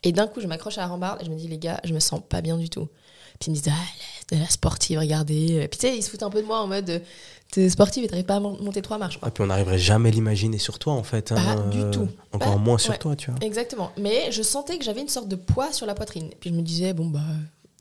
Et 0.03 0.11
d'un 0.11 0.27
coup, 0.27 0.39
je 0.39 0.47
m'accroche 0.47 0.77
à 0.77 0.81
la 0.81 0.87
rambarde 0.87 1.21
et 1.21 1.25
je 1.25 1.31
me 1.31 1.35
dis, 1.35 1.47
les 1.47 1.57
gars, 1.57 1.81
je 1.83 1.93
me 1.93 1.99
sens 1.99 2.21
pas 2.29 2.41
bien 2.41 2.57
du 2.57 2.69
tout. 2.69 2.87
Puis 3.39 3.47
ils 3.47 3.51
me 3.51 3.55
disent, 3.55 3.71
ah, 3.71 4.18
la 4.37 4.47
sportive, 4.49 4.99
regardez. 4.99 5.67
Puis 5.71 5.79
tu 5.79 5.87
sais, 5.87 5.97
ils 5.97 6.03
se 6.03 6.09
foutent 6.09 6.23
un 6.23 6.29
peu 6.29 6.41
de 6.41 6.47
moi 6.47 6.61
en 6.61 6.67
mode, 6.67 6.89
euh, 6.89 6.99
t'es 7.51 7.67
sportive 7.69 8.03
et 8.03 8.07
t'arrives 8.07 8.25
pas 8.25 8.35
à 8.35 8.39
mon- 8.39 8.61
monter 8.61 8.81
trois 8.81 8.97
marches. 8.97 9.15
Et 9.17 9.19
Quoi. 9.19 9.31
puis 9.31 9.43
on 9.43 9.47
n'arriverait 9.47 9.79
jamais 9.79 10.09
à 10.09 10.11
l'imaginer 10.11 10.57
sur 10.59 10.77
toi 10.79 10.93
en 10.93 11.03
fait. 11.03 11.29
Pas 11.29 11.39
hein, 11.39 11.67
du 11.69 11.79
euh, 11.81 11.91
tout. 11.91 12.07
Encore 12.31 12.53
Pas- 12.53 12.59
moins 12.59 12.77
sur 12.77 12.91
ouais. 12.91 12.97
toi, 12.99 13.15
tu 13.15 13.31
vois. 13.31 13.39
Exactement. 13.41 13.91
Mais 13.97 14.31
je 14.31 14.41
sentais 14.43 14.77
que 14.77 14.83
j'avais 14.85 15.01
une 15.01 15.07
sorte 15.09 15.27
de 15.27 15.35
poids 15.35 15.71
sur 15.73 15.85
la 15.85 15.95
poitrine. 15.95 16.29
Puis 16.39 16.49
je 16.51 16.55
me 16.55 16.61
disais, 16.61 16.93
bon, 16.93 17.07
bah, 17.07 17.21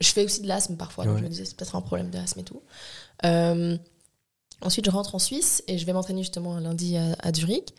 je 0.00 0.08
fais 0.08 0.24
aussi 0.24 0.40
de 0.40 0.46
l'asthme 0.48 0.76
parfois. 0.76 1.04
Donc 1.04 1.18
je 1.18 1.22
me 1.24 1.28
disais, 1.28 1.44
c'est 1.44 1.56
peut-être 1.56 1.76
un 1.76 1.80
problème 1.82 2.08
d'asthme 2.10 2.40
et 2.40 2.44
tout. 2.44 2.62
Euh, 3.24 3.76
ensuite, 4.62 4.84
je 4.86 4.90
rentre 4.90 5.14
en 5.14 5.18
Suisse 5.18 5.62
et 5.68 5.76
je 5.78 5.84
vais 5.86 5.92
m'entraîner 5.92 6.22
justement 6.22 6.54
un 6.56 6.60
lundi 6.60 6.96
à, 6.96 7.16
à 7.20 7.32
Zurich. 7.32 7.74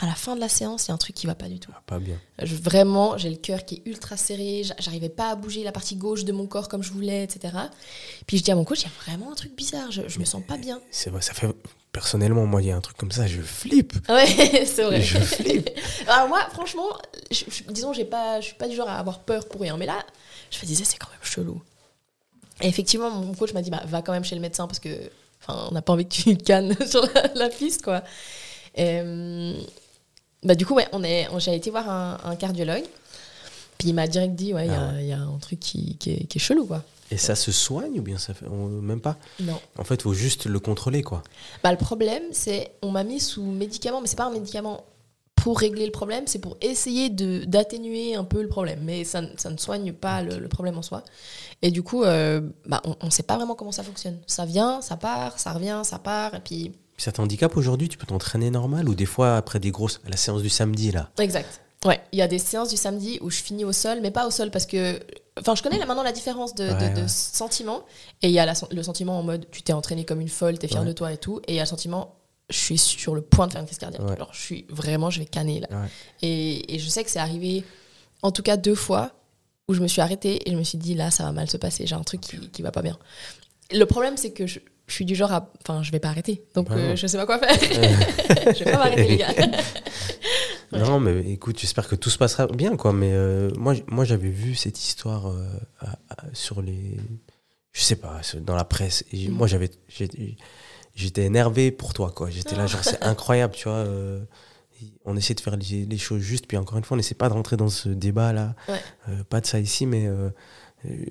À 0.00 0.06
la 0.06 0.14
fin 0.14 0.36
de 0.36 0.40
la 0.40 0.48
séance, 0.48 0.86
il 0.86 0.88
y 0.88 0.90
a 0.92 0.94
un 0.94 0.98
truc 0.98 1.16
qui 1.16 1.26
va 1.26 1.34
pas 1.34 1.48
du 1.48 1.58
tout. 1.58 1.72
Ah, 1.74 1.82
pas 1.84 1.98
bien. 1.98 2.16
Je- 2.40 2.54
vraiment, 2.54 3.18
j'ai 3.18 3.30
le 3.30 3.36
cœur 3.36 3.64
qui 3.64 3.76
est 3.76 3.82
ultra 3.90 4.16
serré. 4.16 4.62
j'a- 4.64 4.76
J'arrivais 4.78 5.08
pas 5.08 5.30
à 5.30 5.34
bouger 5.34 5.64
la 5.64 5.72
partie 5.72 5.96
gauche 5.96 6.24
de 6.24 6.30
mon 6.32 6.46
corps 6.46 6.68
comme 6.68 6.84
je 6.84 6.92
voulais, 6.92 7.24
etc. 7.24 7.52
Puis 8.26 8.38
je 8.38 8.44
dis 8.44 8.52
à 8.52 8.54
mon 8.54 8.64
coach, 8.64 8.82
il 8.82 8.84
y 8.84 8.86
a 8.86 8.92
vraiment 9.04 9.32
un 9.32 9.34
truc 9.34 9.56
bizarre. 9.56 9.90
Je, 9.90 10.02
je 10.06 10.20
me 10.20 10.24
sens 10.24 10.40
pas 10.46 10.56
bien. 10.56 10.80
C'est 10.92 11.10
vrai, 11.10 11.20
ça 11.20 11.34
fait. 11.34 11.48
Personnellement, 11.90 12.46
moi, 12.46 12.62
il 12.62 12.68
y 12.68 12.70
a 12.70 12.76
un 12.76 12.80
truc 12.80 12.96
comme 12.96 13.10
ça, 13.10 13.26
je 13.26 13.40
flippe. 13.40 13.94
Ouais, 14.08 14.26
c'est 14.66 14.84
vrai. 14.84 15.02
Je 15.02 15.18
flippe. 15.18 15.68
Alors 16.06 16.28
moi, 16.28 16.46
franchement, 16.52 16.86
je, 17.32 17.44
je- 17.48 17.64
disons, 17.72 17.92
j'ai 17.92 18.04
pas, 18.04 18.40
je 18.40 18.46
suis 18.46 18.54
pas 18.56 18.68
du 18.68 18.76
genre 18.76 18.88
à 18.88 18.98
avoir 19.00 19.18
peur 19.20 19.48
pour 19.48 19.60
rien. 19.62 19.76
Mais 19.76 19.86
là, 19.86 20.04
je 20.52 20.58
me 20.60 20.64
disais, 20.66 20.84
c'est 20.84 20.98
quand 20.98 21.10
même 21.10 21.18
chelou. 21.24 21.60
Et 22.60 22.68
effectivement, 22.68 23.10
mon 23.10 23.34
coach 23.34 23.52
m'a 23.52 23.62
dit, 23.62 23.70
bah, 23.70 23.82
va 23.86 24.02
quand 24.02 24.12
même 24.12 24.24
chez 24.24 24.36
le 24.36 24.40
médecin 24.40 24.68
parce 24.68 24.78
que, 24.78 24.90
enfin, 25.42 25.66
on 25.70 25.74
n'a 25.74 25.82
pas 25.82 25.92
envie 25.92 26.06
que 26.06 26.14
tu 26.14 26.36
cannes 26.44 26.76
sur 26.86 27.02
la, 27.14 27.34
la 27.34 27.48
piste, 27.48 27.82
quoi. 27.82 28.04
Et, 28.76 29.00
hum, 29.00 29.56
bah, 30.44 30.54
du 30.54 30.64
coup, 30.66 30.74
ouais, 30.74 30.88
on 30.92 31.02
est, 31.02 31.28
j'ai 31.38 31.54
été 31.54 31.70
voir 31.70 31.88
un, 31.88 32.18
un 32.24 32.36
cardiologue. 32.36 32.84
Puis 33.78 33.88
il 33.90 33.94
m'a 33.94 34.08
direct 34.08 34.34
dit, 34.34 34.52
ouais, 34.54 34.66
il 34.66 34.72
y 34.72 34.74
a- 34.74 34.90
Ah 34.94 35.00
il 35.00 35.06
y, 35.06 35.12
a 35.12 35.20
un 35.20 35.38
truc 35.38 35.60
qui, 35.60 35.96
qui 35.98 36.10
est, 36.12 36.24
qui 36.26 36.38
est 36.38 36.40
chelou, 36.40 36.66
quoi. 36.66 36.82
Et 37.10 37.16
ça 37.16 37.34
se 37.36 37.52
soigne 37.52 37.98
ou 38.00 38.02
bien 38.02 38.18
ça 38.18 38.34
fait. 38.34 38.46
on- 38.46 38.68
même 38.68 39.00
pas? 39.00 39.16
Non. 39.40 39.58
En 39.78 39.84
fait, 39.84 39.94
il 39.94 40.02
faut 40.02 40.12
juste 40.14 40.46
le 40.46 40.58
contrôler, 40.60 41.02
quoi. 41.02 41.22
Bah, 41.62 41.70
le 41.70 41.78
problème, 41.78 42.22
c'est 42.32 42.72
on 42.82 42.90
m'a 42.90 43.04
mis 43.04 43.20
sous 43.20 43.42
médicament, 43.44 44.00
mais 44.00 44.06
c'est 44.08 44.16
pas 44.16 44.26
un 44.26 44.32
médicament 44.32 44.84
pour 45.36 45.60
régler 45.60 45.86
le 45.86 45.92
problème, 45.92 46.26
c'est 46.26 46.40
pour 46.40 46.56
essayer 46.60 47.08
de 47.10 47.44
d'atténuer 47.44 48.16
un 48.16 48.24
peu 48.24 48.42
le 48.42 48.48
problème. 48.48 48.80
Mais 48.82 49.04
ça, 49.04 49.20
ne- 49.22 49.28
ça 49.36 49.48
ne 49.50 49.56
soigne 49.56 49.92
pas 49.92 50.20
le, 50.22 50.38
le 50.38 50.48
problème 50.48 50.76
en 50.76 50.82
soi. 50.82 51.04
Et 51.62 51.70
du 51.70 51.82
coup, 51.84 52.02
euh, 52.02 52.40
bah, 52.66 52.82
on 52.84 53.06
ne 53.06 53.10
sait 53.10 53.22
pas 53.22 53.36
vraiment 53.36 53.54
comment 53.54 53.72
ça 53.72 53.84
fonctionne. 53.84 54.18
Ça 54.26 54.44
vient, 54.44 54.80
ça 54.82 54.96
part, 54.96 55.38
ça 55.38 55.52
revient, 55.52 55.80
ça 55.84 55.98
part, 56.00 56.34
et 56.34 56.40
puis... 56.40 56.72
Puis 56.98 57.04
ça 57.04 57.12
t'handicape 57.12 57.56
aujourd'hui, 57.56 57.88
tu 57.88 57.96
peux 57.96 58.06
t'entraîner 58.06 58.50
normal 58.50 58.88
ou 58.88 58.94
des 58.96 59.06
fois 59.06 59.36
après 59.36 59.60
des 59.60 59.70
grosses. 59.70 60.00
La 60.08 60.16
séance 60.16 60.42
du 60.42 60.48
samedi, 60.48 60.90
là? 60.90 61.10
Exact. 61.20 61.60
Ouais, 61.84 62.00
il 62.10 62.18
y 62.18 62.22
a 62.22 62.26
des 62.26 62.40
séances 62.40 62.70
du 62.70 62.76
samedi 62.76 63.20
où 63.22 63.30
je 63.30 63.36
finis 63.40 63.64
au 63.64 63.70
sol, 63.72 64.00
mais 64.02 64.10
pas 64.10 64.26
au 64.26 64.32
sol 64.32 64.50
parce 64.50 64.66
que... 64.66 64.98
Enfin, 65.38 65.54
je 65.54 65.62
connais 65.62 65.78
là 65.78 65.86
maintenant 65.86 66.02
la 66.02 66.10
différence 66.10 66.56
de, 66.56 66.64
Ouais, 66.64 66.90
de 66.94 67.02
ouais. 67.02 67.06
sentiment. 67.08 67.84
Et 68.22 68.26
il 68.26 68.32
y 68.34 68.40
a 68.40 68.46
la 68.46 68.54
le 68.72 68.82
sentiment 68.82 69.16
en 69.16 69.22
mode, 69.22 69.46
tu 69.52 69.62
t'es 69.62 69.72
entraîné 69.72 70.04
comme 70.04 70.20
une 70.20 70.28
folle, 70.28 70.58
t'es 70.58 70.66
fier 70.66 70.80
Ouais. 70.80 70.88
de 70.88 70.92
toi 70.92 71.12
et 71.12 71.18
tout. 71.18 71.40
Et 71.46 71.52
il 71.52 71.54
y 71.54 71.60
a 71.60 71.62
le 71.62 71.68
sentiment, 71.68 72.16
je 72.50 72.56
suis 72.58 72.78
sur 72.78 73.14
le 73.14 73.20
point 73.22 73.46
de 73.46 73.52
faire 73.52 73.60
une 73.60 73.66
crise 73.68 73.78
cardiaque. 73.78 74.02
Alors, 74.10 74.34
je 74.34 74.40
suis 74.40 74.66
vraiment, 74.68 75.08
je 75.08 75.20
vais 75.20 75.24
canner 75.26 75.60
là. 75.60 75.68
Et 76.20 76.80
je 76.80 76.88
sais 76.88 77.04
que 77.04 77.10
c'est 77.10 77.20
arrivé, 77.20 77.62
en 78.22 78.32
tout 78.32 78.42
cas 78.42 78.56
deux 78.56 78.74
fois, 78.74 79.12
où 79.68 79.74
je 79.74 79.80
me 79.80 79.86
suis 79.86 80.00
arrêtée 80.00 80.48
et 80.48 80.52
je 80.52 80.56
me 80.56 80.64
suis 80.64 80.78
dit, 80.78 80.94
là, 80.94 81.12
ça 81.12 81.22
va 81.22 81.30
mal 81.30 81.48
se 81.48 81.58
passer, 81.58 81.86
j'ai 81.86 81.94
un 81.94 82.02
truc 82.02 82.22
qui, 82.22 82.38
qui 82.50 82.62
va 82.62 82.72
pas 82.72 82.82
bien. 82.82 82.98
Le 83.70 83.84
problème, 83.84 84.16
c'est 84.16 84.32
que 84.32 84.48
je, 84.48 84.58
je 84.88 84.94
suis 84.94 85.04
du 85.04 85.14
genre 85.14 85.32
à. 85.32 85.52
Enfin, 85.62 85.82
je 85.82 85.92
vais 85.92 86.00
pas 86.00 86.08
arrêter. 86.08 86.42
Donc, 86.54 86.70
euh, 86.70 86.96
je 86.96 87.06
sais 87.06 87.16
pas 87.16 87.26
quoi 87.26 87.38
faire. 87.38 87.54
je 88.54 88.64
vais 88.64 88.72
pas 88.72 88.78
m'arrêter, 88.78 89.06
les 89.08 89.16
gars. 89.18 89.32
Ouais. 89.38 89.50
Non, 90.72 91.00
mais 91.00 91.30
écoute, 91.32 91.58
j'espère 91.58 91.88
que 91.88 91.94
tout 91.94 92.10
se 92.10 92.18
passera 92.18 92.46
bien, 92.46 92.76
quoi. 92.76 92.92
Mais 92.92 93.12
euh, 93.14 93.50
moi, 93.56 93.74
moi 93.86 94.04
j'avais 94.04 94.28
vu 94.28 94.54
cette 94.54 94.78
histoire 94.78 95.28
euh, 95.28 95.46
à- 95.80 95.92
à- 96.10 96.24
sur 96.34 96.60
les. 96.60 96.98
Je 97.72 97.80
sais 97.80 97.96
pas, 97.96 98.20
dans 98.42 98.54
la 98.54 98.64
presse. 98.64 99.02
Et 99.12 99.28
Mhm. 99.28 99.34
moi, 99.34 99.46
j'avais. 99.46 99.70
J'étais 100.94 101.22
énervé 101.24 101.70
pour 101.70 101.94
toi, 101.94 102.10
quoi. 102.14 102.28
J'étais 102.28 102.56
là, 102.56 102.66
genre, 102.66 102.82
c'est 102.84 103.02
incroyable, 103.02 103.54
tu 103.54 103.64
vois. 103.64 103.78
euh, 103.78 104.20
on 105.04 105.16
essaie 105.16 105.34
de 105.34 105.40
faire 105.40 105.56
les, 105.56 105.86
les 105.86 105.98
choses 105.98 106.20
justes, 106.20 106.46
puis 106.46 106.56
encore 106.56 106.76
une 106.78 106.84
fois, 106.84 106.94
on 106.96 106.98
n'essaie 106.98 107.14
pas 107.14 107.28
de 107.28 107.34
rentrer 107.34 107.56
dans 107.56 107.68
ce 107.68 107.88
débat-là. 107.88 108.54
Ouais. 108.68 109.14
Pas 109.30 109.40
de 109.40 109.46
ça 109.46 109.58
ici, 109.58 109.86
mais 109.86 110.06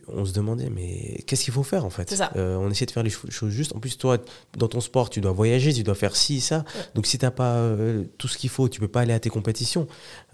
on 0.08 0.24
se 0.26 0.32
demandait, 0.34 0.70
mais 0.70 1.24
qu'est-ce 1.28 1.44
qu'il 1.44 1.54
faut 1.54 1.64
faire, 1.64 1.84
en 1.86 1.90
fait 1.90 2.10
ça. 2.12 2.32
Euh, 2.38 2.56
On 2.56 2.70
essaie 2.72 2.86
de 2.86 2.92
faire 2.92 3.04
les 3.04 3.10
cho- 3.10 3.30
choses 3.30 3.52
justes. 3.52 3.76
En 3.76 3.80
plus, 3.80 3.98
toi, 3.98 4.18
dans 4.58 4.68
ton 4.70 4.80
sport, 4.80 5.10
tu 5.10 5.20
dois 5.20 5.34
voyager, 5.34 5.74
tu 5.74 5.84
dois 5.84 5.94
faire 5.96 6.16
ci, 6.16 6.40
ça. 6.40 6.64
Donc, 6.96 7.06
si 7.06 7.18
t'as 7.18 7.32
pas 7.32 7.56
euh, 7.56 8.06
tout 8.18 8.28
ce 8.30 8.38
qu'il 8.38 8.50
faut, 8.50 8.70
tu 8.70 8.80
peux 8.80 8.88
pas 8.88 9.02
aller 9.02 9.14
à 9.14 9.20
tes 9.20 9.30
compétitions. 9.30 9.88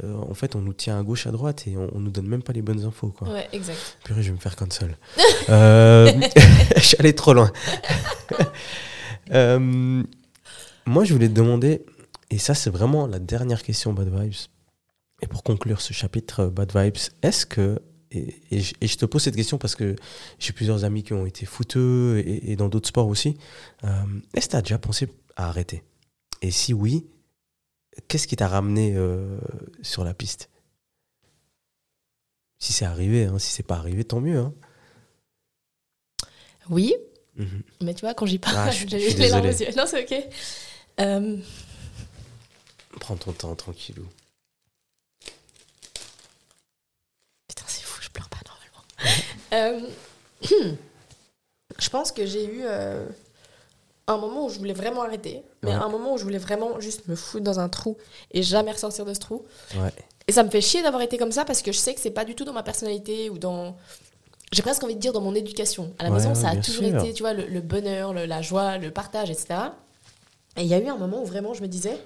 Euh, 0.03 0.15
en 0.15 0.33
fait, 0.35 0.55
on 0.55 0.61
nous 0.61 0.73
tient 0.73 0.99
à 0.99 1.03
gauche, 1.03 1.25
à 1.25 1.31
droite, 1.31 1.65
et 1.67 1.75
on, 1.77 1.89
on 1.95 1.99
nous 1.99 2.11
donne 2.11 2.27
même 2.27 2.43
pas 2.43 2.53
les 2.53 2.61
bonnes 2.61 2.85
infos, 2.85 3.09
quoi. 3.09 3.27
Ouais, 3.29 3.47
exact. 3.53 3.97
Purée, 4.03 4.21
je 4.21 4.27
vais 4.29 4.35
me 4.35 4.39
faire 4.41 4.55
cancel. 4.55 4.97
euh, 5.49 6.11
je 6.75 6.81
suis 6.81 6.97
allé 6.99 7.13
trop 7.15 7.33
loin. 7.33 7.51
Euh, 9.31 10.03
moi, 10.85 11.03
je 11.05 11.13
voulais 11.13 11.29
te 11.29 11.33
demander, 11.33 11.85
et 12.29 12.37
ça, 12.37 12.53
c'est 12.53 12.69
vraiment 12.69 13.07
la 13.07 13.19
dernière 13.19 13.63
question 13.63 13.93
Bad 13.93 14.09
Vibes. 14.13 14.33
Et 15.21 15.27
pour 15.27 15.43
conclure 15.43 15.79
ce 15.79 15.93
chapitre 15.93 16.41
euh, 16.41 16.49
Bad 16.49 16.71
Vibes, 16.75 16.97
est-ce 17.21 17.45
que, 17.45 17.79
et, 18.13 18.35
et 18.51 18.61
je, 18.61 18.73
et 18.81 18.87
je 18.87 18.97
te 18.97 19.05
pose 19.05 19.21
cette 19.23 19.35
question 19.35 19.57
parce 19.57 19.75
que 19.75 19.95
j'ai 20.39 20.53
plusieurs 20.53 20.83
amis 20.83 21.03
qui 21.03 21.13
ont 21.13 21.25
été 21.25 21.45
footeux 21.45 22.19
et, 22.25 22.51
et 22.51 22.55
dans 22.55 22.69
d'autres 22.69 22.87
sports 22.89 23.07
aussi, 23.07 23.37
euh, 23.83 23.89
est-ce 24.33 24.47
que 24.47 24.51
tu 24.51 24.55
as 24.57 24.61
déjà 24.61 24.77
pensé 24.77 25.07
à 25.35 25.47
arrêter? 25.49 25.83
Et 26.41 26.51
si 26.51 26.73
oui, 26.73 27.05
qu'est-ce 28.07 28.27
qui 28.27 28.35
t'a 28.35 28.47
ramené 28.47 28.93
euh, 28.95 29.39
sur 29.81 30.03
la 30.03 30.13
piste? 30.13 30.49
Si 32.59 32.71
c'est 32.73 32.85
arrivé, 32.85 33.25
hein, 33.25 33.39
si 33.39 33.51
c'est 33.51 33.63
pas 33.63 33.75
arrivé, 33.75 34.03
tant 34.05 34.21
mieux. 34.21 34.39
Hein. 34.39 34.53
Oui, 36.69 36.93
Mhm. 37.35 37.63
mais 37.81 37.93
tu 37.95 38.01
vois, 38.01 38.13
quand 38.13 38.25
j'y 38.27 38.37
parle, 38.37 38.55
Ah, 38.57 38.69
j'ai 38.71 38.85
les 38.87 39.27
larmes 39.29 39.47
aux 39.47 39.49
yeux. 39.51 39.67
Non, 39.75 39.85
c'est 39.87 40.03
ok. 40.03 40.23
Euh, 41.01 41.37
Prends 42.99 43.15
ton 43.17 43.33
temps, 43.33 43.55
tranquillou. 43.55 44.07
Putain, 47.47 47.63
c'est 47.67 47.81
fou, 47.83 47.99
je 48.03 48.09
pleure 48.09 48.29
pas 48.29 48.37
normalement. 48.45 48.83
Euh, 49.53 49.79
je 51.79 51.89
pense 51.89 52.11
que 52.11 52.25
j'ai 52.25 52.45
eu 52.45 52.61
euh, 52.63 53.05
un 54.07 54.17
moment 54.17 54.45
où 54.45 54.49
je 54.49 54.57
voulais 54.59 54.73
vraiment 54.73 55.03
arrêter, 55.03 55.43
mais 55.63 55.69
Ouais. 55.69 55.75
un 55.75 55.89
moment 55.89 56.13
où 56.13 56.17
je 56.17 56.23
voulais 56.23 56.37
vraiment 56.37 56.79
juste 56.79 57.07
me 57.07 57.15
foutre 57.15 57.43
dans 57.43 57.59
un 57.59 57.69
trou 57.69 57.97
et 58.31 58.43
jamais 58.43 58.71
ressortir 58.71 59.05
de 59.05 59.13
ce 59.13 59.19
trou. 59.19 59.43
Ouais. 59.75 59.91
Et 60.27 60.31
ça 60.31 60.43
me 60.43 60.49
fait 60.49 60.61
chier 60.61 60.81
d'avoir 60.81 61.01
été 61.01 61.17
comme 61.17 61.31
ça 61.31 61.45
parce 61.45 61.61
que 61.61 61.71
je 61.71 61.77
sais 61.77 61.93
que 61.93 61.99
c'est 62.01 62.11
pas 62.11 62.25
du 62.25 62.35
tout 62.35 62.45
dans 62.45 62.53
ma 62.53 62.63
personnalité 62.63 63.29
ou 63.29 63.37
dans. 63.37 63.75
J'ai 64.51 64.61
presque 64.61 64.83
envie 64.83 64.95
de 64.95 64.99
dire 64.99 65.13
dans 65.13 65.21
mon 65.21 65.33
éducation. 65.35 65.93
À 65.99 66.03
la 66.03 66.09
Ouais, 66.11 66.17
maison, 66.17 66.35
ça 66.35 66.49
a 66.49 66.55
toujours 66.55 66.85
sûr. 66.87 66.99
été, 66.99 67.13
tu 67.13 67.23
vois, 67.23 67.33
le, 67.33 67.45
le 67.47 67.59
bonheur, 67.61 68.13
le- 68.13 68.25
la 68.25 68.41
joie, 68.41 68.77
le 68.77 68.91
partage, 68.91 69.31
etc. 69.31 69.47
Et 70.57 70.61
il 70.61 70.67
y 70.67 70.73
a 70.75 70.79
eu 70.79 70.87
un 70.87 70.95
moment 70.97 71.21
où 71.23 71.25
vraiment 71.25 71.53
je 71.55 71.61
me 71.63 71.67
disais, 71.67 71.97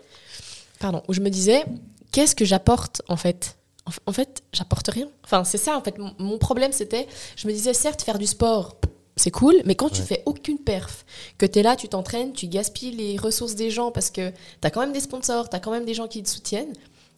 pardon, 0.79 1.03
où 1.09 1.13
je 1.13 1.19
me 1.19 1.29
disais, 1.29 1.65
qu'est-ce 2.13 2.35
que 2.35 2.45
j'apporte 2.45 3.01
en 3.09 3.17
fait? 3.17 3.57
En, 4.05 4.11
fait, 4.11 4.43
j'apporte 4.53 4.87
rien. 4.89 5.07
Enfin, 5.23 5.43
c'est 5.43 5.57
ça 5.57 5.77
en 5.77 5.81
fait. 5.81 5.95
Mon, 6.19 6.37
problème, 6.37 6.71
c'était, 6.71 7.07
je 7.35 7.47
me 7.47 7.53
disais, 7.53 7.73
certes, 7.73 8.01
faire 8.01 8.17
du 8.19 8.27
sport, 8.27 8.75
c'est 9.15 9.31
cool, 9.31 9.55
mais 9.65 9.75
quand 9.75 9.89
tu 9.89 10.01
Ouais. 10.01 10.07
fais 10.07 10.23
aucune 10.25 10.59
perf, 10.59 11.05
que 11.37 11.45
tu 11.45 11.59
es 11.59 11.63
là, 11.63 11.75
tu 11.75 11.87
t'entraînes, 11.87 12.33
tu 12.33 12.47
gaspilles 12.47 12.91
les 12.91 13.17
ressources 13.17 13.55
des 13.55 13.71
gens 13.71 13.91
parce 13.91 14.11
que 14.11 14.29
tu 14.29 14.35
as 14.63 14.69
quand 14.69 14.81
même 14.81 14.93
des 14.93 14.99
sponsors, 14.99 15.49
tu 15.49 15.55
as 15.55 15.59
quand 15.59 15.71
même 15.71 15.85
des 15.85 15.93
gens 15.95 16.07
qui 16.07 16.21
te 16.21 16.29
soutiennent, 16.29 16.73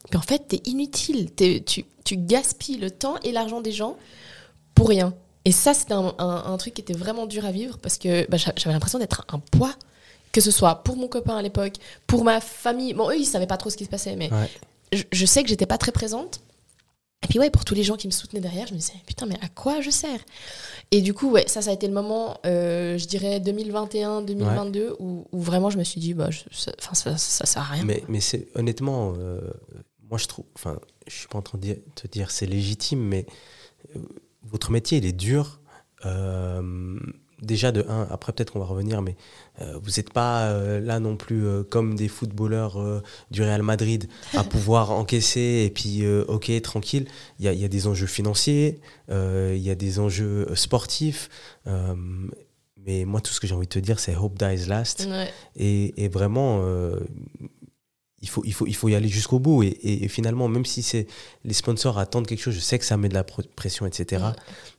puis 0.10 0.18
en 0.18 0.22
fait, 0.22 0.44
tu 0.48 0.56
es 0.56 0.62
inutile. 0.66 1.30
T'es- 1.32 1.62
tu, 1.66 1.84
tu 2.06 2.16
gaspilles 2.18 2.78
le 2.78 2.90
temps 2.92 3.16
et 3.24 3.32
l'argent 3.32 3.60
des 3.62 3.72
gens 3.74 3.98
pour 4.76 4.88
rien. 4.90 5.14
Et 5.46 5.52
ça, 5.52 5.74
c'était 5.74 5.94
un, 5.94 6.14
un- 6.20 6.44
un 6.54 6.58
truc 6.58 6.74
qui 6.74 6.82
était 6.82 6.94
vraiment 6.94 7.26
dur 7.26 7.46
à 7.46 7.52
vivre 7.52 7.78
parce 7.80 7.98
que 7.98 8.30
bah, 8.30 8.38
j'a- 8.38 8.54
j'avais 8.56 8.74
l'impression 8.74 9.00
d'être 9.00 9.26
un 9.34 9.40
poids, 9.40 9.74
que 10.32 10.42
ce 10.42 10.52
soit 10.52 10.76
pour 10.84 10.96
mon 10.96 11.08
copain 11.08 11.36
à 11.38 11.42
l'époque, 11.42 11.74
pour 12.08 12.24
ma 12.24 12.40
famille. 12.40 12.94
Bon, 12.94 13.10
eux, 13.10 13.18
ils 13.18 13.26
savaient 13.26 13.48
pas 13.48 13.58
trop 13.58 13.70
ce 13.70 13.78
qui 13.78 13.84
se 13.86 13.90
passait, 13.90 14.16
mais 14.16 14.32
Ouais. 14.32 14.50
je, 14.94 15.04
je 15.12 15.26
sais 15.26 15.44
que 15.44 15.50
j'étais 15.50 15.66
pas 15.66 15.78
très 15.78 15.92
présente. 15.92 16.40
Et 17.24 17.28
puis 17.28 17.38
ouais, 17.40 17.50
pour 17.50 17.66
tous 17.66 17.76
les 17.76 17.84
gens 17.84 17.98
qui 17.98 18.08
me 18.08 18.12
soutenaient 18.14 18.42
derrière, 18.42 18.66
je 18.68 18.74
me 18.74 18.80
disais, 18.80 18.94
putain, 19.06 19.26
mais 19.26 19.36
à 19.42 19.50
quoi 19.50 19.82
je 19.82 19.90
sers? 19.90 20.20
Et 20.92 21.02
du 21.02 21.14
coup, 21.14 21.30
ouais, 21.32 21.44
ça, 21.48 21.62
ça 21.62 21.70
a 21.72 21.74
été 21.74 21.86
le 21.88 21.94
moment, 21.94 22.38
euh, 22.46 22.98
je 22.98 23.06
dirais 23.08 23.40
2021-2022, 23.40 24.96
où, 25.00 25.26
où 25.32 25.42
vraiment 25.42 25.70
je 25.70 25.78
me 25.78 25.84
suis 25.84 26.00
dit, 26.00 26.14
bah, 26.14 26.30
je- 26.32 26.44
ça, 26.52 26.72
enfin, 26.80 26.94
ça, 26.94 27.18
ça 27.18 27.46
sert 27.46 27.62
à 27.62 27.66
rien. 27.66 27.84
Mais, 27.84 28.04
mais 28.08 28.22
c'est 28.22 28.48
honnêtement, 28.56 29.14
euh, 29.18 29.42
moi 30.10 30.18
je 30.18 30.28
trouve, 30.28 30.46
enfin, 30.56 30.80
je 31.08 31.14
suis 31.16 31.28
pas 31.28 31.38
en 31.38 31.42
train 31.42 31.58
de 31.58 31.74
te 31.96 32.08
dire 32.08 32.32
c'est 32.32 32.46
légitime, 32.48 33.00
mais 33.02 33.26
euh, 33.96 34.00
votre 34.44 34.72
métier 34.72 34.98
il 35.00 35.06
est 35.06 35.12
dur. 35.12 35.60
Déjà 37.42 37.72
de 37.72 37.86
un, 37.88 38.08
après 38.10 38.34
peut-être 38.34 38.52
qu'on 38.52 38.60
va 38.60 38.66
revenir, 38.66 39.02
mais 39.02 39.16
euh, 39.62 39.80
vous 39.82 39.92
n'êtes 39.98 40.12
pas 40.12 40.48
euh, 40.48 40.80
là 40.80 41.00
non 41.00 41.16
plus 41.16 41.46
euh, 41.46 41.64
comme 41.64 41.96
des 41.96 42.08
footballeurs 42.08 42.78
du 43.32 43.42
Real 43.42 43.64
Madrid 43.64 44.10
à 44.34 44.44
pouvoir 44.46 44.92
encaisser 44.92 45.64
et 45.66 45.70
puis 45.70 46.06
ok 46.28 46.62
tranquille. 46.62 47.08
Il 47.40 47.46
y 47.46 47.48
a, 47.48 47.54
il 47.54 47.60
y 47.60 47.66
a 47.66 47.70
des 47.70 47.88
enjeux 47.88 48.08
financiers, 48.08 48.80
il 49.10 49.58
y 49.58 49.70
a 49.70 49.76
des 49.76 50.00
enjeux 50.00 50.48
sportifs. 50.56 51.30
mais 51.66 53.06
moi 53.06 53.22
tout 53.22 53.32
ce 53.32 53.40
que 53.40 53.48
j'ai 53.48 53.56
envie 53.56 53.68
de 53.68 53.72
te 53.72 53.80
dire 53.80 54.00
c'est 54.00 54.16
hope 54.16 54.38
dies 54.38 54.68
last. 54.68 55.08
Ouais. 55.10 55.32
Et, 55.56 56.04
et 56.04 56.10
vraiment, 56.10 56.62
il, 58.22 58.30
faut, 58.30 58.44
il, 58.46 58.54
faut, 58.54 58.68
il 58.68 58.76
faut 58.76 58.90
y 58.90 58.96
aller 58.96 59.08
jusqu'au 59.08 59.40
bout. 59.40 59.64
Et, 59.64 59.68
et- 59.68 60.04
et 60.04 60.08
finalement, 60.08 60.48
même 60.48 60.66
si 60.66 60.82
c'est 60.82 61.08
les 61.46 61.54
sponsors 61.54 61.98
attendent 61.98 62.28
quelque 62.28 62.42
chose, 62.42 62.54
je 62.56 62.60
sais 62.60 62.78
que 62.80 62.86
ça 62.86 62.98
met 62.98 63.10
de 63.10 63.14
la 63.14 63.24
pression, 63.24 63.86
etc. 63.86 64.24
Ouais. 64.24 64.32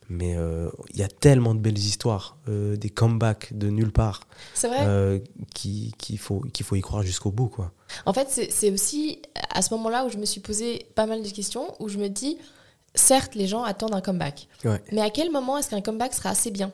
Mais 0.09 0.35
euh, 0.35 0.69
il 0.93 0.99
y 0.99 1.03
a 1.03 1.07
tellement 1.07 1.55
de 1.55 1.59
belles 1.59 1.77
histoires, 1.77 2.37
euh, 2.49 2.75
des 2.75 2.89
comebacks 2.89 3.57
de 3.57 3.69
nulle 3.69 3.91
part, 3.93 4.21
euh, 4.65 5.19
qui- 5.55 5.93
qu'il 5.97 6.17
faut, 6.17 6.41
qu'il 6.53 6.65
faut 6.65 6.75
y 6.75 6.81
croire 6.81 7.03
jusqu'au 7.03 7.31
bout. 7.31 7.47
Quoi. 7.47 7.71
En 8.05 8.13
fait, 8.13 8.27
c'est 8.29 8.51
c'est 8.51 8.71
aussi 8.71 9.21
à 9.51 9.61
ce 9.61 9.73
moment-là 9.73 10.05
où 10.05 10.09
je 10.09 10.17
me 10.17 10.25
suis 10.25 10.41
posé 10.41 10.85
pas 10.95 11.05
mal 11.05 11.23
de 11.23 11.29
questions, 11.29 11.73
où 11.79 11.87
je 11.87 11.97
me 11.97 12.09
dis, 12.09 12.37
certes, 12.93 13.35
les 13.35 13.47
gens 13.47 13.63
attendent 13.63 13.95
un 13.95 14.01
comeback, 14.01 14.47
Ouais. 14.65 14.81
mais 14.91 15.01
à 15.01 15.09
quel 15.09 15.31
moment 15.31 15.57
est-ce 15.57 15.69
qu'un 15.69 15.81
comeback 15.81 16.13
sera 16.13 16.29
assez 16.31 16.51
bien? 16.51 16.71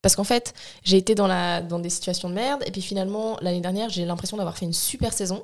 Parce 0.00 0.16
qu'en 0.16 0.24
fait, 0.24 0.52
j'ai 0.82 0.96
été 0.98 1.14
dans, 1.14 1.26
la, 1.26 1.60
dans 1.62 1.78
des 1.78 1.88
situations 1.90 2.28
de 2.30 2.34
merde, 2.34 2.62
et 2.66 2.70
puis 2.70 2.82
finalement, 2.82 3.38
l'année 3.42 3.60
dernière, 3.62 3.88
j'ai 3.90 4.04
l'impression 4.06 4.36
d'avoir 4.36 4.56
fait 4.56 4.64
une 4.66 4.72
super 4.74 5.12
saison, 5.12 5.42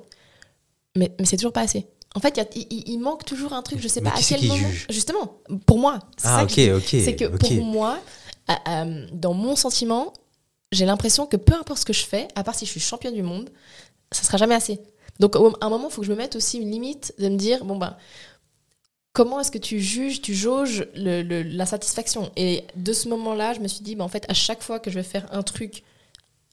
mais, 0.96 1.14
mais 1.18 1.24
c'est 1.26 1.36
toujours 1.36 1.52
pas 1.52 1.62
assez. 1.62 1.86
En 2.14 2.20
fait, 2.20 2.40
il 2.56 2.98
manque 2.98 3.24
toujours 3.24 3.52
un 3.52 3.62
truc, 3.62 3.78
je 3.80 3.86
sais 3.86 4.00
Mais 4.00 4.10
pas 4.10 4.16
à 4.16 4.20
quel 4.20 4.42
moment. 4.46 4.56
juge? 4.68 4.86
Justement, 4.90 5.38
pour 5.66 5.78
moi. 5.78 6.00
c'est 6.16 6.26
Ah, 6.26 6.38
ça 6.38 6.42
ok, 6.44 6.54
que 6.56 6.64
je- 6.64 6.72
ok. 6.72 6.86
c'est 7.04 7.14
que 7.16 7.24
ok. 7.26 7.38
pour 7.38 7.64
moi, 7.64 7.98
à- 8.48 8.80
à- 8.82 8.84
dans 9.12 9.32
mon 9.32 9.54
sentiment, 9.54 10.12
j'ai 10.72 10.86
l'impression 10.86 11.26
que 11.26 11.36
peu 11.36 11.54
importe 11.54 11.78
ce 11.80 11.84
que 11.84 11.92
je 11.92 12.04
fais, 12.04 12.26
à 12.34 12.42
part 12.42 12.56
si 12.56 12.66
je 12.66 12.70
suis 12.72 12.80
championne 12.80 13.14
du 13.14 13.22
monde, 13.22 13.48
ça 14.10 14.24
sera 14.24 14.38
jamais 14.38 14.56
assez. 14.56 14.80
Donc 15.20 15.36
à 15.36 15.38
un 15.38 15.68
moment, 15.68 15.88
il 15.88 15.92
faut 15.92 16.00
que 16.00 16.06
je 16.08 16.12
me 16.12 16.16
mette 16.16 16.34
aussi 16.34 16.58
une 16.58 16.70
limite 16.70 17.14
de 17.18 17.28
me 17.28 17.36
dire, 17.36 17.64
bon 17.64 17.76
ben, 17.76 17.96
comment 19.12 19.40
est-ce 19.40 19.50
que 19.50 19.58
tu 19.58 19.80
juges, 19.80 20.20
tu 20.22 20.34
jauges 20.34 20.86
le- 20.94 21.22
le- 21.22 21.42
la 21.42 21.66
satisfaction? 21.66 22.30
Et 22.36 22.64
de 22.74 22.92
ce 22.92 23.08
moment-là, 23.08 23.52
je 23.54 23.60
me 23.60 23.68
suis 23.68 23.82
dit, 23.82 23.94
ben, 23.94 24.04
en 24.04 24.08
fait, 24.08 24.24
à 24.28 24.34
chaque 24.34 24.62
fois 24.62 24.80
que 24.80 24.90
je 24.90 24.96
vais 24.96 25.04
faire 25.04 25.26
un 25.32 25.42
truc 25.42 25.82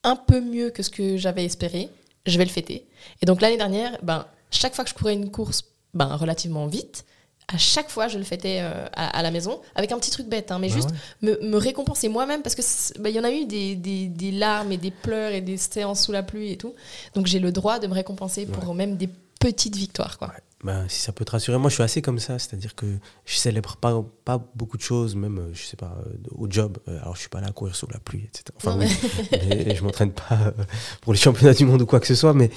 un 0.04 0.16
peu 0.16 0.40
mieux 0.42 0.70
que 0.70 0.84
ce 0.84 0.90
que 0.92 1.18
j'avais 1.18 1.46
espéré, 1.46 1.90
je 2.32 2.38
vais 2.38 2.46
le 2.46 2.50
fêter. 2.52 2.86
Et 3.22 3.26
donc 3.26 3.42
l'année 3.42 3.58
dernière, 3.58 3.98
ben, 4.04 4.26
chaque 4.52 4.76
fois 4.76 4.84
que 4.84 4.90
je 4.90 4.96
courais 4.96 5.14
une 5.14 5.32
course 5.32 5.64
ben, 5.94 6.16
relativement 6.16 6.68
vite, 6.68 7.06
à 7.50 7.58
chaque 7.58 7.90
fois, 7.90 8.10
je 8.10 8.18
le 8.18 8.26
fêtais 8.26 8.60
euh, 8.62 8.88
à, 8.94 9.18
à 9.18 9.22
la 9.22 9.32
maison 9.32 9.62
avec 9.76 9.94
un 9.94 10.00
petit 10.00 10.12
truc 10.12 10.28
bête, 10.28 10.52
hein, 10.52 10.60
mais 10.60 10.68
Bah 10.68 10.76
juste 10.76 10.90
ouais. 11.22 11.38
me, 11.42 11.50
me 11.50 11.58
récompenser 11.58 12.10
moi-même 12.10 12.42
parce 12.42 12.56
que 12.56 13.00
bah, 13.00 13.10
il 13.10 13.16
y 13.16 13.20
en 13.20 13.24
a 13.24 13.32
eu 13.32 13.46
des, 13.46 13.76
des- 13.76 14.08
des 14.08 14.32
larmes 14.32 14.74
et 14.74 14.78
des 14.78 14.92
pleurs 14.92 15.32
et 15.32 15.40
des 15.40 15.56
séances 15.56 16.04
sous 16.04 16.12
la 16.12 16.24
pluie 16.24 16.52
et 16.52 16.58
tout. 16.58 16.74
Donc 17.16 17.26
j'ai 17.28 17.40
le 17.40 17.54
droit 17.54 17.80
de 17.80 17.88
me 17.88 17.94
récompenser 17.94 18.46
pour 18.46 18.74
même 18.76 18.98
des 18.98 19.08
petites 19.40 19.78
victoires. 19.78 20.18
Quoi. 20.18 20.34
Bah, 20.64 20.86
si 20.88 21.02
ça 21.02 21.12
peut 21.12 21.24
te 21.24 21.32
rassurer, 21.32 21.60
moi 21.60 21.70
je 21.70 21.76
suis 21.76 21.84
assez 21.84 22.02
comme 22.02 22.18
ça, 22.18 22.40
c'est-à-dire 22.40 22.74
que 22.74 22.88
je 23.26 23.36
célèbre 23.36 23.78
pas, 23.78 24.04
pas 24.26 24.44
beaucoup 24.56 24.78
de 24.78 24.82
choses, 24.82 25.16
même, 25.16 25.38
euh, 25.38 25.54
je 25.54 25.62
sais 25.62 25.78
pas, 25.78 25.96
euh, 26.08 26.14
au 26.32 26.50
job. 26.50 26.80
Euh, 26.88 27.00
Alors 27.02 27.16
je 27.16 27.20
suis 27.22 27.30
pas 27.30 27.42
là 27.42 27.48
à 27.48 27.52
courir 27.52 27.76
sous 27.76 27.88
la 27.92 28.00
pluie, 28.00 28.24
etc. 28.24 28.46
Enfin, 28.56 28.76
oui, 28.80 28.88
mais 29.32 29.76
je 29.76 29.84
m'entraîne 29.84 30.12
pas 30.14 30.54
pour 31.02 31.14
les 31.14 31.20
championnats 31.20 31.54
du 31.54 31.66
monde 31.66 31.84
ou 31.84 31.86
quoi 31.86 32.00
que 32.00 32.08
ce 32.08 32.16
soit, 32.16 32.34
mais 32.34 32.50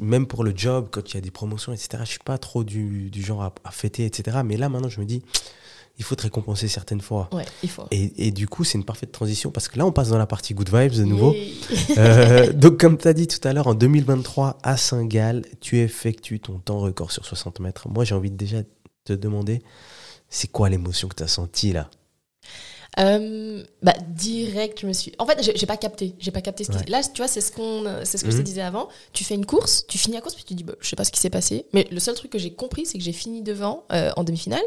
même 0.00 0.28
pour 0.28 0.44
le 0.44 0.52
job, 0.54 0.86
quand 0.92 1.10
il 1.10 1.14
y 1.16 1.18
a 1.18 1.20
des 1.20 1.32
promotions, 1.32 1.72
etc., 1.72 1.88
je 2.00 2.10
suis 2.10 2.18
pas 2.20 2.38
trop 2.38 2.62
du, 2.62 3.10
du 3.10 3.22
genre 3.22 3.42
à, 3.42 3.52
à 3.64 3.72
fêter, 3.72 4.04
etc. 4.04 4.38
Mais 4.44 4.56
là 4.56 4.68
maintenant, 4.68 4.88
je 4.88 5.00
me 5.00 5.04
dis, 5.04 5.24
il 5.98 6.04
faut 6.04 6.14
te 6.14 6.22
récompenser 6.22 6.68
certaines 6.68 7.00
fois. 7.00 7.28
Ouais, 7.32 7.44
il 7.64 7.68
faut. 7.68 7.84
Et, 7.90 8.28
et 8.28 8.30
du 8.30 8.46
coup, 8.46 8.62
c'est 8.62 8.78
une 8.78 8.84
parfaite 8.84 9.10
transition 9.10 9.50
parce 9.50 9.68
que 9.68 9.76
là, 9.76 9.84
on 9.84 9.90
passe 9.90 10.10
dans 10.10 10.18
la 10.18 10.26
partie 10.26 10.54
good 10.54 10.72
vibes 10.72 10.92
de 10.92 11.04
nouveau. 11.04 11.34
Euh, 11.98 12.52
donc, 12.54 12.78
comme 12.78 12.96
tu 12.96 13.08
as 13.08 13.12
dit 13.12 13.26
tout 13.26 13.46
à 13.46 13.52
l'heure, 13.52 13.66
en 13.66 13.74
2023, 13.74 14.58
à 14.62 14.76
Saint-Gall, 14.76 15.44
tu 15.60 15.78
effectues 15.78 16.38
ton 16.38 16.60
temps 16.60 16.78
record 16.78 17.10
sur 17.10 17.26
60 17.26 17.58
mètres. 17.58 17.88
Moi, 17.88 18.04
j'ai 18.04 18.14
envie 18.14 18.30
de 18.30 18.36
déjà 18.36 18.58
te 19.04 19.12
demander, 19.12 19.60
c'est 20.28 20.48
quoi 20.48 20.68
l'émotion 20.68 21.08
que 21.08 21.16
tu 21.16 21.24
as 21.24 21.28
sentie 21.28 21.72
là? 21.72 21.90
Euh, 22.98 23.62
bah, 23.82 23.94
direct, 24.08 24.80
je 24.80 24.86
me 24.86 24.92
suis. 24.92 25.12
En 25.18 25.26
fait, 25.26 25.40
j'ai 25.56 25.66
pas 25.66 25.76
capté. 25.76 26.14
J'ai 26.18 26.30
pas 26.30 26.40
capté 26.40 26.64
ce 26.64 26.70
qui. 26.70 26.78
Ouais. 26.78 26.84
Là, 26.88 27.02
tu 27.02 27.18
vois, 27.18 27.28
c'est 27.28 27.40
ce 27.40 27.52
qu'on, 27.52 27.84
c'est 28.04 28.18
ce 28.18 28.24
que 28.24 28.30
je 28.30 28.36
Mhm. 28.36 28.42
te 28.42 28.46
disais 28.46 28.62
avant. 28.62 28.88
Tu 29.12 29.24
fais 29.24 29.34
une 29.34 29.46
course, 29.46 29.86
tu 29.86 29.98
finis 29.98 30.16
la 30.16 30.20
course, 30.22 30.34
puis 30.34 30.44
tu 30.44 30.54
te 30.54 30.58
dis, 30.58 30.64
bah, 30.64 30.74
je 30.80 30.88
sais 30.88 30.96
pas 30.96 31.04
ce 31.04 31.12
qui 31.12 31.20
s'est 31.20 31.30
passé. 31.30 31.66
Mais 31.72 31.86
le 31.90 32.00
seul 32.00 32.14
truc 32.14 32.30
que 32.32 32.38
j'ai 32.38 32.52
compris, 32.52 32.86
c'est 32.86 32.98
que 32.98 33.04
j'ai 33.04 33.12
fini 33.12 33.42
devant 33.42 33.84
euh, 33.92 34.10
en 34.16 34.24
demi-finale. 34.24 34.62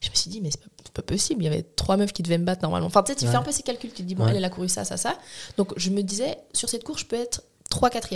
Je 0.00 0.10
me 0.10 0.14
suis 0.14 0.30
dit, 0.30 0.40
mais 0.40 0.50
c'est 0.50 0.60
pas, 0.60 0.68
pas 0.94 1.02
possible. 1.02 1.42
Il 1.42 1.44
y 1.44 1.48
avait 1.48 1.62
trois 1.62 1.96
meufs 1.96 2.12
qui 2.12 2.22
devaient 2.22 2.38
me 2.38 2.44
battre 2.44 2.62
normalement. 2.62 2.86
Enfin, 2.88 3.02
tu 3.02 3.12
sais, 3.12 3.16
tu 3.18 3.24
Ouais. 3.24 3.30
fais 3.30 3.36
un 3.36 3.42
peu 3.42 3.52
ces 3.52 3.62
calculs. 3.62 3.90
Tu 3.90 4.02
te 4.02 4.02
dis, 4.02 4.14
bon, 4.14 4.24
Ouais. 4.24 4.30
elle, 4.30 4.36
elle 4.38 4.44
a 4.44 4.50
couru 4.50 4.68
ça, 4.68 4.84
ça, 4.84 4.96
ça. 4.96 5.18
Donc, 5.56 5.72
je 5.78 5.90
me 5.90 6.02
disais, 6.02 6.38
sur 6.52 6.68
cette 6.68 6.84
course, 6.84 7.00
je 7.02 7.06
peux 7.06 7.16
être 7.16 7.42
3 7.70 7.88
4 7.90 8.08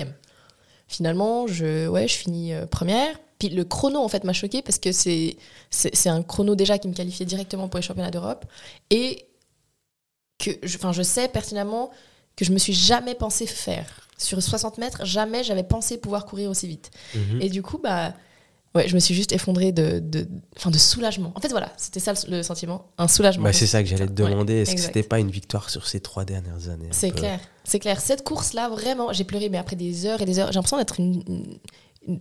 Finalement, 0.89 1.47
je, 1.47 1.87
ouais, 1.89 2.07
je 2.09 2.15
finis 2.15 2.53
euh, 2.53 2.67
première. 2.67 3.19
Puis 3.39 3.49
le 3.49 3.65
chrono, 3.65 4.01
en 4.01 4.09
fait, 4.09 4.25
m'a 4.25 4.33
choqué 4.33 4.63
parce 4.63 4.79
que 4.79 4.93
c'est, 4.93 5.37
c'est 5.71 6.09
un 6.09 6.23
chrono 6.23 6.55
déjà 6.55 6.79
qui 6.79 6.89
me 6.89 6.95
qualifiait 6.95 7.27
directement 7.27 7.69
pour 7.69 7.79
les 7.79 7.83
championnats 7.83 8.11
d'Europe. 8.11 8.45
Et 8.91 9.27
que 10.45 10.51
je, 10.67 10.77
enfin, 10.77 10.93
je 10.93 11.03
sais 11.03 11.29
pertinemment 11.29 11.91
que 12.37 12.45
je 12.45 12.53
me 12.53 12.59
suis 12.59 12.73
jamais 12.75 13.15
pensé 13.15 13.47
faire. 13.47 13.87
Sur 14.19 14.43
60 14.43 14.79
mètres, 14.79 15.05
jamais 15.05 15.43
j'avais 15.45 15.63
pensé 15.65 15.99
pouvoir 15.99 16.25
courir 16.27 16.51
aussi 16.51 16.67
vite. 16.69 16.91
Mhm. 17.15 17.41
Et 17.43 17.49
du 17.49 17.63
coup, 17.63 17.79
bah, 17.83 18.13
ouais, 18.75 18.89
je 18.89 18.95
me 18.95 19.01
suis 19.01 19.15
juste 19.15 19.33
effondrée 19.33 19.73
de, 19.73 19.99
de, 20.01 20.27
enfin, 20.57 20.71
de 20.71 20.79
soulagement. 20.79 21.33
En 21.35 21.41
fait, 21.41 21.49
voilà, 21.49 21.73
c'était 21.77 22.01
ça 22.01 22.13
le, 22.13 22.37
le 22.39 22.43
sentiment, 22.43 22.87
un 22.99 23.09
soulagement. 23.09 23.45
Bah, 23.45 23.53
C'est 23.53 23.67
ça 23.67 23.83
que 23.83 23.89
j'allais 23.89 24.07
te 24.07 24.23
Ouais, 24.23 24.31
demander. 24.31 24.55
Est-ce 24.55 24.75
que 24.75 24.81
c'était 24.81 25.03
pas 25.03 25.19
une 25.21 25.31
victoire 25.31 25.71
sur 25.71 25.87
ces 25.87 26.01
trois 26.01 26.25
dernières 26.25 26.69
années 26.69 26.89
C'est 26.93 27.11
clair, 27.11 27.41
c'est 27.65 27.79
clair. 27.81 28.01
Cette 28.01 28.25
course-là, 28.25 28.69
vraiment, 28.69 29.13
j'ai 29.13 29.25
pleuré, 29.25 29.49
mais 29.49 29.59
après 29.59 29.77
des 29.77 30.07
heures 30.07 30.21
et 30.21 30.25
des 30.27 30.39
heures, 30.39 30.49
j'ai 30.49 30.55
l'impression 30.55 30.77
d'être 30.79 30.99
une- 31.01 31.59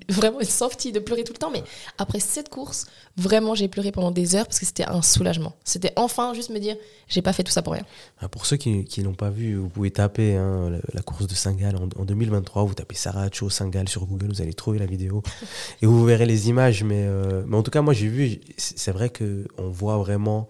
vraiment 0.09 0.39
une 0.39 0.45
softie, 0.47 0.91
de 0.91 0.99
pleurer 0.99 1.23
tout 1.23 1.33
le 1.33 1.37
temps. 1.37 1.51
Mais 1.51 1.63
après 1.97 2.19
cette 2.19 2.49
course, 2.49 2.85
vraiment, 3.17 3.55
j'ai 3.55 3.67
pleuré 3.67 3.91
pendant 3.91 4.11
des 4.11 4.35
heures 4.35 4.45
parce 4.45 4.59
que 4.59 4.65
c'était 4.65 4.85
un 4.85 5.01
soulagement. 5.01 5.53
C'était 5.63 5.93
enfin 5.95 6.33
juste 6.33 6.49
me 6.49 6.59
dire, 6.59 6.75
j'ai 7.07 7.21
pas 7.21 7.33
fait 7.33 7.43
tout 7.43 7.51
ça 7.51 7.61
pour 7.61 7.73
rien. 7.73 7.83
Ah, 8.19 8.27
Pour 8.27 8.45
ceux 8.45 8.57
qui 8.57 8.85
ne 8.97 9.03
l'ont 9.03 9.13
pas 9.13 9.29
vu, 9.29 9.55
vous 9.55 9.69
pouvez 9.69 9.91
taper 9.91 10.35
hein, 10.35 10.69
la, 10.69 10.77
la 10.93 11.01
course 11.01 11.27
de 11.27 11.35
Saint-Gall 11.35 11.75
en, 11.75 11.89
en 12.01 12.05
2023. 12.05 12.63
Vous 12.63 12.73
tapez 12.73 12.95
Sarah 12.95 13.27
Cho 13.31 13.49
Saint-Gall 13.49 13.89
sur 13.89 14.05
Google, 14.05 14.27
vous 14.27 14.41
allez 14.41 14.53
trouver 14.53 14.79
la 14.79 14.85
vidéo 14.85 15.21
et 15.81 15.85
vous 15.85 16.03
verrez 16.05 16.25
les 16.25 16.49
images. 16.49 16.83
Mais, 16.83 17.05
euh, 17.05 17.43
mais 17.47 17.57
en 17.57 17.63
tout 17.63 17.71
cas, 17.71 17.81
moi 17.81 17.93
j'ai 17.93 18.07
vu, 18.07 18.39
c'est 18.57 18.91
vrai 18.91 19.09
qu'on 19.11 19.69
voit 19.69 19.97
vraiment 19.97 20.47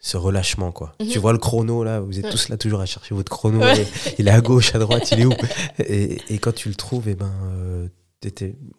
ce 0.00 0.18
relâchement. 0.18 0.70
quoi. 0.70 0.94
Mhm. 1.00 1.08
Tu 1.08 1.18
vois 1.18 1.32
le 1.32 1.38
chrono 1.38 1.82
là, 1.82 2.00
vous 2.00 2.18
êtes 2.18 2.26
Ouais. 2.26 2.30
tous 2.30 2.50
là 2.50 2.58
toujours 2.58 2.80
à 2.80 2.86
chercher 2.86 3.14
votre 3.14 3.30
chrono. 3.30 3.60
Ouais. 3.60 3.86
il 4.18 4.28
est 4.28 4.30
à 4.32 4.42
gauche, 4.42 4.74
à 4.74 4.78
droite, 4.78 5.10
il 5.12 5.20
est 5.20 5.24
où? 5.24 5.32
Et, 5.78 6.18
et 6.28 6.38
quand 6.38 6.52
tu 6.54 6.68
le 6.68 6.74
trouves, 6.74 7.08
et 7.08 7.14
ben, 7.14 7.32
euh, 7.54 7.88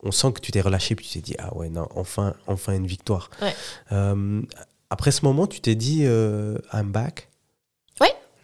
on 0.04 0.12
sent 0.12 0.34
que 0.34 0.40
tu 0.40 0.52
t'es 0.52 0.62
relâché 0.62 0.96
puis 0.96 1.06
tu 1.06 1.14
t'es 1.14 1.22
dit 1.22 1.36
ah 1.40 1.56
ouais 1.56 1.70
non 1.70 1.88
enfin 1.96 2.34
enfin 2.48 2.74
une 2.74 2.88
victoire. 2.88 3.30
Ouais. 3.42 3.54
Euh, 3.92 4.42
après 4.90 5.12
ce 5.12 5.26
moment, 5.26 5.48
tu 5.48 5.60
t'es 5.62 5.76
dit 5.76 6.02
euh, 6.04 6.58
I'm 6.74 6.92
back. 6.92 7.30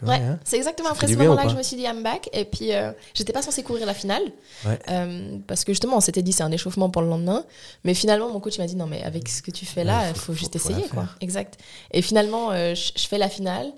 Ouais, 0.03 0.15
hein. 0.15 0.39
c'est 0.43 0.57
exactement 0.57 0.89
après 0.89 1.07
ce 1.07 1.15
moment-là 1.15 1.43
que 1.43 1.49
je 1.49 1.55
me 1.55 1.61
suis 1.61 1.77
dit 1.77 1.83
I'm 1.83 2.01
back. 2.01 2.29
Et 2.33 2.45
puis, 2.45 2.73
euh, 2.73 2.91
j'étais 3.13 3.33
pas 3.33 3.41
censée 3.41 3.61
courir 3.61 3.85
la 3.85 3.93
finale. 3.93 4.23
Ouais. 4.65 4.79
Euh, 4.89 5.37
parce 5.45 5.63
que 5.63 5.73
justement, 5.73 5.97
on 5.97 5.99
s'était 5.99 6.23
dit 6.23 6.33
c'est 6.33 6.43
un 6.43 6.51
échauffement 6.51 6.89
pour 6.89 7.01
le 7.03 7.07
lendemain. 7.07 7.45
Mais 7.83 7.93
finalement, 7.93 8.29
mon 8.31 8.39
coach 8.39 8.57
m'a 8.57 8.65
dit 8.65 8.75
non, 8.75 8.87
mais 8.87 9.03
avec 9.03 9.29
ce 9.29 9.41
que 9.41 9.51
tu 9.51 9.65
fais 9.65 9.83
là, 9.83 10.01
Ouais, 10.01 10.09
il 10.09 10.15
faut- 10.15 10.19
faut, 10.21 10.33
juste 10.33 10.57
faut- 10.57 10.69
essayer. 10.69 10.87
quoi. 10.87 11.05
Exact. 11.19 11.59
Et 11.91 12.01
finalement, 12.01 12.51
euh, 12.51 12.73
je, 12.73 13.07
fais 13.07 13.17
la 13.19 13.29
finale. 13.29 13.71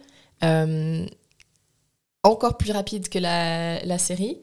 encore 2.24 2.57
plus 2.57 2.71
rapide 2.71 3.09
que 3.09 3.19
la, 3.19 3.84
la 3.84 3.97
série. 3.97 4.38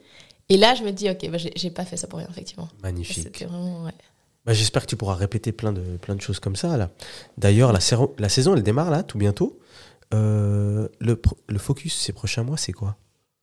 Et 0.50 0.56
là, 0.58 0.74
je 0.74 0.82
me 0.82 0.90
dis, 0.90 1.08
ok, 1.08 1.30
bah, 1.30 1.38
j'ai 1.38 1.70
pas 1.70 1.84
fait 1.86 1.96
ça 1.96 2.06
pour 2.06 2.18
rien, 2.18 2.28
effectivement. 2.30 2.68
Magnifique. 2.82 3.24
C'était 3.24 3.44
vraiment, 3.46 3.84
ouais. 3.84 3.94
Bah, 4.44 4.52
J'espère 4.52 4.82
que 4.82 4.88
tu 4.88 4.96
pourras 4.96 5.14
répéter 5.14 5.52
plein 5.52 5.72
de, 5.72 5.80
plein 5.98 6.14
de 6.16 6.20
choses 6.20 6.40
comme 6.40 6.56
ça. 6.56 6.76
là. 6.76 6.90
D'ailleurs, 7.38 7.72
la, 7.72 7.80
saison- 7.80 8.12
la 8.18 8.28
saison, 8.28 8.54
elle 8.56 8.62
démarre 8.62 8.90
là, 8.90 9.02
tout 9.02 9.16
bientôt. 9.16 9.58
Euh, 10.12 10.88
le, 10.98 11.20
le 11.48 11.58
focus 11.58 11.94
ces 11.96 12.12
prochains 12.12 12.42
mois, 12.42 12.56
c'est 12.56 12.72
quoi? 12.72 12.96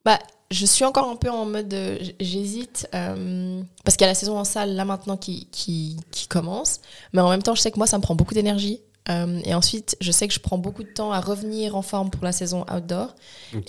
Bah, 0.04 0.20
je 0.52 0.66
suis 0.66 0.84
encore 0.86 1.10
un 1.10 1.16
peu 1.16 1.30
en 1.30 1.46
mode 1.46 1.74
euh, 1.74 1.98
j'hésite 2.20 2.88
euh, 2.94 3.62
parce 3.84 3.96
qu'il 3.98 4.04
y 4.06 4.08
a 4.08 4.12
la 4.12 4.16
saison 4.16 4.38
en 4.38 4.46
salle 4.46 4.76
là 4.76 4.86
maintenant 4.86 5.18
qui, 5.18 5.48
qui, 5.52 5.98
qui 6.12 6.28
commence 6.28 6.80
mais 7.12 7.20
en 7.20 7.30
même 7.30 7.44
temps 7.44 7.54
je 7.56 7.60
sais 7.62 7.72
que 7.72 7.78
moi 7.78 7.88
ça 7.88 7.98
me 7.98 8.02
prend 8.02 8.16
beaucoup 8.16 8.34
d'énergie 8.34 8.80
Euh, 9.10 9.40
et 9.46 9.54
ensuite 9.54 9.96
je 10.02 10.12
sais 10.12 10.28
que 10.28 10.34
je 10.34 10.40
prends 10.40 10.58
beaucoup 10.58 10.84
de 10.84 10.90
temps 10.90 11.12
à 11.12 11.22
revenir 11.22 11.76
en 11.76 11.82
forme 11.82 12.10
pour 12.10 12.24
la 12.24 12.32
saison 12.32 12.66
outdoor. 12.74 13.16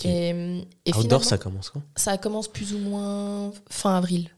Et, 0.03 0.29
et 0.85 0.95
Outdoor, 0.95 1.23
ça 1.23 1.37
commence 1.37 1.69
quand? 1.69 1.81
ça 1.95 2.17
commence 2.17 2.47
plus 2.47 2.73
ou 2.73 2.79
moins 2.79 3.51
fin 3.69 3.95
avril 3.95 4.29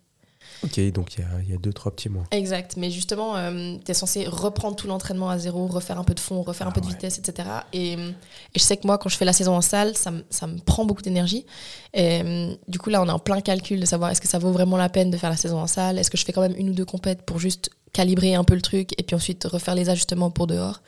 Ok, 0.64 0.80
donc 0.92 1.16
il 1.16 1.22
y 1.22 1.24
a, 1.24 1.28
il 1.44 1.50
y 1.50 1.54
a 1.54 1.58
deux, 1.58 1.74
trois 1.74 1.92
petits 1.96 2.08
mois. 2.10 2.24
exact 2.32 2.78
mais 2.78 2.92
justement 2.92 3.36
tu 3.84 3.90
es 3.92 3.94
censé 3.96 4.28
reprendre 4.28 4.76
tout 4.76 4.86
l'entraînement 4.88 5.30
à 5.30 5.40
zéro 5.40 5.66
refaire 5.68 5.98
un 5.98 6.04
peu 6.04 6.14
de 6.14 6.20
fond 6.20 6.44
refaire 6.44 6.68
un 6.68 6.70
Ah 6.70 6.74
peu 6.74 6.82
de 6.82 6.86
vitesse 6.88 7.18
etc 7.18 7.50
et, 7.74 7.96
euh, 7.98 8.10
et 8.54 8.60
je 8.60 8.64
sais 8.64 8.78
que 8.78 8.86
moi 8.86 8.98
quand 9.00 9.10
je 9.10 9.18
fais 9.18 9.26
la 9.26 9.34
saison 9.34 9.56
en 9.56 9.62
salle 9.62 9.98
ça, 9.98 10.12
me- 10.12 10.24
ça 10.30 10.48
prend 10.66 10.86
beaucoup 10.86 11.02
d'énergie 11.02 11.46
Et 11.94 12.22
euh, 12.24 12.56
du 12.68 12.78
coup, 12.80 12.90
là, 12.90 13.02
on 13.02 13.08
est 13.08 13.12
en 13.12 13.20
plein 13.20 13.42
calcul 13.42 13.80
de 13.80 13.86
savoir 13.86 14.12
est-ce 14.12 14.22
que 14.22 14.28
ça 14.28 14.38
vaut 14.40 14.52
vraiment 14.54 14.78
la 14.78 14.88
peine 14.88 15.12
de 15.12 15.18
faire 15.18 15.30
la 15.30 15.36
saison 15.36 15.60
en 15.60 15.68
salle? 15.68 15.98
Est-ce 16.00 16.10
que 16.10 16.18
je 16.18 16.24
fais 16.26 16.32
quand 16.32 16.42
même 16.42 16.56
une 16.56 16.70
ou 16.70 16.74
deux 16.74 16.86
compètes 16.86 17.24
pour 17.24 17.38
juste 17.40 17.70
calibrer 17.92 18.34
un 18.36 18.46
peu 18.46 18.56
le 18.56 18.62
truc 18.62 18.94
et 18.98 19.04
puis 19.04 19.14
ensuite 19.16 19.44
refaire 19.44 19.76
les 19.76 19.90
ajustements 19.90 20.32
pour 20.32 20.48
dehors? 20.48 20.82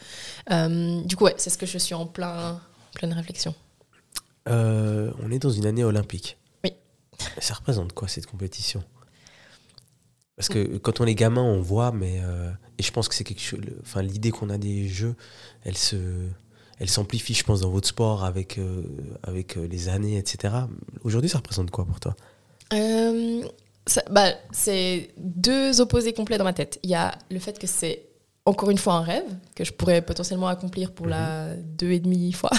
Euh, 0.52 1.02
Du 1.04 1.16
coup, 1.18 1.26
ouais, 1.26 1.34
c'est 1.38 1.50
ce 1.50 1.58
que 1.58 1.66
je 1.66 1.78
suis 1.78 1.94
en 1.96 2.06
plein, 2.06 2.62
pleine 2.94 3.12
réflexion. 3.12 3.54
Euh, 4.48 5.12
on 5.22 5.30
est 5.32 5.40
dans 5.40 5.50
une 5.50 5.66
année 5.66 5.84
olympique. 5.84 6.38
Oui. 6.64 6.74
Ça 7.40 7.54
représente 7.56 7.92
quoi 7.94 8.08
cette 8.08 8.26
compétition? 8.28 8.82
Parce 10.36 10.50
que 10.50 10.78
quand 10.78 11.00
on 11.00 11.06
est 11.06 11.16
gamin, 11.16 11.44
on 11.44 11.62
voit, 11.62 11.92
mais 11.92 12.20
euh, 12.24 12.50
et 12.78 12.84
je 12.84 12.92
pense 12.92 13.08
que 13.08 13.16
c'est 13.16 13.24
quelque 13.24 13.42
chose. 13.42 13.60
Enfin, 13.82 14.02
l'idée 14.02 14.32
qu'on 14.32 14.50
a 14.50 14.58
des 14.58 14.88
jeux, 14.88 15.16
elle 15.64 15.78
se, 15.78 15.96
elle 16.80 16.90
s'amplifie, 16.90 17.34
je 17.34 17.44
pense, 17.44 17.62
dans 17.62 17.70
votre 17.70 17.88
sport 17.88 18.24
avec 18.26 18.58
euh, 18.58 18.84
avec 19.24 19.58
euh, 19.58 19.68
les 19.68 19.90
années, 19.90 20.18
etc. 20.18 20.54
Aujourd'hui, 21.04 21.30
ça 21.30 21.38
représente 21.38 21.70
quoi 21.72 21.86
pour 21.86 22.00
toi? 22.00 22.16
Euh, 22.74 23.44
bah, 24.10 24.32
c'est 24.52 25.10
deux 25.18 25.82
opposés 25.82 26.14
complets 26.14 26.38
dans 26.38 26.44
ma 26.44 26.54
tête. 26.54 26.80
Il 26.84 26.90
y 26.90 26.96
a 26.96 27.16
le 27.30 27.40
fait 27.40 27.60
que 27.60 27.68
c'est 27.68 28.08
encore 28.46 28.72
une 28.72 28.78
fois 28.78 28.96
un 28.96 29.02
rêve 29.04 29.24
que 29.56 29.64
je 29.64 29.72
pourrais 29.72 30.02
potentiellement 30.02 30.48
accomplir 30.48 30.92
pour 30.92 31.08
la 31.08 31.56
deux 31.56 31.92
et 31.92 32.00
demi 32.00 32.34
fois. 32.34 32.52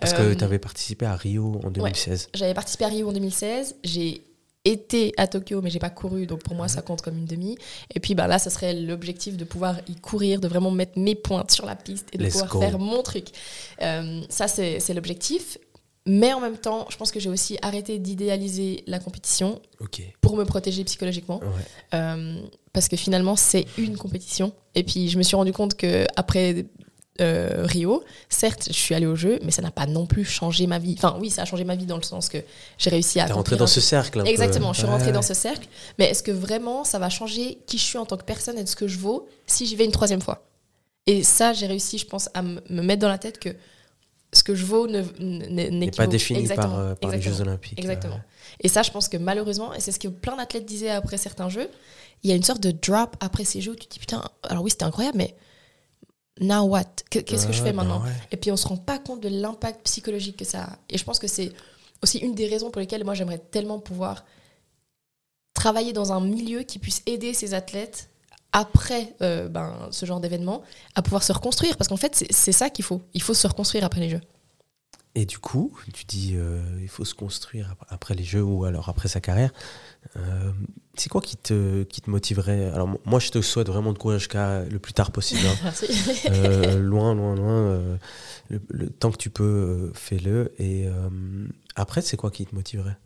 Parce 0.00 0.14
que 0.14 0.32
tu 0.32 0.44
avais 0.44 0.58
participé 0.58 1.06
à 1.06 1.16
Rio 1.16 1.60
en 1.64 1.70
2016. 1.70 2.30
J'avais 2.34 2.54
participé 2.54 2.84
à 2.84 2.88
Rio 2.88 3.08
en 3.08 3.12
2016. 3.12 3.76
J'ai 3.84 4.22
été 4.64 5.12
à 5.16 5.26
Tokyo, 5.26 5.60
mais 5.62 5.70
j'ai 5.70 5.78
pas 5.78 5.90
couru, 5.90 6.26
donc 6.26 6.42
pour 6.42 6.54
moi 6.54 6.68
ça 6.68 6.82
compte 6.82 7.00
comme 7.02 7.16
une 7.16 7.26
demi. 7.26 7.56
Et 7.94 8.00
puis 8.00 8.14
bah, 8.14 8.26
là, 8.26 8.38
ce 8.38 8.50
serait 8.50 8.74
l'objectif 8.74 9.36
de 9.36 9.44
pouvoir 9.44 9.76
y 9.88 9.96
courir, 9.96 10.40
de 10.40 10.48
vraiment 10.48 10.70
mettre 10.70 10.98
mes 10.98 11.14
pointes 11.14 11.50
sur 11.50 11.66
la 11.66 11.76
piste 11.76 12.08
et 12.12 12.18
de 12.18 12.24
Let's 12.24 12.32
pouvoir 12.32 12.50
go. 12.50 12.60
faire 12.60 12.78
mon 12.78 13.02
truc. 13.02 13.28
Euh, 13.82 14.20
ça, 14.28 14.48
c'est 14.48 14.94
l'objectif. 14.94 15.58
Mais 16.06 16.32
en 16.32 16.40
même 16.40 16.56
temps, 16.56 16.86
je 16.88 16.96
pense 16.96 17.12
que 17.12 17.20
j'ai 17.20 17.28
aussi 17.28 17.58
arrêté 17.60 17.98
d'idéaliser 17.98 18.82
la 18.86 18.98
compétition 18.98 19.60
pour 20.22 20.34
me 20.36 20.44
protéger 20.44 20.82
psychologiquement. 20.84 21.40
Ouais. 21.40 21.98
Euh, 21.98 22.40
parce 22.72 22.88
que 22.88 22.96
finalement, 22.96 23.36
c'est 23.36 23.66
une 23.76 23.98
compétition. 23.98 24.52
Et 24.74 24.82
puis, 24.82 25.08
je 25.10 25.18
me 25.18 25.22
suis 25.22 25.36
rendu 25.36 25.52
compte 25.52 25.74
que 25.74 26.06
après 26.16 26.64
euh, 27.20 27.64
Rio, 27.66 28.02
certes, 28.28 28.64
je 28.68 28.72
suis 28.72 28.94
allée 28.94 29.06
au 29.06 29.14
jeu, 29.16 29.38
mais 29.44 29.50
ça 29.50 29.62
n'a 29.62 29.70
pas 29.70 29.86
non 29.86 30.06
plus 30.06 30.24
changé 30.24 30.66
ma 30.66 30.78
vie. 30.78 30.94
Enfin, 30.96 31.16
oui, 31.20 31.30
ça 31.30 31.42
a 31.42 31.44
changé 31.44 31.64
ma 31.64 31.76
vie 31.76 31.86
dans 31.86 31.96
le 31.96 32.02
sens 32.02 32.28
que 32.28 32.38
j'ai 32.78 32.90
réussi 32.90 33.20
à. 33.20 33.26
T'es 33.26 33.32
rentré 33.32 33.54
accomplir 33.54 33.58
dans 33.58 33.64
un 33.64 33.66
ce 33.68 33.80
cercle. 33.80 34.20
un 34.20 34.24
peu. 34.24 34.28
Exactement, 34.30 34.72
je 34.72 34.78
suis 34.78 34.86
rentrée 34.88 35.06
Ouais. 35.08 35.12
dans 35.12 35.22
ce 35.22 35.34
cercle. 35.34 35.66
Mais 35.98 36.06
est-ce 36.06 36.22
que 36.22 36.30
vraiment 36.32 36.84
ça 36.84 36.98
va 36.98 37.08
changer 37.10 37.58
qui 37.66 37.78
je 37.78 37.84
suis 37.84 37.98
en 37.98 38.06
tant 38.06 38.16
que 38.16 38.24
personne 38.24 38.58
et 38.58 38.64
de 38.64 38.68
ce 38.68 38.76
que 38.76 38.88
je 38.88 38.98
vaux 38.98 39.28
si 39.46 39.66
j'y 39.66 39.76
vais 39.76 39.84
une 39.84 39.92
troisième 39.92 40.20
fois? 40.22 40.46
Et 41.06 41.22
ça, 41.22 41.52
j'ai 41.52 41.66
réussi, 41.66 41.98
je 41.98 42.06
pense, 42.06 42.28
à 42.34 42.42
me 42.42 42.60
me 42.68 42.82
mettre 42.82 43.00
dans 43.00 43.08
la 43.08 43.18
tête 43.18 43.38
que 43.38 43.50
ce 44.32 44.42
que 44.44 44.54
je 44.54 44.64
vaux 44.64 44.86
ne- 44.86 45.02
ne- 45.18 45.70
n'est 45.70 45.90
pas 45.90 46.06
défini 46.06 46.38
par, 46.46 46.50
Exactement, 46.52 46.78
euh, 46.78 46.94
par 46.94 47.10
les. 47.10 47.20
Jeux 47.20 47.40
Olympiques. 47.40 47.78
Exactement. 47.78 48.14
Ouais. 48.14 48.20
Et 48.60 48.68
ça, 48.68 48.82
je 48.82 48.90
pense 48.90 49.08
que 49.08 49.16
malheureusement, 49.16 49.74
et 49.74 49.80
c'est 49.80 49.92
ce 49.92 49.98
que 49.98 50.08
plein 50.08 50.36
d'athlètes 50.36 50.66
disaient 50.66 50.90
après 50.90 51.16
certains 51.16 51.48
jeux, 51.48 51.68
il 52.22 52.30
y 52.30 52.32
a 52.32 52.36
une 52.36 52.42
sorte 52.44 52.60
de 52.60 52.70
drop 52.70 53.16
après 53.20 53.44
ces 53.44 53.60
jeux 53.60 53.72
où 53.72 53.74
tu 53.76 53.86
te 53.86 53.94
dis 53.94 53.98
putain, 53.98 54.22
alors 54.44 54.62
oui, 54.62 54.70
c'était 54.70 54.84
incroyable, 54.84 55.16
mais 55.18 55.34
now 56.40 56.62
what? 56.64 56.84
Que- 57.10 57.18
Qu'est-ce 57.20 57.46
que 57.46 57.52
je 57.52 57.62
fais 57.62 57.72
bah 57.72 57.84
maintenant? 57.84 58.02
ouais. 58.02 58.10
Et 58.32 58.36
puis 58.36 58.50
on 58.50 58.56
se 58.56 58.66
rend 58.66 58.76
pas 58.76 58.98
compte 58.98 59.20
de 59.20 59.28
l'impact 59.28 59.82
psychologique 59.84 60.36
que 60.38 60.44
ça 60.44 60.62
a. 60.64 60.78
Et 60.88 60.98
je 60.98 61.04
pense 61.04 61.18
que 61.18 61.26
c'est 61.28 61.52
aussi 62.02 62.18
une 62.18 62.34
des 62.34 62.46
raisons 62.48 62.70
pour 62.70 62.80
lesquelles 62.80 63.04
moi 63.04 63.14
j'aimerais 63.14 63.38
tellement 63.38 63.78
pouvoir 63.78 64.24
travailler 65.54 65.92
dans 65.92 66.12
un 66.12 66.20
milieu 66.20 66.62
qui 66.62 66.78
puisse 66.78 67.02
aider 67.06 67.34
ces 67.34 67.54
athlètes 67.54 68.08
après 68.52 69.14
euh, 69.22 69.48
ben, 69.48 69.88
ce 69.90 70.06
genre 70.06 70.20
d'événement 70.20 70.62
à 70.94 71.02
pouvoir 71.02 71.22
se 71.22 71.32
reconstruire. 71.32 71.76
Parce 71.76 71.88
qu'en 71.88 71.96
fait, 71.96 72.24
c'est 72.30 72.52
ça 72.52 72.70
qu'il 72.70 72.84
faut. 72.84 73.02
Il 73.14 73.22
faut 73.22 73.34
se 73.34 73.46
reconstruire 73.46 73.84
après 73.84 74.00
les 74.00 74.08
jeux. 74.08 74.20
Et 75.16 75.26
du 75.26 75.38
coup, 75.40 75.76
tu 75.92 76.04
dis 76.04 76.34
euh, 76.36 76.62
il 76.80 76.88
faut 76.88 77.04
se 77.04 77.14
construire 77.14 77.70
ap- 77.72 77.84
après 77.88 78.14
les 78.14 78.22
jeux 78.22 78.42
ou 78.44 78.64
alors 78.64 78.88
après 78.88 79.08
sa 79.08 79.20
carrière. 79.20 79.50
Euh, 80.16 80.52
c'est 80.94 81.08
quoi 81.08 81.20
qui 81.20 81.36
te, 81.36 81.82
qui 81.82 82.00
te 82.00 82.08
motiverait? 82.08 82.66
Alors, 82.70 82.86
mo- 82.86 83.00
moi, 83.04 83.18
je 83.18 83.30
te 83.30 83.40
souhaite 83.42 83.66
vraiment 83.68 83.92
de 83.92 83.98
courir 83.98 84.18
jusqu'à 84.20 84.62
le 84.64 84.78
plus 84.78 84.92
tard 84.92 85.10
possible. 85.10 85.44
hein. 85.46 85.56
Merci. 85.64 85.86
Euh, 86.28 86.78
loin, 86.78 87.14
loin, 87.14 87.34
loin. 87.34 87.50
euh, 87.50 87.96
le, 88.50 88.60
le 88.70 88.88
temps 88.88 89.10
que 89.10 89.16
tu 89.16 89.30
peux, 89.30 89.90
fais-le. 89.94 90.52
Et 90.60 90.86
après, 91.74 92.02
c'est 92.02 92.16
quoi 92.16 92.30
qui 92.30 92.46
te 92.46 92.54
motiverait? 92.54 92.96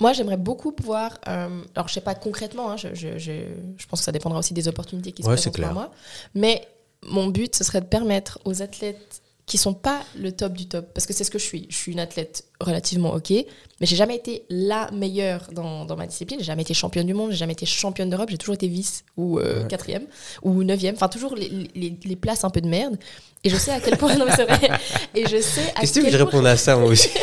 Moi, 0.00 0.12
j'aimerais 0.12 0.36
beaucoup 0.36 0.70
pouvoir. 0.70 1.18
euh, 1.26 1.60
alors, 1.74 1.88
je 1.88 1.94
sais 1.94 2.00
pas 2.00 2.14
concrètement, 2.14 2.70
hein, 2.70 2.76
je, 2.76 2.94
je- 2.94 3.18
je- 3.18 3.32
je 3.76 3.86
pense 3.88 3.98
que 4.00 4.04
ça 4.04 4.12
dépendra 4.12 4.38
aussi 4.38 4.54
des 4.54 4.68
opportunités 4.68 5.10
qui 5.10 5.22
se 5.24 5.28
Ouais, 5.28 5.34
présentent 5.34 5.56
c'est 5.56 5.60
pour 5.62 5.72
moi. 5.72 5.90
Mais 6.36 6.68
mon 7.02 7.26
but, 7.26 7.56
ce 7.56 7.64
serait 7.64 7.80
de 7.80 7.86
permettre 7.86 8.38
aux 8.44 8.62
athlètes 8.62 9.22
qui 9.48 9.58
sont 9.58 9.74
pas 9.74 10.00
le 10.16 10.30
top 10.30 10.52
du 10.52 10.68
top, 10.68 10.92
parce 10.94 11.06
que 11.06 11.12
c'est 11.12 11.24
ce 11.24 11.30
que 11.30 11.38
je 11.38 11.44
suis. 11.44 11.66
Je 11.70 11.76
suis 11.76 11.90
une 11.92 11.98
athlète 12.00 12.44
relativement 12.60 13.14
ok, 13.14 13.30
mais 13.30 13.46
j'ai 13.86 13.96
jamais 13.96 14.14
été 14.14 14.44
la 14.50 14.90
meilleure 14.92 15.48
dans, 15.52 15.84
dans 15.86 15.96
ma 15.96 16.06
discipline. 16.06 16.38
J'ai 16.38 16.44
jamais 16.44 16.62
été 16.62 16.74
championne 16.74 17.06
du 17.06 17.14
monde, 17.14 17.30
j'ai 17.30 17.36
jamais 17.38 17.54
été 17.54 17.64
championne 17.66 18.10
d'Europe, 18.10 18.28
j'ai 18.30 18.38
toujours 18.38 18.54
été 18.54 18.68
vice 18.68 19.04
ou 19.16 19.38
euh, 19.38 19.62
Ouais. 19.62 19.68
quatrième 19.68 20.06
ou 20.42 20.62
neuvième. 20.62 20.94
Enfin, 20.94 21.08
toujours 21.08 21.34
les, 21.34 21.48
les- 21.74 21.98
les 22.04 22.16
places 22.16 22.44
un 22.44 22.50
peu 22.50 22.60
de 22.60 22.68
merde. 22.68 22.98
Et 23.42 23.50
je 23.50 23.56
sais 23.56 23.70
à 23.72 23.80
quel 23.80 23.96
point. 23.96 24.14
non, 24.16 24.26
mais 24.26 24.36
c'est 24.36 24.44
vrai. 24.44 24.70
Et 25.14 25.26
je 25.26 25.40
sais 25.40 25.72
à 25.74 25.80
Qu'est-ce 25.80 25.92
que 25.94 25.98
tu 25.98 26.00
veux 26.00 26.06
que 26.06 26.10
quel 26.10 26.18
je 26.20 26.24
point- 26.24 26.30
réponde 26.32 26.46
à 26.46 26.56
ça, 26.56 26.76
moi 26.76 26.88
aussi 26.90 27.08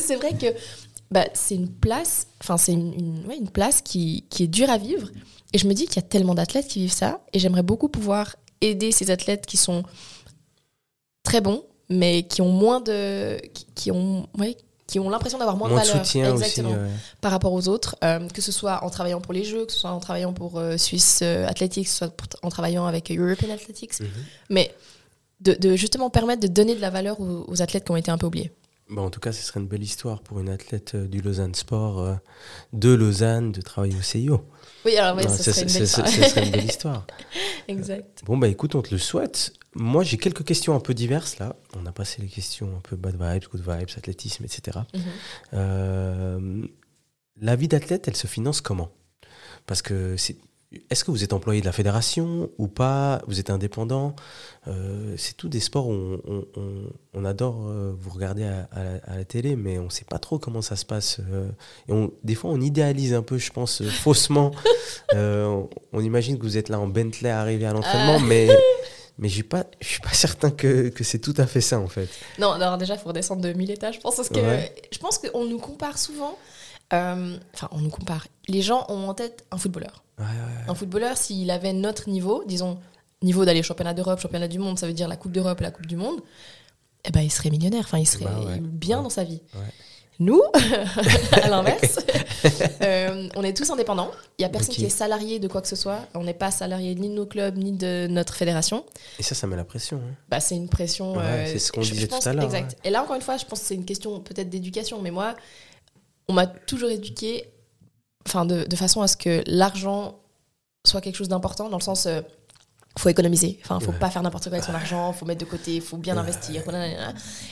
c'est 0.00 0.16
vrai 0.16 0.32
que 0.38 0.46
bah, 1.10 1.26
c'est 1.34 1.54
une 1.54 1.68
place, 1.70 2.26
enfin 2.40 2.56
c'est 2.56 2.72
une, 2.72 2.92
une- 2.94 3.26
ouais, 3.26 3.36
une 3.36 3.50
place 3.50 3.80
qui, 3.82 4.24
qui 4.30 4.44
est 4.44 4.48
dure 4.48 4.70
à 4.70 4.78
vivre. 4.78 5.08
Et 5.52 5.58
je 5.58 5.66
me 5.66 5.74
dis 5.74 5.86
qu'il 5.86 5.96
y 5.96 5.98
a 6.04 6.08
tellement 6.08 6.34
d'athlètes 6.34 6.66
qui 6.68 6.78
vivent 6.80 6.92
ça. 6.92 7.20
Et 7.34 7.38
j'aimerais 7.38 7.62
beaucoup 7.62 7.88
pouvoir 7.90 8.36
aider 8.62 8.92
ces 8.92 9.10
athlètes 9.10 9.44
qui 9.46 9.56
sont 9.56 9.82
très 11.22 11.40
bons, 11.40 11.64
mais 11.88 12.22
qui 12.24 12.40
ont 12.42 12.50
moins 12.50 12.80
de, 12.80 13.38
qui, 13.54 13.66
qui 13.74 13.90
ont, 13.90 14.26
ouais, 14.38 14.56
qui 14.86 14.98
ont 14.98 15.08
l'impression 15.08 15.38
d'avoir 15.38 15.56
moins, 15.56 15.68
Moins 15.68 15.82
de 15.82 15.86
valeur, 15.86 16.04
soutien 16.06 16.34
aussi. 16.34 16.60
ouais. 16.62 16.74
par 17.20 17.30
rapport 17.30 17.52
aux 17.52 17.68
autres, 17.68 17.96
euh, 18.04 18.28
que 18.28 18.42
ce 18.42 18.52
soit 18.52 18.82
en 18.84 18.90
travaillant 18.90 19.20
pour 19.20 19.32
les 19.32 19.44
Jeux, 19.44 19.64
que 19.66 19.72
ce 19.72 19.78
soit 19.78 19.90
en 19.90 20.00
travaillant 20.00 20.32
pour 20.32 20.58
euh, 20.58 20.76
Swiss 20.76 21.20
euh, 21.22 21.46
Athletics, 21.46 21.84
que 21.84 21.90
ce 21.90 21.96
soit 21.98 22.08
pour- 22.10 22.28
en 22.42 22.48
travaillant 22.50 22.86
avec 22.86 23.10
European 23.10 23.50
Athletics, 23.50 24.00
Mhm. 24.00 24.08
mais 24.50 24.74
de, 25.40 25.54
de 25.54 25.76
justement 25.76 26.10
permettre 26.10 26.40
de 26.42 26.46
donner 26.48 26.74
de 26.74 26.80
la 26.80 26.90
valeur 26.90 27.20
aux, 27.20 27.44
aux 27.48 27.62
athlètes 27.62 27.84
qui 27.84 27.90
ont 27.90 27.96
été 27.96 28.10
un 28.10 28.18
peu 28.18 28.26
oubliés. 28.26 28.52
Bon, 28.92 29.06
en 29.06 29.10
tout 29.10 29.20
cas, 29.20 29.32
ce 29.32 29.42
serait 29.42 29.58
une 29.58 29.68
belle 29.68 29.82
histoire 29.82 30.20
pour 30.20 30.38
une 30.38 30.50
athlète 30.50 30.94
euh, 30.94 31.06
du 31.06 31.22
Lausanne 31.22 31.54
Sport, 31.54 32.00
euh, 32.00 32.14
de 32.74 32.92
Lausanne, 32.92 33.50
de 33.50 33.62
travailler 33.62 33.96
au 33.96 34.02
CIO. 34.02 34.44
Oui, 34.84 34.98
alors 34.98 35.16
Non, 35.16 35.28
ce 35.34 35.50
serait 35.50 35.62
une 35.62 35.72
belle 35.72 35.82
histoire. 35.84 36.08
ce 36.08 36.22
serait 36.22 36.44
une 36.44 36.50
belle 36.50 36.64
histoire. 36.66 37.06
exact. 37.68 38.22
Bon, 38.26 38.36
bah 38.36 38.48
écoute, 38.48 38.74
on 38.74 38.82
te 38.82 38.90
le 38.90 38.98
souhaite. 38.98 39.54
Moi, 39.74 40.02
j'ai 40.04 40.18
quelques 40.18 40.44
questions 40.44 40.74
un 40.74 40.80
peu 40.80 40.92
diverses 40.92 41.38
là. 41.38 41.56
On 41.74 41.86
a 41.86 41.92
passé 41.92 42.20
les 42.20 42.28
questions 42.28 42.76
un 42.76 42.80
peu 42.80 42.96
bad 42.96 43.14
vibes, 43.14 43.44
good 43.50 43.62
vibes, 43.62 43.88
athlétisme, 43.96 44.44
etc. 44.44 44.80
Mhm. 44.92 45.02
Euh, 45.54 46.66
la 47.40 47.56
vie 47.56 47.68
d'athlète, 47.68 48.08
elle 48.08 48.16
se 48.16 48.26
finance 48.26 48.60
comment? 48.60 48.90
Parce 49.64 49.80
que 49.80 50.18
c'est. 50.18 50.36
Est-ce 50.90 51.04
que 51.04 51.10
vous 51.10 51.22
êtes 51.24 51.32
employé 51.32 51.60
de 51.60 51.66
la 51.66 51.72
fédération 51.72 52.50
ou 52.58 52.66
pas? 52.68 53.20
Vous 53.26 53.38
êtes 53.40 53.50
indépendant? 53.50 54.14
Euh, 54.68 55.14
C'est 55.18 55.36
tous 55.36 55.48
des 55.48 55.60
sports 55.60 55.88
où 55.88 55.92
on, 55.92 56.20
on- 56.26 56.46
on- 56.56 56.90
on 57.14 57.24
adore 57.24 57.66
euh, 57.68 57.92
vous 57.98 58.10
regarder 58.10 58.44
à, 58.44 58.68
à 58.72 58.82
la, 58.84 58.90
à 59.06 59.16
la 59.18 59.24
télé, 59.24 59.56
mais 59.56 59.78
on 59.78 59.84
ne 59.84 59.90
sait 59.90 60.04
pas 60.04 60.18
trop 60.18 60.38
comment 60.38 60.62
ça 60.62 60.76
se 60.76 60.84
passe. 60.84 61.18
euh, 61.30 61.48
et 61.88 61.92
on- 61.92 62.10
des 62.24 62.34
fois, 62.34 62.50
on 62.50 62.60
idéalise 62.60 63.12
un 63.14 63.22
peu, 63.22 63.38
je 63.38 63.50
pense, 63.52 63.82
faussement. 63.90 64.50
On, 65.14 65.68
imagine 66.00 66.38
que 66.38 66.42
vous 66.42 66.56
êtes 66.56 66.68
là 66.68 66.78
en 66.80 66.86
Bentley 66.88 67.30
arrivé 67.30 67.66
à 67.66 67.72
l'entraînement, 67.72 68.18
Ah. 68.20 68.24
mais 68.26 68.48
mais 69.18 69.28
je 69.28 69.34
suis 69.34 69.42
pas 69.44 69.64
certain 70.12 70.50
que, 70.50 70.88
que 70.88 71.04
c'est 71.04 71.18
tout 71.18 71.34
à 71.36 71.46
fait 71.46 71.60
ça 71.60 71.78
en 71.78 71.86
fait. 71.86 72.08
Non, 72.38 72.56
déjà, 72.78 72.94
il 72.94 72.98
faut 72.98 73.08
redescendre 73.08 73.42
de 73.42 73.52
1000 73.52 73.70
étages, 73.70 73.96
je 73.96 74.00
pense, 74.00 74.16
parce 74.16 74.30
que 74.30 74.40
Ouais. 74.40 74.74
je 74.90 74.98
pense 74.98 75.18
qu'on 75.18 75.44
nous 75.44 75.58
compare 75.58 75.98
souvent. 75.98 76.36
Euh, 76.92 77.36
Enfin, 77.54 77.68
on 77.72 77.78
nous 77.78 77.90
compare. 77.90 78.26
Les 78.48 78.62
gens 78.62 78.84
ont 78.88 79.08
en 79.08 79.14
tête 79.14 79.44
un 79.50 79.58
footballeur. 79.58 80.02
Ouais, 80.18 80.24
ouais, 80.24 80.70
Un 80.70 80.74
footballeur, 80.74 81.16
s'il 81.16 81.50
avait 81.50 81.72
notre 81.72 82.08
niveau, 82.08 82.44
disons, 82.46 82.78
niveau 83.22 83.44
d'aller 83.44 83.62
championnat 83.62 83.94
d'Europe, 83.94 84.20
championnat 84.20 84.48
du 84.48 84.58
monde, 84.58 84.78
ça 84.78 84.86
veut 84.86 84.92
dire 84.92 85.08
la 85.08 85.16
Coupe 85.16 85.32
d'Europe, 85.32 85.60
la 85.60 85.70
Coupe 85.70 85.86
du 85.86 85.96
monde, 85.96 86.20
eh 87.04 87.10
ben, 87.10 87.20
il 87.20 87.30
serait 87.30 87.50
millionnaire, 87.50 87.82
enfin, 87.84 87.98
il 87.98 88.06
serait 88.06 88.24
Bah 88.26 88.56
bien 88.60 89.02
dans 89.02 89.10
sa 89.10 89.24
vie. 89.24 89.40
Nous, 90.18 90.40
à 91.42 91.48
l'inverse, 91.48 91.98
euh, 92.82 93.28
on 93.34 93.42
est 93.42 93.56
tous 93.56 93.70
indépendants. 93.70 94.10
Il 94.38 94.42
n'y 94.42 94.44
a 94.44 94.48
personne 94.50 94.74
qui 94.74 94.84
est 94.84 94.88
salarié 94.90 95.38
de 95.40 95.48
quoi 95.48 95.62
que 95.62 95.66
ce 95.68 95.74
soit. 95.74 96.00
On 96.14 96.22
n'est 96.22 96.34
pas 96.34 96.50
salarié 96.52 96.94
ni 96.94 97.08
de 97.08 97.14
nos 97.14 97.26
clubs, 97.26 97.56
ni 97.56 97.72
de 97.72 98.06
notre 98.08 98.34
fédération. 98.34 98.84
Et 99.18 99.22
ça, 99.22 99.34
ça 99.34 99.46
met 99.48 99.56
la 99.56 99.64
pression. 99.64 99.96
hein. 99.96 100.14
Bah, 100.28 100.38
c'est 100.38 100.54
une 100.54 100.68
pression. 100.68 101.14
Ouais, 101.14 101.22
euh, 101.24 101.46
c'est 101.46 101.58
ce 101.58 101.72
qu'on 101.72 101.80
disait 101.80 102.06
tout 102.06 102.16
à 102.24 102.32
l'heure, 102.34 102.44
Exact. 102.44 102.76
Et 102.84 102.90
là, 102.90 103.02
encore 103.02 103.16
une 103.16 103.22
fois, 103.22 103.36
je 103.36 103.46
pense 103.46 103.60
que 103.60 103.66
c'est 103.66 103.74
une 103.74 103.86
question 103.86 104.20
peut-être 104.20 104.50
d'éducation. 104.50 105.00
Mais 105.02 105.10
moi, 105.10 105.34
on 106.28 106.32
m'a 106.34 106.46
toujours 106.46 106.90
éduqué 106.90 107.44
enfin, 108.26 108.44
de, 108.44 108.64
de 108.64 108.76
façon 108.76 109.02
à 109.02 109.08
ce 109.08 109.16
que 109.16 109.42
l'argent 109.46 110.18
soit 110.86 111.00
quelque 111.00 111.16
chose 111.16 111.28
d'important, 111.28 111.68
dans 111.68 111.78
le 111.78 111.82
sens. 111.82 112.06
euh, 112.06 112.20
faut 112.98 113.08
économiser, 113.08 113.58
enfin 113.64 113.80
faut 113.80 113.90
Ouais. 113.92 113.98
pas 113.98 114.10
faire 114.10 114.22
n'importe 114.22 114.44
quoi 114.44 114.52
avec 114.52 114.64
son 114.64 114.74
argent, 114.74 115.14
faut 115.14 115.24
mettre 115.24 115.40
de 115.40 115.46
côté, 115.50 115.80
faut 115.80 115.96
bien 115.96 116.12
Ouais. 116.14 116.20
investir. 116.20 116.62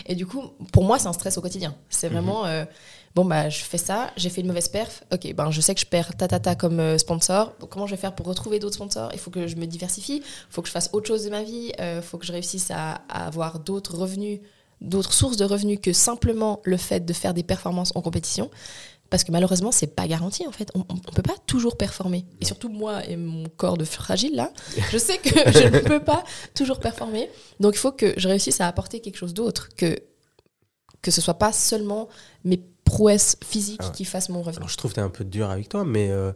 Et 0.05 0.15
du 0.15 0.27
coup, 0.27 0.43
pour 0.71 0.85
moi, 0.85 0.99
c'est 0.99 1.07
un 1.09 1.15
stress 1.15 1.39
au 1.39 1.41
quotidien. 1.41 1.75
C'est 1.89 2.09
Mhm. 2.09 2.13
vraiment 2.13 2.45
euh, 2.45 2.67
bon 3.15 3.25
bah 3.25 3.49
je 3.49 3.61
fais 3.65 3.79
ça, 3.79 4.11
j'ai 4.19 4.29
fait 4.29 4.43
une 4.43 4.49
mauvaise 4.49 4.69
perf, 4.69 5.03
ok 5.11 5.33
ben 5.33 5.51
je 5.51 5.63
sais 5.63 5.75
que 5.75 5.81
je 5.81 5.87
perds 5.87 6.15
ta 6.19 6.29
ta 6.29 6.41
ta 6.41 6.55
comme 6.57 6.79
euh, 6.79 6.99
sponsor. 6.99 7.55
Donc, 7.59 7.71
comment 7.71 7.87
je 7.87 7.93
vais 7.95 8.01
faire 8.01 8.15
pour 8.15 8.27
retrouver 8.27 8.59
d'autres 8.59 8.75
sponsors? 8.75 9.09
Il 9.15 9.19
faut 9.19 9.31
que 9.31 9.47
je 9.47 9.57
me 9.57 9.65
diversifie, 9.67 10.17
il 10.19 10.23
faut 10.53 10.61
que 10.61 10.69
je 10.69 10.73
fasse 10.73 10.91
autre 10.93 11.09
chose 11.09 11.25
de 11.25 11.31
ma 11.31 11.43
vie, 11.43 11.73
il 11.79 12.03
faut 12.03 12.19
que 12.19 12.27
je 12.27 12.33
réussisse 12.33 12.71
à, 12.71 13.01
à 13.09 13.27
avoir 13.27 13.61
d'autres 13.61 13.97
revenus, 13.97 14.41
d'autres 14.81 15.13
sources 15.13 15.37
de 15.37 15.45
revenus 15.45 15.79
que 15.83 15.93
simplement 15.93 16.61
le 16.65 16.77
fait 16.77 17.01
de 17.05 17.13
faire 17.13 17.35
des 17.35 17.43
performances 17.43 17.93
en 17.95 18.01
compétition. 18.03 18.51
Parce 19.11 19.25
que 19.25 19.33
malheureusement, 19.33 19.73
c'est 19.73 19.89
pas 19.89 20.07
garanti 20.07 20.47
en 20.47 20.53
fait. 20.53 20.71
On, 20.75 20.85
on 20.89 20.97
peut 20.97 21.23
pas 21.23 21.35
toujours 21.47 21.77
performer. 21.77 22.25
Et 22.41 22.45
surtout 22.45 22.69
moi 22.69 23.05
et 23.07 23.17
mon 23.17 23.45
corps 23.57 23.77
de 23.77 23.85
fragile 23.85 24.37
là, 24.37 24.53
je 24.93 24.99
sais 24.99 25.19
que 25.19 25.31
je 25.51 25.67
ne 25.67 25.81
peux 25.81 25.99
pas 25.99 26.23
toujours 26.55 26.79
performer. 26.79 27.29
Donc 27.59 27.75
il 27.75 27.79
faut 27.79 27.91
que 27.93 28.15
je 28.17 28.29
réussisse 28.29 28.61
à 28.61 28.69
apporter 28.69 29.01
quelque 29.01 29.17
chose 29.17 29.35
d'autre, 29.35 29.69
que 29.77 29.97
que 31.03 31.11
ce 31.11 31.21
soit 31.21 31.35
pas 31.35 31.53
seulement 31.53 32.09
mes 32.45 32.63
prouesses 32.85 33.37
physiques 33.43 33.81
Ah 33.83 33.87
ouais. 33.87 33.93
qui 33.95 34.05
fassent 34.05 34.29
mon 34.29 34.43
revenu. 34.43 34.59
Alors, 34.59 34.69
je 34.69 34.77
trouve 34.77 34.91
que 34.91 34.97
tu 34.97 35.01
es 35.01 35.05
un 35.05 35.09
peu 35.11 35.25
dur 35.25 35.49
avec 35.49 35.69
toi, 35.69 35.85
mais, 35.85 36.11
euh, 36.11 36.33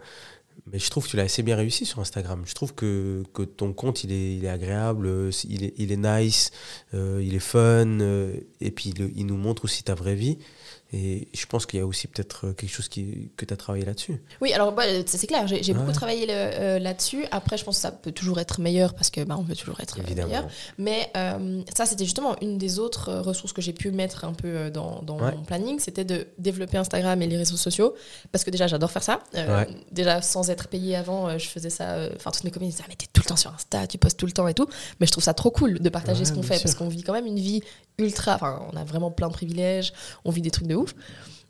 mais 0.70 0.78
je 0.78 0.88
trouve 0.88 1.04
que 1.04 1.10
tu 1.10 1.16
l'as 1.16 1.24
assez 1.24 1.42
bien 1.42 1.56
réussi 1.56 1.84
sur 1.84 2.00
Instagram. 2.00 2.42
Je 2.46 2.54
trouve 2.54 2.74
que, 2.74 3.22
que 3.34 3.42
ton 3.42 3.72
compte, 3.72 4.02
il 4.04 4.12
est, 4.12 4.36
il 4.36 4.44
est 4.44 4.48
agréable, 4.48 5.06
euh, 5.06 5.30
il 5.48 5.64
est, 5.64 5.74
il 5.76 5.92
est 5.92 5.96
nice, 5.96 6.52
euh, 6.94 7.22
il 7.22 7.34
est 7.34 7.38
fun, 7.40 8.00
euh, 8.00 8.34
et 8.60 8.70
puis 8.70 8.90
il, 8.96 9.12
il 9.14 9.26
nous 9.26 9.36
montre 9.36 9.64
aussi 9.64 9.82
ta 9.82 9.94
vraie 9.94 10.14
vie. 10.14 10.38
Et 10.96 11.26
je 11.34 11.44
pense 11.46 11.66
qu'il 11.66 11.80
y 11.80 11.82
a 11.82 11.86
aussi 11.86 12.06
peut-être 12.06 12.46
euh, 12.46 12.52
quelque 12.52 12.70
chose 12.70 12.86
qui, 12.88 13.32
que 13.36 13.44
tu 13.44 13.52
as 13.52 13.56
travaillé 13.56 13.84
là-dessus. 13.84 14.22
Oui, 14.40 14.52
alors 14.52 14.70
bah, 14.70 14.84
c'est 15.06 15.18
c'est 15.18 15.26
clair, 15.26 15.44
j'ai 15.48 15.74
beaucoup 15.74 15.90
travaillé 15.90 16.26
euh, 16.30 16.78
là-dessus. 16.78 17.24
Après, 17.32 17.56
je 17.56 17.64
pense 17.64 17.76
que 17.76 17.82
ça 17.82 17.90
peut 17.90 18.12
toujours 18.12 18.38
être 18.38 18.60
meilleur 18.60 18.94
parce 18.94 19.10
que 19.10 19.24
bah, 19.24 19.34
on 19.36 19.42
veut 19.42 19.56
toujours 19.56 19.80
être 19.80 19.98
euh, 19.98 20.02
Évidemment. 20.04 20.28
meilleur. 20.28 20.48
Mais 20.78 21.10
euh, 21.16 21.62
ça, 21.76 21.84
c'était 21.86 22.04
justement 22.04 22.36
une 22.42 22.58
des 22.58 22.78
autres 22.78 23.08
euh, 23.08 23.22
ressources 23.22 23.52
que 23.52 23.60
j'ai 23.60 23.72
pu 23.72 23.90
mettre 23.90 24.24
un 24.24 24.34
peu 24.34 24.46
euh, 24.48 24.70
dans, 24.70 25.02
dans 25.02 25.18
Ouais. 25.18 25.34
mon 25.34 25.42
planning, 25.42 25.78
c'était 25.80 26.04
de 26.04 26.26
développer 26.38 26.76
Instagram 26.76 27.20
et 27.22 27.26
les 27.26 27.36
réseaux 27.38 27.56
sociaux. 27.56 27.94
Parce 28.30 28.44
que 28.44 28.50
déjà, 28.50 28.66
j'adore 28.68 28.90
faire 28.92 29.02
ça. 29.02 29.20
Euh, 29.34 29.62
Ouais. 29.64 29.68
Déjà, 29.90 30.22
sans 30.22 30.48
être 30.50 30.68
payée 30.68 30.94
avant, 30.96 31.28
euh, 31.28 31.38
je 31.38 31.48
faisais 31.48 31.70
ça. 31.70 31.90
euh, 31.94 32.10
Enfin, 32.16 32.30
toutes 32.30 32.44
mes 32.44 32.50
copines 32.52 32.68
disaient, 32.68 32.82
ah, 32.84 32.88
mais 32.88 32.96
t'es 32.96 33.06
tout 33.12 33.22
le 33.24 33.28
temps 33.28 33.36
sur 33.36 33.52
Insta, 33.52 33.86
tu 33.88 33.98
postes 33.98 34.18
tout 34.18 34.26
le 34.26 34.32
temps 34.32 34.46
et 34.48 34.54
tout. 34.54 34.66
Mais 35.00 35.06
je 35.06 35.12
trouve 35.12 35.24
ça 35.24 35.34
trop 35.34 35.50
cool 35.50 35.80
de 35.80 35.88
partager 35.88 36.24
ce 36.24 36.32
qu'on 36.32 36.42
fait 36.42 36.54
sûr. 36.54 36.62
parce 36.64 36.74
qu'on 36.76 36.88
vit 36.88 37.02
quand 37.02 37.12
même 37.14 37.26
une 37.26 37.38
vie 37.40 37.62
ultra. 37.98 38.34
Enfin, 38.36 38.62
on 38.72 38.76
a 38.76 38.84
vraiment 38.84 39.10
plein 39.10 39.28
de 39.28 39.32
privilèges, 39.32 39.92
on 40.24 40.30
vit 40.30 40.42
des 40.42 40.50
trucs 40.50 40.66
de 40.66 40.74
ouf. 40.74 40.83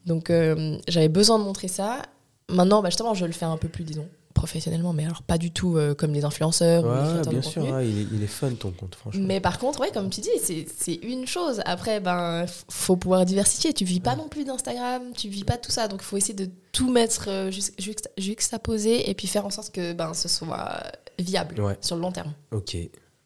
Donc, 0.06 0.30
euh, 0.30 0.78
j'avais 0.88 1.08
besoin 1.08 1.38
de 1.38 1.44
montrer 1.44 1.68
ça. 1.68 2.02
Maintenant, 2.50 2.82
bah, 2.82 2.90
justement, 2.90 3.14
je 3.14 3.24
le 3.24 3.32
fais 3.32 3.46
un 3.46 3.56
peu 3.56 3.68
plus, 3.68 3.84
disons, 3.84 4.06
professionnellement, 4.34 4.92
mais 4.92 5.04
alors 5.06 5.22
pas 5.22 5.38
du 5.38 5.50
tout 5.50 5.78
euh, 5.78 5.94
comme 5.94 6.12
les 6.12 6.24
influenceurs 6.24 6.84
ou 6.84 6.88
les 6.88 6.92
Ouais, 6.92 7.04
créateurs 7.04 7.32
bien 7.32 7.40
de 7.40 7.44
sûr, 7.44 7.62
ouais, 7.70 7.88
il, 7.88 7.98
est, 8.00 8.06
il 8.12 8.22
est 8.22 8.26
fun 8.26 8.50
ton 8.52 8.70
compte, 8.72 8.94
franchement. 8.96 9.24
Mais 9.26 9.40
par 9.40 9.58
contre, 9.58 9.80
ouais, 9.80 9.90
comme 9.92 10.10
tu 10.10 10.20
dis, 10.20 10.28
c'est 10.76 10.94
une 10.96 11.26
chose. 11.26 11.62
Après, 11.64 12.00
ben, 12.00 12.44
faut 12.68 12.96
pouvoir 12.96 13.24
diversifier. 13.24 13.72
Tu 13.72 13.84
vis 13.84 14.00
pas 14.00 14.16
non 14.16 14.28
plus 14.28 14.44
d'Instagram, 14.44 15.02
tu 15.16 15.28
vis 15.28 15.44
pas 15.44 15.56
tout 15.56 15.70
ça. 15.72 15.88
Donc, 15.88 16.00
il 16.02 16.04
faut 16.04 16.16
essayer 16.18 16.34
de 16.34 16.50
tout 16.72 16.90
mettre 16.90 17.26
euh, 17.28 17.50
juxt- 17.50 17.78
juxt- 17.80 18.08
juxtaposé 18.18 19.08
et 19.08 19.14
puis 19.14 19.26
faire 19.28 19.46
en 19.46 19.50
sorte 19.50 19.72
que 19.72 19.92
ben, 19.94 20.12
ce 20.12 20.28
soit 20.28 20.82
viable 21.18 21.60
Ouais. 21.60 21.78
sur 21.80 21.96
le 21.96 22.02
long 22.02 22.12
terme. 22.12 22.32
Ok. 22.50 22.76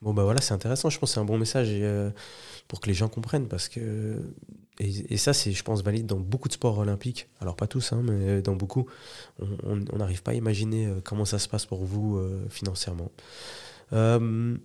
Bon, 0.03 0.15
bah 0.15 0.23
voilà, 0.23 0.41
c'est 0.41 0.55
intéressant. 0.55 0.91
Je 0.91 0.99
pense 1.01 1.11
que 1.11 1.15
c'est 1.15 1.21
un 1.21 1.25
bon 1.25 1.39
message 1.39 1.69
euh, 1.71 2.11
pour 2.69 2.81
que 2.81 2.87
les 2.87 2.95
gens 2.95 3.09
comprennent 3.09 3.49
parce 3.49 3.69
que. 3.69 4.23
Et, 4.81 5.15
et 5.15 5.17
ça, 5.17 5.33
c'est, 5.33 5.51
je 5.53 5.63
pense, 5.63 5.83
valide 5.83 6.07
dans 6.07 6.21
beaucoup 6.21 6.49
de 6.49 6.53
sports 6.55 6.79
olympiques. 6.79 7.29
Alors, 7.41 7.57
pas 7.57 7.67
tous, 7.67 7.93
hein, 7.93 8.03
mais 8.05 8.43
dans 8.43 8.55
beaucoup. 8.55 8.87
On- 9.65 9.77
n'arrive 9.99 10.23
pas 10.23 10.31
à 10.31 10.35
imaginer 10.35 10.87
euh, 10.87 11.01
comment 11.03 11.25
ça 11.25 11.39
se 11.39 11.49
passe 11.49 11.67
pour 11.67 11.85
vous 11.85 12.17
euh, 12.19 12.47
financièrement. 12.49 13.11
Euh, 13.93 14.57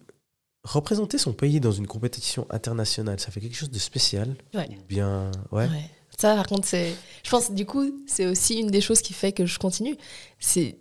représenter 0.63 1.17
son 1.17 1.33
pays 1.33 1.59
dans 1.59 1.71
une 1.71 1.87
compétition 1.87 2.45
internationale, 2.49 3.19
ça 3.19 3.31
fait 3.31 3.41
quelque 3.41 3.55
chose 3.55 3.71
de 3.71 3.79
spécial. 3.79 4.35
Ouais. 4.53 4.69
Bien. 4.87 5.31
Ouais. 5.51 5.67
Ouais. 5.67 5.89
Ça, 6.17 6.35
par 6.35 6.45
contre, 6.47 6.67
c'est. 6.67 6.93
Je 7.23 7.29
pense, 7.31 7.51
du 7.51 7.65
coup, 7.65 8.03
c'est 8.07 8.27
aussi 8.27 8.59
une 8.59 8.67
des 8.69 8.81
choses 8.81 9.01
qui 9.01 9.13
fait 9.13 9.31
que 9.31 9.45
je 9.45 9.57
continue. 9.57 9.97
C'est. 10.39 10.77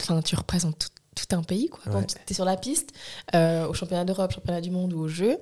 Enfin, 0.00 0.22
tu 0.22 0.36
représentes 0.36 0.78
tout, 0.78 1.26
tout 1.26 1.34
un 1.36 1.42
pays, 1.42 1.68
quoi. 1.68 1.80
Quand 1.86 1.98
Ouais. 1.98 2.06
tu 2.06 2.16
es 2.32 2.34
sur 2.34 2.44
la 2.44 2.56
piste, 2.56 2.90
euh, 3.34 3.66
au 3.66 3.74
championnat 3.74 4.04
d'Europe, 4.04 4.32
championnat 4.32 4.60
du 4.60 4.70
monde 4.70 4.92
ou 4.92 5.00
au 5.00 5.08
jeu, 5.08 5.38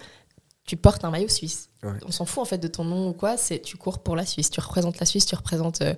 tu 0.67 0.77
portes 0.77 1.05
un 1.05 1.11
maillot 1.11 1.29
suisse. 1.29 1.69
Ouais. 1.83 1.93
On 2.07 2.11
s'en 2.11 2.25
fout, 2.25 2.41
en 2.43 2.45
fait, 2.47 2.59
de 2.59 2.69
ton 2.69 2.85
nom 2.85 3.09
ou 3.09 3.13
quoi. 3.13 3.37
C'est 3.37 3.59
tu 3.61 3.77
cours 3.77 3.99
pour 3.99 4.17
la 4.17 4.25
Suisse. 4.27 4.51
Tu 4.51 4.61
représentes 4.61 4.99
la 4.99 5.07
Suisse, 5.07 5.27
tu 5.27 5.35
représentes 5.35 5.83
euh, 5.83 5.95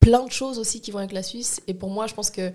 plein 0.00 0.24
de 0.24 0.30
choses 0.30 0.58
aussi 0.58 0.80
qui 0.80 0.90
vont 0.90 0.98
avec 0.98 1.12
la 1.12 1.22
Suisse. 1.22 1.60
Et 1.66 1.74
pour 1.74 1.90
moi, 1.90 2.06
je 2.06 2.14
pense 2.14 2.30
que 2.30 2.52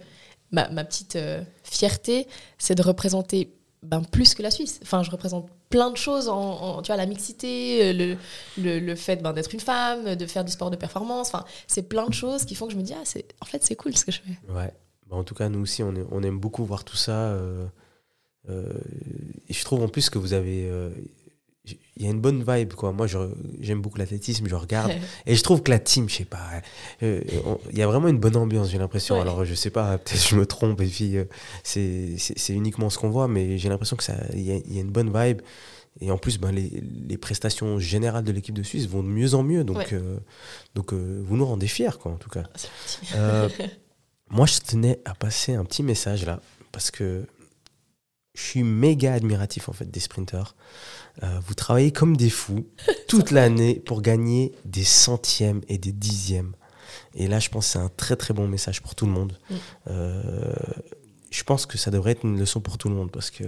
ma, 0.51 0.69
ma 0.69 0.84
petite 0.86 1.15
euh, 1.17 1.43
fierté, 1.63 2.28
c'est 2.57 2.75
de 2.75 2.82
représenter 2.82 3.53
ben, 3.84 4.01
plus 4.03 4.34
que 4.36 4.41
la 4.41 4.51
Suisse. 4.51 4.80
Enfin, 4.84 5.03
je 5.03 5.11
représente 5.11 5.49
plein 5.69 5.91
de 5.91 5.97
choses 5.97 6.30
en, 6.30 6.38
en- 6.39 6.82
tu 6.82 6.88
vois, 6.88 6.95
la 6.97 7.05
mixité, 7.05 7.89
euh, 7.89 7.93
le, 7.93 8.17
le, 8.57 8.80
le 8.80 8.95
fait 8.95 9.17
ben, 9.21 9.34
d'être 9.34 9.53
une 9.53 9.59
femme, 9.59 10.15
de 10.15 10.25
faire 10.25 10.45
du 10.45 10.51
sport 10.51 10.71
de 10.71 10.78
performance. 10.78 11.28
Enfin, 11.28 11.43
c'est 11.67 11.84
plein 11.84 12.07
de 12.07 12.13
choses 12.13 12.45
qui 12.45 12.55
font 12.55 12.67
que 12.67 12.73
je 12.73 12.78
me 12.78 12.84
dis, 12.84 12.93
ah, 12.93 13.01
c'est, 13.03 13.25
en 13.41 13.45
fait, 13.45 13.63
c'est 13.63 13.75
cool 13.75 13.95
ce 13.97 14.05
que 14.05 14.11
je 14.13 14.21
fais. 14.21 14.51
Ouais. 14.53 14.73
Bah, 15.09 15.17
en 15.17 15.23
tout 15.25 15.36
cas, 15.36 15.49
nous 15.49 15.59
aussi, 15.59 15.84
on, 15.84 15.93
est- 15.93 16.05
on 16.11 16.23
aime 16.23 16.39
beaucoup 16.39 16.63
voir 16.63 16.86
tout 16.86 16.95
ça. 16.97 17.11
euh, 17.34 17.65
euh, 18.49 18.73
et 19.49 19.53
je 19.53 19.63
trouve 19.65 19.84
en 19.84 19.89
plus 19.89 20.09
que 20.09 20.17
vous 20.17 20.32
avez. 20.34 20.69
Il 21.97 22.03
y 22.03 22.07
a 22.07 22.11
une 22.11 22.22
bonne 22.22 22.43
vibe, 22.47 22.74
quoi. 22.74 22.91
Moi, 22.91 23.07
j'aime 23.59 23.82
beaucoup 23.82 23.97
l'athlétisme, 23.97 24.47
je 24.47 24.55
regarde. 24.55 24.91
Et 25.26 25.36
je 25.36 25.43
trouve 25.43 25.63
que 25.63 25.72
la 25.72 25.80
team, 25.80 26.07
je 26.09 26.15
sais 26.15 26.26
pas, 26.26 26.39
euh, 27.03 27.22
il 27.72 27.78
y 27.78 27.82
a 27.82 27.88
vraiment 27.88 28.07
une 28.07 28.20
bonne 28.20 28.36
ambiance, 28.36 28.70
j'ai 28.70 28.78
l'impression. 28.78 29.15
Ouais. 29.15 29.22
Alors, 29.22 29.43
je 29.45 29.53
sais 29.55 29.70
pas, 29.72 29.97
peut-être 29.97 30.28
je 30.30 30.36
me 30.36 30.45
trompe, 30.45 30.80
et 30.82 30.88
puis 30.88 31.18
euh, 31.18 31.26
c'est 31.63 32.53
uniquement 32.53 32.89
ce 32.89 32.97
qu'on 32.97 33.09
voit, 33.09 33.28
mais 33.28 33.57
j'ai 33.57 33.70
l'impression 33.70 33.95
que 33.95 34.03
ça, 34.03 34.15
il 34.34 34.41
y, 34.41 34.51
a- 34.51 34.57
il 34.57 34.74
y 34.74 34.78
a 34.78 34.82
une 34.82 34.91
bonne 34.91 35.11
vibe. 35.13 35.41
Et 35.99 36.11
en 36.11 36.18
plus, 36.20 36.38
ben, 36.38 36.51
les, 36.51 36.84
les 37.09 37.18
prestations 37.18 37.80
générales 37.80 38.24
de 38.24 38.32
l'équipe 38.32 38.53
de 38.53 38.61
Suisse 38.61 38.88
vont 38.88 39.01
de 39.01 39.07
mieux 39.07 39.34
en 39.34 39.41
mieux. 39.41 39.63
Donc, 39.63 39.78
Ouais. 39.78 39.88
euh, 39.93 40.18
donc 40.76 40.93
euh, 40.93 41.24
vous 41.26 41.36
nous 41.38 41.45
rendez 41.45 41.68
fiers, 41.68 41.97
quoi, 41.99 42.11
en 42.11 42.18
tout 42.18 42.30
cas. 42.30 42.43
Euh, 43.15 43.49
moi, 44.30 44.45
je 44.45 44.59
tenais 44.59 44.99
à 45.05 45.15
passer 45.15 45.55
un 45.55 45.65
petit 45.65 45.82
message 45.82 46.24
là, 46.26 46.39
parce 46.72 46.91
que 46.91 47.24
je 48.38 48.43
suis 48.43 48.63
méga 48.63 49.13
admiratif 49.13 49.67
en 49.67 49.73
fait 49.73 49.89
des 49.89 49.99
sprinters. 49.99 50.55
Euh, 51.23 51.39
vous 51.47 51.55
travaillez 51.55 51.91
comme 51.91 52.15
des 52.15 52.29
fous 52.29 52.67
toute 53.07 53.31
l'année 53.31 53.81
pour 53.83 54.03
gagner 54.03 54.53
des 54.63 54.83
centièmes 54.83 55.61
et 55.67 55.79
des 55.79 55.91
dixièmes. 55.91 56.53
Et 57.15 57.27
là, 57.27 57.39
je 57.39 57.49
pense 57.49 57.65
que 57.65 57.71
c'est 57.73 57.79
un 57.79 57.89
très 57.89 58.15
très 58.15 58.35
bon 58.35 58.47
message 58.47 58.81
pour 58.83 58.93
tout 58.93 59.07
le 59.07 59.11
monde. 59.11 59.39
Mm. 59.49 59.55
Euh, 59.88 60.53
je 61.31 61.43
pense 61.43 61.65
que 61.65 61.79
ça 61.79 61.89
devrait 61.89 62.11
être 62.11 62.25
une 62.25 62.39
leçon 62.39 62.61
pour 62.61 62.77
tout 62.77 62.89
le 62.89 62.95
monde 62.95 63.11
parce 63.11 63.31
que 63.31 63.43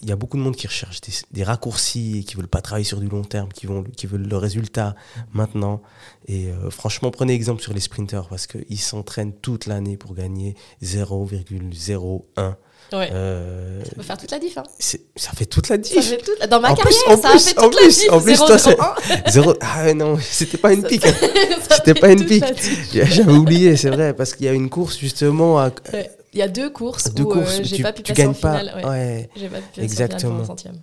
il 0.00 0.08
y 0.08 0.12
a 0.12 0.16
beaucoup 0.16 0.36
de 0.36 0.42
monde 0.42 0.56
qui 0.56 0.66
recherche 0.66 1.00
des, 1.00 1.12
des 1.30 1.44
raccourcis 1.44 2.18
et 2.18 2.24
qui 2.24 2.36
veulent 2.36 2.48
pas 2.48 2.60
travailler 2.60 2.84
sur 2.84 2.98
du 2.98 3.08
long 3.08 3.22
terme, 3.22 3.48
qui, 3.48 3.66
vont, 3.66 3.84
qui 3.84 4.06
veulent 4.06 4.26
le 4.26 4.36
résultat 4.36 4.96
maintenant. 5.32 5.82
Et 6.26 6.48
euh, 6.48 6.70
franchement, 6.70 7.10
prenez 7.10 7.34
exemple 7.34 7.62
sur 7.62 7.72
les 7.72 7.80
sprinters 7.80 8.28
parce 8.28 8.46
qu'ils 8.46 8.80
s'entraînent 8.80 9.32
toute 9.32 9.66
l'année 9.66 9.96
pour 9.96 10.14
gagner 10.14 10.56
0,01. 10.82 12.56
Ouais. 12.92 13.10
Euh, 13.12 13.82
Ça 13.84 13.90
peut 13.96 14.02
faire 14.02 14.18
toute 14.18 14.30
la 14.30 14.38
diff. 14.38 14.58
Hein. 14.58 14.62
ça 14.78 15.30
fait 15.32 15.46
toute 15.46 15.68
la 15.68 15.76
Ça 15.76 15.78
diff. 15.82 16.08
fait 16.10 16.16
toute- 16.18 16.48
Dans 16.48 16.60
ma 16.60 16.70
En 16.70 16.74
plus- 16.74 16.82
carrière, 16.84 17.18
en 17.18 17.22
ça 17.22 17.30
plus- 17.30 17.36
a 17.36 17.50
fait 17.50 17.58
en 17.58 17.62
toute 17.70 17.76
plus- 17.80 18.06
la 18.06 18.12
en 18.12 18.16
diff. 18.18 18.24
plus, 18.26 18.36
toi, 18.38 18.58
c'est- 18.58 18.70
0,01. 18.76 18.94
Zéro... 19.30 19.54
Ah 19.60 19.94
non, 19.94 20.18
c'était 20.20 20.58
pas 20.58 20.72
une 20.72 20.82
Ça- 20.82 20.88
pique. 20.88 21.06
hein. 21.06 21.12
Ça 21.68 21.76
C'était 21.76 21.94
pas 21.94 22.10
une 22.12 22.24
pique. 22.26 22.44
J'avais 22.92 23.32
oublié, 23.32 23.76
c'est 23.76 23.90
vrai, 23.90 24.14
parce 24.14 24.34
qu'il 24.34 24.46
y 24.46 24.48
a 24.48 24.52
une 24.52 24.68
course 24.70 24.98
justement 24.98 25.58
à 25.58 25.70
Ouais. 25.92 26.10
Il 26.34 26.38
y 26.38 26.42
a 26.42 26.48
deux 26.48 26.70
courses 26.70 27.12
deux 27.12 27.24
où 27.24 27.30
euh, 27.32 27.34
courses. 27.34 27.60
j'ai 27.62 27.76
tu, 27.76 27.82
pas 27.82 27.92
pu 27.92 28.02
tu 28.02 28.12
passer 28.12 28.22
en 28.26 28.30
gagnes 28.32 28.40
pas. 28.40 28.58
finale. 28.58 28.74
Ouais. 28.76 28.88
Ouais. 28.88 29.30
J'ai 29.36 29.48
pas 29.48 29.58
pu 29.58 29.80
en 29.80 29.82
Exactement. 29.82 30.32
pour 30.32 30.40
un 30.42 30.46
centième. 30.46 30.76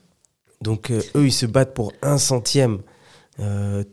Donc 0.62 0.92
euh, 0.92 1.02
eux, 1.16 1.26
ils 1.26 1.32
se 1.34 1.46
battent 1.48 1.74
pour 1.74 1.92
un 2.02 2.18
centième. 2.18 2.80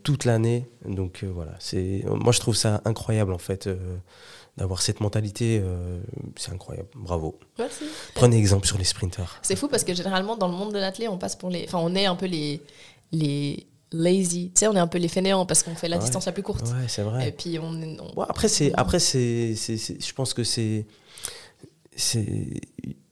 toute 0.03 0.25
l'année. 0.25 0.67
Donc 0.85 1.23
voilà, 1.23 1.53
c'est 1.59 2.03
moi 2.05 2.31
je 2.33 2.39
trouve 2.39 2.55
ça 2.55 2.81
incroyable 2.85 3.31
en 3.33 3.37
fait 3.37 3.69
d'avoir 4.57 4.81
cette 4.81 4.99
mentalité. 5.01 5.61
euh, 5.63 5.99
c'est 6.35 6.51
incroyable, 6.51 6.89
bravo. 6.95 7.39
Merci. 7.59 7.83
Prenez 8.15 8.37
exemple 8.37 8.65
sur 8.67 8.77
les 8.77 8.83
sprinters. 8.83 9.39
C'est 9.43 9.55
fou 9.55 9.67
parce 9.67 9.83
que 9.83 9.93
généralement, 9.93 10.35
dans 10.35 10.47
le 10.47 10.53
monde 10.55 10.73
de 10.73 10.79
l'athlé, 10.79 11.07
on 11.07 11.17
passe 11.17 11.35
pour 11.35 11.49
les. 11.49 11.65
Enfin, 11.67 11.79
on 11.81 11.93
est 11.95 12.05
un 12.05 12.15
peu 12.15 12.25
les. 12.25 12.61
les 13.11 13.67
lazy. 13.93 14.51
Tu 14.53 14.59
sais, 14.59 14.67
on 14.67 14.75
est 14.75 14.79
un 14.79 14.87
peu 14.87 14.97
les 14.97 15.07
fainéants 15.07 15.45
parce 15.45 15.63
qu'on 15.63 15.73
fait 15.75 15.87
la 15.87 15.95
Ouais. 15.97 16.03
distance 16.03 16.25
la 16.25 16.33
plus 16.33 16.43
courte. 16.43 16.63
Ouais, 16.67 16.87
c'est 16.89 17.03
vrai. 17.03 17.29
Et 17.29 17.31
puis, 17.31 17.57
on. 17.59 17.81
est- 17.81 17.97
on- 18.01 18.13
Bon, 18.15 18.23
après, 18.23 18.49
c'est, 18.49 18.73
après 18.75 18.99
c'est- 18.99 19.55
je 19.55 20.13
pense 20.13 20.33
que 20.33 20.43
c'est, 20.43 20.85
c'est, 21.95 22.59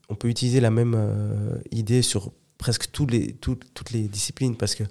on 0.09 0.15
peut 0.15 0.27
utiliser 0.27 0.59
la 0.59 0.71
même 0.71 0.93
euh, 0.97 1.57
idée 1.71 2.01
sur 2.01 2.31
presque 2.57 2.91
tous 2.91 3.05
les, 3.07 3.33
tout- 3.33 3.59
toutes 3.73 3.91
les 3.91 4.07
disciplines 4.07 4.55
parce 4.55 4.75
que 4.75 4.83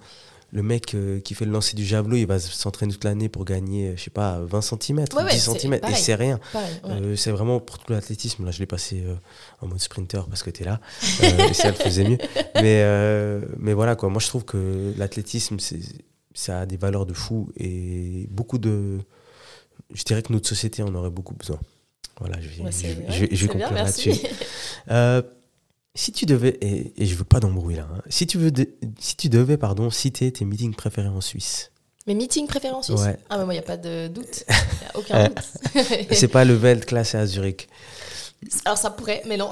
le 0.55 0.63
mec 0.63 0.95
euh, 0.95 1.19
qui 1.19 1.35
fait 1.35 1.43
le 1.43 1.51
lancer 1.51 1.75
du 1.75 1.83
javelot, 1.83 2.15
il 2.15 2.25
va 2.25 2.39
s'entraîner 2.39 2.93
toute 2.93 3.03
l'année 3.03 3.27
pour 3.27 3.43
gagner, 3.43 3.89
euh, 3.89 3.93
je 3.97 4.03
sais 4.03 4.09
pas, 4.09 4.39
20 4.39 4.61
cm, 4.61 4.99
Ouais, 4.99 5.23
ouais, 5.23 5.31
10 5.31 5.39
c'est 5.39 5.59
cm, 5.59 5.73
et 5.73 5.93
c'est 5.95 6.15
rien. 6.15 6.39
Ouais. 6.53 6.61
Euh, 6.85 7.15
c'est 7.17 7.31
vraiment 7.31 7.59
pour 7.59 7.77
tout 7.77 7.91
l'athlétisme. 7.91 8.45
Là, 8.45 8.51
je 8.51 8.59
l'ai 8.59 8.65
passé 8.65 9.03
euh, 9.05 9.15
en 9.59 9.67
mode 9.67 9.81
sprinter 9.81 10.25
parce 10.27 10.43
que 10.43 10.49
tu 10.49 10.63
es 10.63 10.65
là. 10.65 10.79
Et 11.49 11.53
ça 11.53 11.67
le 11.67 11.75
faisait 11.75 12.07
mieux. 12.07 12.17
Mais, 12.55 12.85
mais 13.57 13.73
voilà, 13.73 13.97
quoi. 13.97 14.07
Moi, 14.07 14.21
je 14.21 14.27
trouve 14.27 14.45
que 14.45 14.93
l'athlétisme, 14.97 15.59
c'est, 15.59 15.79
ça 16.33 16.61
a 16.61 16.65
des 16.65 16.77
valeurs 16.77 17.05
de 17.05 17.13
fou 17.13 17.49
et 17.57 18.25
beaucoup 18.31 18.57
de. 18.57 18.99
Je 19.93 20.03
dirais 20.03 20.21
que 20.21 20.31
notre 20.31 20.47
société 20.47 20.81
en 20.83 20.95
aurait 20.95 21.09
beaucoup 21.09 21.35
besoin. 21.35 21.59
Voilà, 22.21 22.39
je 22.39 22.47
vais, 22.47 22.71
je, 22.71 23.25
je 23.29 23.35
je 23.35 23.47
conclure 23.47 23.73
là-dessus. 23.73 24.13
Si 25.95 26.11
tu 26.11 26.25
devais, 26.25 26.57
et, 26.61 26.93
et 27.01 27.05
je 27.05 27.15
veux 27.15 27.23
pas 27.23 27.39
d'embrouille 27.39 27.75
là, 27.75 27.87
hein. 27.91 28.01
si, 28.09 28.27
tu 28.27 28.37
veux 28.37 28.51
de- 28.51 28.69
si 28.99 29.15
tu 29.15 29.29
devais 29.29 29.57
pardon, 29.57 29.89
citer 29.89 30.31
tes 30.31 30.43
meetings 30.45 30.75
préférés 30.75 31.07
en 31.07 31.21
Suisse, 31.21 31.71
Mes 32.05 32.13
meetings 32.15 32.47
préférés 32.47 32.73
en 32.75 32.83
Suisse? 32.83 32.99
Ouais. 33.01 33.17
Ah, 33.29 33.37
mais 33.37 33.45
moi, 33.45 33.53
il 33.53 33.57
n'y 33.57 33.63
a 33.63 33.67
pas 33.67 33.77
de 33.77 34.07
doute. 34.09 34.43
Il 34.49 34.53
n'y 34.53 34.87
a 34.87 34.97
aucun 34.97 35.27
doute. 35.29 35.37
c'est 36.11 36.27
pas 36.27 36.43
le 36.45 36.53
Weltklasse 36.55 37.15
à 37.15 37.25
Zurich. 37.25 37.67
Alors, 38.65 38.77
ça 38.77 38.89
pourrait, 38.91 39.21
mais 39.25 39.37
non. 39.37 39.49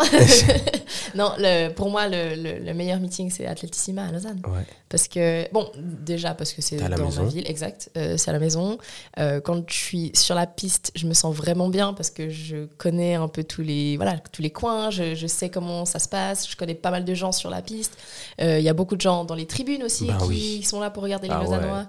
non, 1.15 1.31
le, 1.37 1.69
pour 1.73 1.89
moi, 1.89 2.07
le, 2.07 2.35
le- 2.35 2.59
le 2.59 2.73
meilleur 2.73 2.99
meeting, 2.99 3.29
c'est 3.31 3.45
Athletissima 3.47 4.05
à 4.05 4.11
Lausanne. 4.11 4.41
Ouais. 4.47 4.65
Parce 4.89 5.07
que, 5.07 5.51
bon, 5.51 5.71
déjà 5.77 6.35
parce 6.35 6.53
que 6.53 6.61
c'est 6.61 6.77
dans 6.77 6.89
maison. 7.03 7.23
ma 7.23 7.29
ville, 7.29 7.49
exact, 7.49 7.89
euh, 7.97 8.15
c'est 8.17 8.29
à 8.29 8.33
la 8.33 8.39
maison. 8.39 8.77
Euh, 9.17 9.41
quand 9.41 9.67
je 9.67 9.73
suis 9.75 10.11
sur 10.13 10.35
la 10.35 10.45
piste, 10.45 10.91
je 10.95 11.07
me 11.07 11.13
sens 11.15 11.35
vraiment 11.35 11.69
bien 11.69 11.93
parce 11.93 12.11
que 12.11 12.29
je 12.29 12.65
connais 12.77 13.15
un 13.15 13.27
peu 13.27 13.43
tous 13.43 13.63
les, 13.63 13.97
voilà, 13.97 14.17
tous 14.31 14.43
les 14.43 14.51
coins, 14.51 14.91
je, 14.91 15.15
je 15.15 15.25
sais 15.27 15.49
comment 15.49 15.85
ça 15.85 15.97
se 15.97 16.07
passe, 16.07 16.47
je 16.47 16.55
connais 16.55 16.75
pas 16.75 16.91
mal 16.91 17.03
de 17.05 17.13
gens 17.15 17.31
sur 17.31 17.49
la 17.49 17.63
piste. 17.63 17.97
Euh, 18.41 18.59
Il 18.59 18.63
y 18.65 18.69
a 18.69 18.73
beaucoup 18.73 18.95
de 18.95 19.01
gens 19.01 19.25
dans 19.25 19.35
les 19.35 19.47
tribunes 19.47 19.81
aussi 19.83 20.05
Bah 20.05 20.17
qui 20.21 20.27
oui. 20.27 20.63
sont 20.63 20.79
là 20.79 20.91
pour 20.91 21.01
regarder 21.01 21.27
les 21.27 21.33
Ah 21.33 21.39
ouais. 21.39 21.45
Lausannois. 21.45 21.87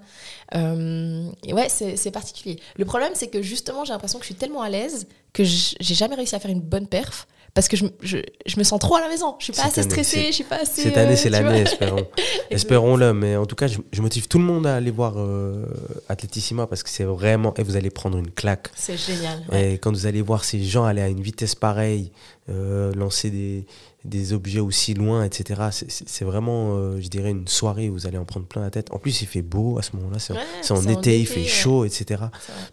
Euh, 0.55 1.29
et 1.43 1.53
ouais, 1.53 1.67
c'est 1.69 2.11
particulier. 2.11 2.59
Le 2.77 2.85
problème, 2.85 3.11
c'est 3.13 3.27
que 3.27 3.41
justement, 3.43 3.85
j'ai 3.85 3.93
l'impression 3.93 4.17
que 4.19 4.23
je 4.23 4.29
suis 4.29 4.35
tellement 4.35 4.61
à 4.63 4.69
l'aise 4.69 5.07
que 5.35 5.43
j'ai 5.43 5.95
jamais 5.95 6.15
réussi 6.15 6.33
à 6.35 6.39
faire 6.39 6.51
une 6.51 6.61
bonne 6.61 6.87
perf. 6.87 7.27
Parce 7.53 7.69
que 7.69 7.77
je, 7.77 7.85
me- 7.85 7.93
je, 8.01 8.17
je 8.45 8.59
me 8.59 8.65
sens 8.65 8.81
trop 8.81 8.95
à 8.97 8.99
la 8.99 9.07
maison. 9.07 9.35
Je 9.39 9.45
suis 9.45 9.53
pas 9.53 9.61
Cette 9.61 9.71
assez 9.71 9.79
année, 9.79 9.89
stressée, 9.89 10.25
je 10.27 10.31
suis 10.33 10.43
pas 10.43 10.57
assez. 10.61 10.81
Cette 10.83 10.97
année, 10.97 11.13
euh, 11.13 11.15
c'est 11.15 11.29
l'année, 11.29 11.61
espérons. 11.61 12.05
Espérons-le, 12.49 13.13
mais 13.13 13.37
en 13.37 13.45
tout 13.45 13.55
cas, 13.55 13.67
je, 13.67 13.77
je 13.93 14.01
motive 14.01 14.27
tout 14.27 14.39
le 14.39 14.43
monde 14.43 14.67
à 14.67 14.75
aller 14.75 14.91
voir 14.91 15.13
euh, 15.17 15.65
Athletissima 16.09 16.67
parce 16.67 16.83
que 16.83 16.89
c'est 16.89 17.05
vraiment. 17.05 17.53
Et 17.57 17.63
vous 17.63 17.77
allez 17.77 17.89
prendre 17.91 18.17
une 18.17 18.29
claque. 18.29 18.67
C'est 18.75 18.97
génial. 18.97 19.39
ouais. 19.53 19.73
Et 19.73 19.77
quand 19.77 19.91
vous 19.91 20.05
allez 20.05 20.21
voir 20.21 20.43
ces 20.43 20.61
gens 20.65 20.83
aller 20.83 21.01
à 21.01 21.07
une 21.07 21.21
vitesse 21.21 21.55
pareille, 21.55 22.11
euh, 22.49 22.91
lancer 22.93 23.29
des, 23.29 23.65
des 24.05 24.33
objets 24.33 24.59
aussi 24.59 24.93
loin, 24.93 25.23
etc., 25.23 25.61
c'est- 25.71 26.23
vraiment, 26.25 26.75
euh, 26.77 26.99
je 27.01 27.07
dirais, 27.07 27.31
une 27.31 27.47
soirée 27.47 27.89
où 27.89 27.93
vous 27.93 28.07
allez 28.07 28.17
en 28.17 28.25
prendre 28.25 28.45
plein 28.45 28.61
la 28.61 28.69
tête. 28.69 28.87
En 28.91 28.99
plus, 28.99 29.21
il 29.21 29.27
fait 29.27 29.41
beau 29.41 29.77
à 29.77 29.81
ce 29.81 29.95
moment-là, 29.97 30.19
c'est 30.19 30.33
Ouais, 30.33 30.39
en 30.71 30.87
été, 30.87 31.19
il 31.19 31.25
fait 31.27 31.41
ouais. 31.41 31.45
chaud, 31.47 31.85
etc. 31.85 32.23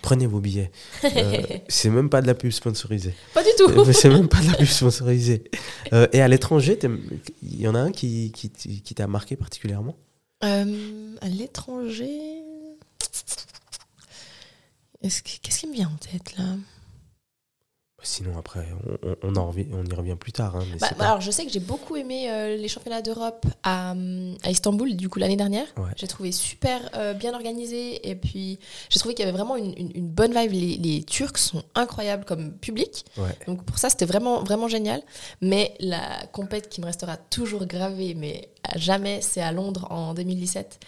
Prenez 0.03 0.27
vos 0.27 0.41
billets. 0.41 0.71
Euh, 1.17 1.43
c'est 1.69 1.91
même 1.91 2.09
pas 2.11 2.23
de 2.23 2.27
la 2.27 2.35
pub 2.35 2.51
sponsorisée. 2.53 3.15
Pas 3.35 3.43
du 3.43 3.51
tout. 3.59 3.69
Euh, 3.71 3.93
c'est 3.93 4.09
même 4.09 4.29
pas 4.29 4.41
de 4.41 4.47
la 4.47 4.55
pub 4.55 4.67
sponsorisée. 4.67 5.45
Euh, 5.93 6.07
et 6.13 6.23
à 6.23 6.29
l'étranger, 6.29 6.79
il 7.43 7.61
y 7.61 7.69
en 7.69 7.75
a 7.75 7.79
un 7.81 7.91
qui, 7.93 8.33
qui, 8.33 8.49
qui 8.51 8.95
t'a 8.95 9.07
marqué 9.07 9.37
particulièrement? 9.37 9.97
À 10.41 10.65
l'étranger. 11.29 12.19
Est-ce 15.03 15.23
que- 15.23 15.31
Qu'est-ce 15.43 15.61
qui 15.61 15.67
me 15.67 15.75
vient 15.75 15.89
en 15.93 15.97
tête 15.97 16.37
là? 16.39 16.45
Sinon, 18.05 18.37
après, 18.37 18.67
on, 19.05 19.17
on, 19.23 19.37
en 19.37 19.47
revient, 19.47 19.67
on 19.73 19.85
y 19.85 19.95
revient 19.95 20.17
plus 20.17 20.33
tard. 20.33 20.57
hein, 20.57 20.65
mais 20.73 20.79
Bah, 20.79 20.89
bah, 20.91 20.97
pas- 20.99 21.05
Alors, 21.07 21.21
je 21.21 21.31
sais 21.31 21.45
que 21.47 21.53
j'ai 21.53 21.61
beaucoup 21.61 21.95
aimé 21.97 22.31
euh, 22.31 22.57
les 22.57 22.67
championnats 22.69 23.01
d'Europe 23.03 23.47
à, 23.63 23.95
à 24.43 24.51
Istanbul, 24.51 24.97
du 24.97 25.09
coup, 25.09 25.19
l'année 25.21 25.37
dernière. 25.37 25.67
Ouais. 25.77 25.91
J'ai 25.97 26.09
trouvé 26.09 26.33
super 26.33 26.81
euh, 26.95 27.15
bien 27.15 27.33
organisé. 27.35 28.09
Et 28.09 28.15
puis, 28.17 28.59
j'ai 28.91 28.99
trouvé 28.99 29.15
qu'il 29.15 29.25
y 29.25 29.29
avait 29.29 29.37
vraiment 29.37 29.57
une, 29.57 29.73
une- 29.79 29.93
une 29.95 30.09
bonne 30.09 30.33
vibe. 30.37 30.53
Les, 30.53 30.77
les 30.79 31.03
Turcs 31.05 31.39
sont 31.39 31.63
incroyables 31.75 32.25
comme 32.25 32.53
public. 32.53 33.05
Ouais. 33.17 33.37
Donc, 33.47 33.63
pour 33.65 33.79
ça, 33.79 33.89
c'était 33.89 34.07
vraiment, 34.07 34.43
vraiment 34.43 34.69
génial. 34.69 35.01
Mais 35.41 35.75
la 35.81 36.27
compète 36.33 36.69
qui 36.69 36.81
me 36.81 36.87
restera 36.87 37.17
toujours 37.17 37.67
gravée, 37.67 38.15
mais 38.15 38.49
à 38.65 38.79
jamais, 38.79 39.21
c'est 39.23 39.41
à 39.43 39.53
Londres 39.53 39.87
en 39.91 40.15
2017. 40.15 40.81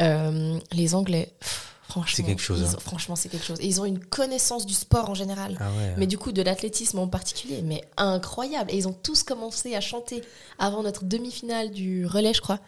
Euh, 0.00 0.58
les 0.72 0.94
Anglais, 0.94 1.28
pff, 1.38 1.71
franchement. 1.92 2.16
C'est 2.16 2.22
quelque 2.22 2.42
chose, 2.42 2.60
ils 2.60 2.66
hein. 2.66 2.74
ont- 2.76 2.80
franchement, 2.80 3.16
c'est 3.16 3.28
quelque 3.28 3.44
chose. 3.46 3.58
Et 3.60 3.66
ils 3.66 3.80
ont 3.80 3.84
une 3.84 3.98
connaissance 4.04 4.66
du 4.66 4.74
sport 4.74 5.08
en 5.10 5.14
général. 5.14 5.56
Ah 5.60 5.70
ouais. 5.70 5.94
Mais 5.98 6.06
du 6.06 6.18
coup, 6.18 6.32
de 6.32 6.42
l'athlétisme 6.42 6.98
en 6.98 7.06
particulier, 7.08 7.62
mais 7.62 7.82
incroyable. 7.96 8.70
Et 8.72 8.76
ils 8.76 8.88
ont 8.88 8.92
tous 8.92 9.22
commencé 9.22 9.74
à 9.74 9.80
chanter 9.80 10.22
avant 10.58 10.82
notre 10.82 11.04
demi-finale 11.04 11.70
du 11.70 12.06
relais, 12.06 12.34
je 12.34 12.40
crois. 12.40 12.60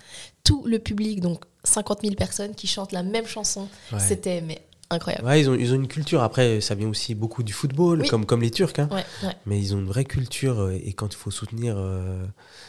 Tout 0.44 0.62
le 0.66 0.78
public, 0.78 1.20
donc 1.20 1.42
50 1.64 2.02
000 2.02 2.14
personnes 2.14 2.54
qui 2.54 2.66
chantent 2.66 2.92
la 2.92 3.02
même 3.02 3.26
chanson. 3.26 3.68
Ouais. 3.92 3.98
C'était 4.00 4.40
mais 4.42 4.60
incroyable. 4.94 5.26
Ouais, 5.26 5.40
ils 5.40 5.50
ont, 5.50 5.54
ils 5.54 5.72
ont 5.72 5.76
une 5.76 5.88
culture. 5.88 6.22
Après, 6.22 6.60
ça 6.60 6.74
vient 6.74 6.88
aussi 6.88 7.14
beaucoup 7.14 7.42
du 7.42 7.52
football, 7.52 8.00
Oui. 8.02 8.08
comme, 8.08 8.24
comme 8.26 8.40
les 8.42 8.50
Turcs. 8.50 8.72
hein. 8.78 8.88
Ouais, 8.90 9.04
ouais. 9.22 9.34
Mais 9.46 9.58
ils 9.60 9.74
ont 9.74 9.78
une 9.78 9.86
vraie 9.86 10.04
culture. 10.04 10.58
euh, 10.60 10.72
Et 10.84 10.92
quand 10.92 11.12
il 11.12 11.16
faut 11.16 11.30
soutenir, 11.30 11.74
euh, 11.76 12.24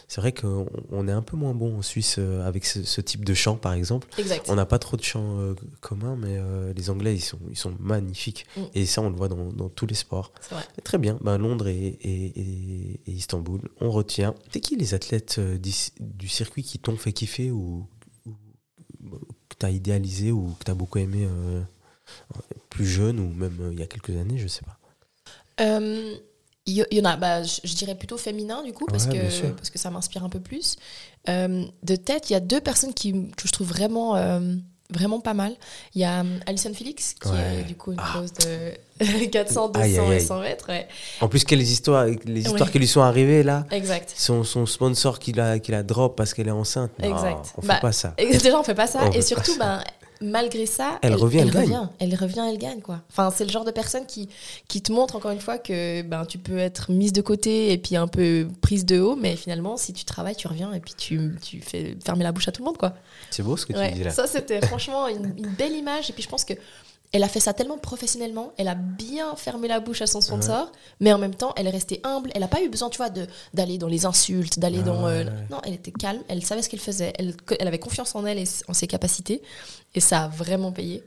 c'est 0.07 0.21
vrai 0.21 0.32
qu'on 0.34 0.67
on 0.91 1.07
est 1.07 1.11
un 1.11 1.21
peu 1.21 1.38
moins 1.38 1.53
bon 1.53 1.78
en 1.78 1.82
Suisse 1.82 2.15
euh, 2.19 2.45
avec 2.47 2.65
ce, 2.65 2.84
ce 2.84 3.01
type 3.01 3.23
de 3.26 3.34
chant, 3.34 3.55
par 3.55 3.73
exemple. 3.73 4.07
Exact. 4.17 4.45
On 4.49 4.55
n'a 4.55 4.65
pas 4.65 4.80
trop 4.80 4.97
de 4.97 5.03
chants 5.03 5.39
euh, 5.39 5.53
communs, 5.82 6.15
mais 6.15 6.38
les 6.76 6.89
Anglais, 6.89 7.15
ils 7.15 7.21
sont, 7.21 7.39
ils 7.49 7.57
sont 7.57 7.73
magnifiques. 7.80 8.45
Mm. 8.57 8.61
Et 8.76 8.86
ça, 8.86 9.01
on 9.01 9.09
le 9.09 9.15
voit 9.15 9.28
dans, 9.30 9.51
dans 9.53 9.69
tous 9.69 9.86
les 9.88 9.95
sports. 9.95 10.32
Vrai. 10.51 10.63
Très 10.84 10.97
bien. 10.97 11.17
Ben, 11.21 11.38
Londres 11.38 11.67
et, 11.67 11.76
et, 12.01 12.26
et- 12.39 12.99
et 13.07 13.11
Istanbul, 13.11 13.61
on 13.82 13.91
retient. 13.91 14.34
C'est 14.51 14.59
qui 14.59 14.76
les 14.76 14.93
athlètes 14.93 15.39
du 15.39 16.28
circuit 16.28 16.63
qui 16.63 16.80
t'ont 16.80 16.97
fait 16.97 17.13
kiffer 17.13 17.51
ou, 17.51 17.88
ou- 18.26 18.32
que 19.49 19.55
tu 19.59 19.65
as 19.65 19.69
idéalisé 19.71 20.32
ou 20.32 20.55
que 20.59 20.63
tu 20.65 20.71
as 20.71 20.73
beaucoup 20.73 20.97
aimé 20.97 21.28
plus 22.70 22.86
jeune 22.86 23.20
ou 23.20 23.30
même 23.34 23.58
euh, 23.62 23.70
il 23.74 23.80
y 23.80 23.84
a 23.84 23.88
quelques 23.88 24.10
années, 24.12 24.38
je 24.38 24.47
sais 24.47 24.64
pas. 24.66 24.78
Euh, 25.64 26.16
Il 26.68 26.74
y, 26.78 26.84
il 26.91 26.97
y 26.97 27.01
en 27.01 27.06
a, 27.06 27.16
bah, 27.16 27.43
je, 27.43 27.60
je 27.64 27.76
dirais 27.76 27.95
plutôt 27.95 28.18
féminin 28.18 28.64
du 28.64 28.74
coup, 28.74 28.86
parce, 28.88 29.06
Ouais, 29.06 29.30
que, 29.30 29.47
parce 29.51 29.70
que 29.70 29.78
ça 29.80 29.91
m'inspire 29.91 30.24
un 30.24 30.30
peu 30.30 30.39
plus. 30.39 30.78
Euh, 31.30 31.64
de 31.84 31.95
tête, 31.95 32.30
il 32.30 32.34
y 32.34 32.36
a 32.36 32.39
deux 32.39 32.60
personnes 32.62 32.93
qui, 32.93 33.12
que 33.38 33.47
je 33.47 33.51
trouve 33.51 33.68
vraiment, 33.68 34.16
euh, 34.16 34.39
vraiment 34.89 35.20
pas 35.20 35.34
mal. 35.36 35.53
Il 35.93 36.01
y 36.01 36.06
a 36.06 36.22
euh, 36.24 36.39
Alison 36.47 36.74
Felix, 36.74 37.14
qui 37.14 37.30
Ouais. 37.30 37.60
est 37.60 37.64
du 37.64 37.76
coup 37.76 37.91
une 37.91 37.99
Ah. 38.01 38.22
de 38.99 39.26
400, 39.28 39.70
200 39.70 39.84
Aïe, 39.84 39.99
aïe, 39.99 40.08
et 40.08 40.12
aïe. 40.16 40.22
100 40.26 40.39
mètres. 40.41 40.70
ouais. 40.70 40.88
En 41.22 41.28
plus, 41.30 41.43
quelles 41.43 41.62
histoires, 41.62 42.06
les 42.06 42.41
histoires 42.41 42.62
Ouais. 42.64 42.72
qui 42.72 42.80
lui 42.80 42.88
sont 42.88 43.01
arrivées 43.01 43.43
là 43.43 43.66
Exact. 43.72 44.12
son, 44.18 44.43
son 44.43 44.66
sponsor 44.66 45.20
qui 45.20 45.34
la, 45.34 45.60
qui 45.60 45.72
la 45.72 45.84
drop 45.84 46.16
parce 46.18 46.34
qu'elle 46.34 46.47
est 46.47 46.51
enceinte. 46.51 46.91
Non, 46.99 47.16
Exact. 47.16 47.53
on 47.58 47.62
fait 47.62 47.68
Bah, 47.68 47.80
pas 47.80 47.91
ça. 47.91 48.16
Déjà, 48.18 48.60
on 48.60 48.64
fait 48.64 48.74
pas 48.76 48.88
ça. 48.88 49.03
On 49.06 49.10
et 49.12 49.14
fait 49.14 49.22
surtout, 49.22 49.56
ben, 49.60 49.84
malgré 50.22 50.66
ça, 50.66 50.99
Elle 51.01 51.16
revient, 51.16 51.39
elle 51.39 51.51
gagne. 51.51 51.63
revient. 51.63 51.88
Elle 51.99 52.16
revient, 52.16 52.43
elle 52.49 52.57
gagne, 52.57 52.82
quoi. 52.82 53.01
Enfin, 53.11 53.32
c'est 53.36 53.43
le 53.45 53.49
genre 53.51 53.66
de 53.66 53.72
personne 53.72 54.05
qui, 54.05 54.30
qui 54.68 54.82
te 54.82 54.91
montre 54.91 55.16
encore 55.16 55.32
une 55.32 55.39
fois 55.39 55.57
que 55.57 56.01
ben, 56.01 56.26
tu 56.26 56.38
peux 56.38 56.57
être 56.57 56.91
mise 56.91 57.13
de 57.13 57.22
côté 57.22 57.72
et 57.72 57.78
puis 57.78 57.95
un 57.95 58.07
peu 58.07 58.47
prise 58.61 58.86
de 58.86 58.99
haut, 58.99 59.16
mais 59.16 59.36
finalement, 59.36 59.78
si 59.78 59.93
tu 59.93 60.05
travailles, 60.05 60.36
tu 60.36 60.47
reviens 60.47 60.74
et 60.74 60.80
puis 60.80 60.93
tu, 60.97 61.36
tu 61.41 61.61
fais 61.61 61.97
fermer 62.03 62.24
la 62.24 62.32
bouche 62.32 62.47
à 62.47 62.51
tout 62.51 62.61
le 62.61 62.66
monde, 62.68 62.78
quoi. 62.78 62.93
C'est 63.32 63.43
beau 63.43 63.57
ce 63.57 63.66
que 63.66 63.74
Ouais, 63.74 63.89
tu 63.91 63.97
dis 63.99 64.03
là. 64.03 64.11
ça, 64.11 64.28
c'était 64.28 64.66
franchement 64.66 65.07
une, 65.07 65.34
une 65.38 65.49
belle 65.49 65.74
image. 65.74 66.09
Et 66.09 66.13
puis, 66.13 66.24
je 66.24 66.30
pense 66.30 66.45
que 66.45 66.53
elle 67.16 67.24
a 67.24 67.30
fait 67.30 67.39
ça 67.39 67.53
tellement 67.53 67.78
professionnellement. 67.78 68.51
Elle 68.57 68.68
a 68.68 68.76
bien 68.76 69.36
fermé 69.38 69.70
la 69.70 69.80
bouche 69.80 70.01
à 70.01 70.07
son 70.07 70.20
sponsor, 70.20 70.72
mais 70.99 71.13
en 71.13 71.18
même 71.18 71.34
temps, 71.34 71.53
elle 71.55 71.66
est 71.68 71.72
restée 71.72 72.01
humble. 72.03 72.30
Elle 72.36 72.41
n'a 72.41 72.49
pas 72.49 72.61
eu 72.61 72.68
besoin, 72.68 72.89
tu 72.89 72.97
vois, 72.97 73.09
d'aller 73.53 73.78
dans 73.78 73.88
les 73.88 74.05
insultes, 74.05 74.59
d'aller 74.59 74.80
Ah 74.82 74.86
dans. 74.86 75.07
euh, 75.07 75.24
ouais. 75.24 75.32
Non, 75.49 75.61
elle 75.63 75.74
était 75.74 75.91
calme. 75.91 76.22
Elle 76.28 76.43
savait 76.43 76.61
ce 76.61 76.68
qu'elle 76.70 76.82
faisait. 76.82 77.13
Elle, 77.18 77.34
elle 77.57 77.68
avait 77.68 77.80
confiance 77.80 78.16
en 78.16 78.26
elle 78.26 78.38
et 78.38 78.43
en 78.68 78.74
ses 78.74 78.88
capacités. 78.88 79.41
Et 79.93 80.01
ça 80.01 80.24
a 80.24 80.28
vraiment 80.28 80.74
payé. 80.74 81.03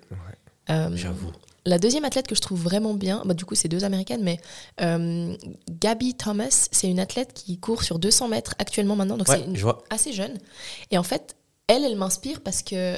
Euh, 0.71 0.89
J'avoue. 0.95 1.31
la 1.67 1.79
deuxième 1.79 2.05
athlète 2.07 2.27
que 2.27 2.35
je 2.35 2.41
trouve 2.41 2.63
vraiment 2.63 2.95
bien, 2.95 3.21
bah, 3.27 3.35
du 3.35 3.45
coup 3.45 3.55
c'est 3.55 3.69
deux 3.69 3.85
américaines, 3.85 4.23
mais 4.23 4.39
euh, 4.81 5.35
Gabby 5.81 6.15
Thomas, 6.15 6.69
c'est 6.73 6.89
une 6.89 7.01
athlète 7.01 7.33
qui 7.35 7.59
court 7.59 7.83
sur 7.83 7.99
200 7.99 8.29
mètres 8.29 8.55
actuellement 8.59 8.97
maintenant, 8.97 9.17
donc 9.19 9.29
c'est 9.29 9.45
je 9.55 9.67
assez 9.91 10.13
jeune. 10.13 10.39
Et 10.91 10.97
en 10.99 11.03
fait, 11.03 11.37
elle, 11.67 11.85
elle 11.85 11.97
m'inspire 11.97 12.41
parce 12.41 12.63
que 12.63 12.97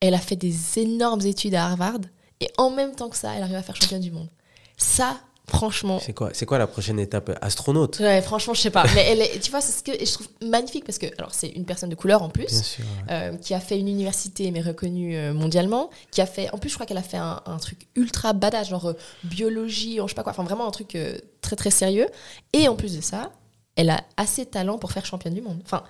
elle 0.00 0.14
a 0.14 0.18
fait 0.18 0.36
des 0.36 0.54
énormes 0.78 1.22
études 1.22 1.54
à 1.54 1.66
Harvard 1.66 2.00
et 2.40 2.50
en 2.58 2.70
même 2.70 2.94
temps 2.94 3.08
que 3.08 3.16
ça, 3.16 3.34
elle 3.34 3.42
arrive 3.42 3.56
à 3.56 3.62
faire 3.62 3.76
championne 3.76 4.00
du 4.02 4.10
monde. 4.10 4.28
Ça, 4.76 5.16
Franchement. 5.48 6.00
C'est 6.00 6.12
quoi, 6.12 6.30
c'est 6.32 6.44
quoi 6.44 6.58
la 6.58 6.66
prochaine 6.66 6.98
étape 6.98 7.38
Astronaute? 7.40 8.00
Ouais, 8.00 8.20
franchement, 8.20 8.52
je 8.52 8.60
sais 8.62 8.70
pas. 8.70 8.84
Mais 8.96 9.06
elle 9.06 9.20
est, 9.20 9.38
tu 9.38 9.52
vois, 9.52 9.60
c'est 9.60 9.70
ce 9.70 9.82
que 9.84 10.04
je 10.04 10.12
trouve 10.12 10.26
magnifique 10.42 10.84
parce 10.84 10.98
que, 10.98 11.06
alors, 11.18 11.32
c'est 11.32 11.48
une 11.48 11.64
personne 11.64 11.88
de 11.88 11.94
couleur 11.94 12.22
en 12.22 12.28
plus. 12.28 12.46
Bien 12.46 12.62
sûr. 12.62 12.84
ouais. 12.84 13.12
euh, 13.12 13.36
qui 13.36 13.54
a 13.54 13.60
fait 13.60 13.78
une 13.78 13.86
université 13.86 14.50
mais 14.50 14.60
reconnue 14.60 15.16
euh, 15.16 15.32
mondialement, 15.32 15.90
qui 16.10 16.20
a 16.20 16.26
fait, 16.26 16.50
en 16.52 16.58
plus 16.58 16.68
je 16.68 16.74
crois 16.74 16.84
qu'elle 16.84 16.98
a 16.98 17.02
fait 17.02 17.16
un, 17.16 17.42
un 17.46 17.58
truc 17.58 17.86
ultra 17.94 18.32
badass, 18.32 18.68
genre 18.70 18.86
euh, 18.86 18.94
biologie, 19.22 19.98
je 20.02 20.08
sais 20.08 20.14
pas 20.14 20.24
quoi, 20.24 20.32
enfin 20.32 20.42
vraiment 20.42 20.66
un 20.66 20.72
truc 20.72 20.96
euh, 20.96 21.16
très 21.42 21.54
très 21.54 21.70
sérieux. 21.70 22.08
Et 22.52 22.66
en 22.66 22.74
plus 22.74 22.96
de 22.96 23.00
ça, 23.00 23.30
elle 23.76 23.90
a 23.90 24.02
assez 24.16 24.46
de 24.46 24.50
talent 24.50 24.78
pour 24.78 24.90
faire 24.90 25.06
championne 25.06 25.34
du 25.34 25.42
monde. 25.42 25.60
Enfin, 25.64 25.84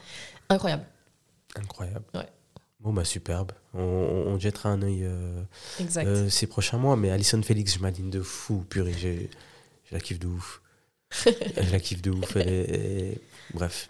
incroyable. 0.51 0.85
Incroyable. 1.55 2.05
Ouais. 2.15 2.27
Bon, 2.87 2.93
bah 2.93 3.05
superbe. 3.05 3.51
On, 3.74 3.80
on- 3.82 4.26
on 4.28 4.39
jettera 4.39 4.68
un 4.68 4.80
œil 4.80 5.01
euh, 5.03 5.43
euh, 5.97 6.28
ces 6.30 6.47
prochains 6.47 6.78
mois. 6.78 6.95
Mais 6.97 7.11
Alison 7.11 7.43
Félix, 7.43 7.74
je 7.74 7.80
m'aligne 7.80 8.11
de 8.11 8.20
fou. 8.22 8.64
Purée, 8.70 8.95
j'ai- 8.97 9.28
je 9.91 9.93
la 9.95 9.99
kiffe 10.01 10.20
de 10.20 10.28
ouf. 10.28 10.62
je 11.26 11.72
la 11.72 11.80
kiffe 11.80 12.01
de 12.01 12.12
ouf. 12.12 12.37
elle 12.37 12.49
est- 12.49 12.70
elle 12.70 13.18
Bref. 13.55 13.89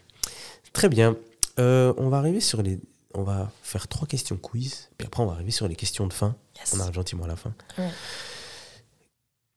Très 0.72 0.88
bien. 0.88 1.14
Euh, 1.58 1.92
on 1.98 2.08
va 2.08 2.16
arriver 2.16 2.40
sur 2.40 2.62
les. 2.62 2.78
On 3.12 3.22
va 3.22 3.52
faire 3.62 3.86
trois 3.86 4.08
questions 4.08 4.38
quiz. 4.38 4.88
Puis 4.96 5.06
après, 5.06 5.22
on 5.22 5.26
va 5.26 5.34
arriver 5.34 5.50
sur 5.50 5.68
les 5.68 5.76
questions 5.76 6.06
de 6.06 6.12
fin. 6.14 6.34
Yes. 6.58 6.72
On 6.74 6.80
arrive 6.80 6.94
gentiment 6.94 7.24
à 7.24 7.28
la 7.28 7.36
fin. 7.36 7.52
Ouais. 7.76 7.90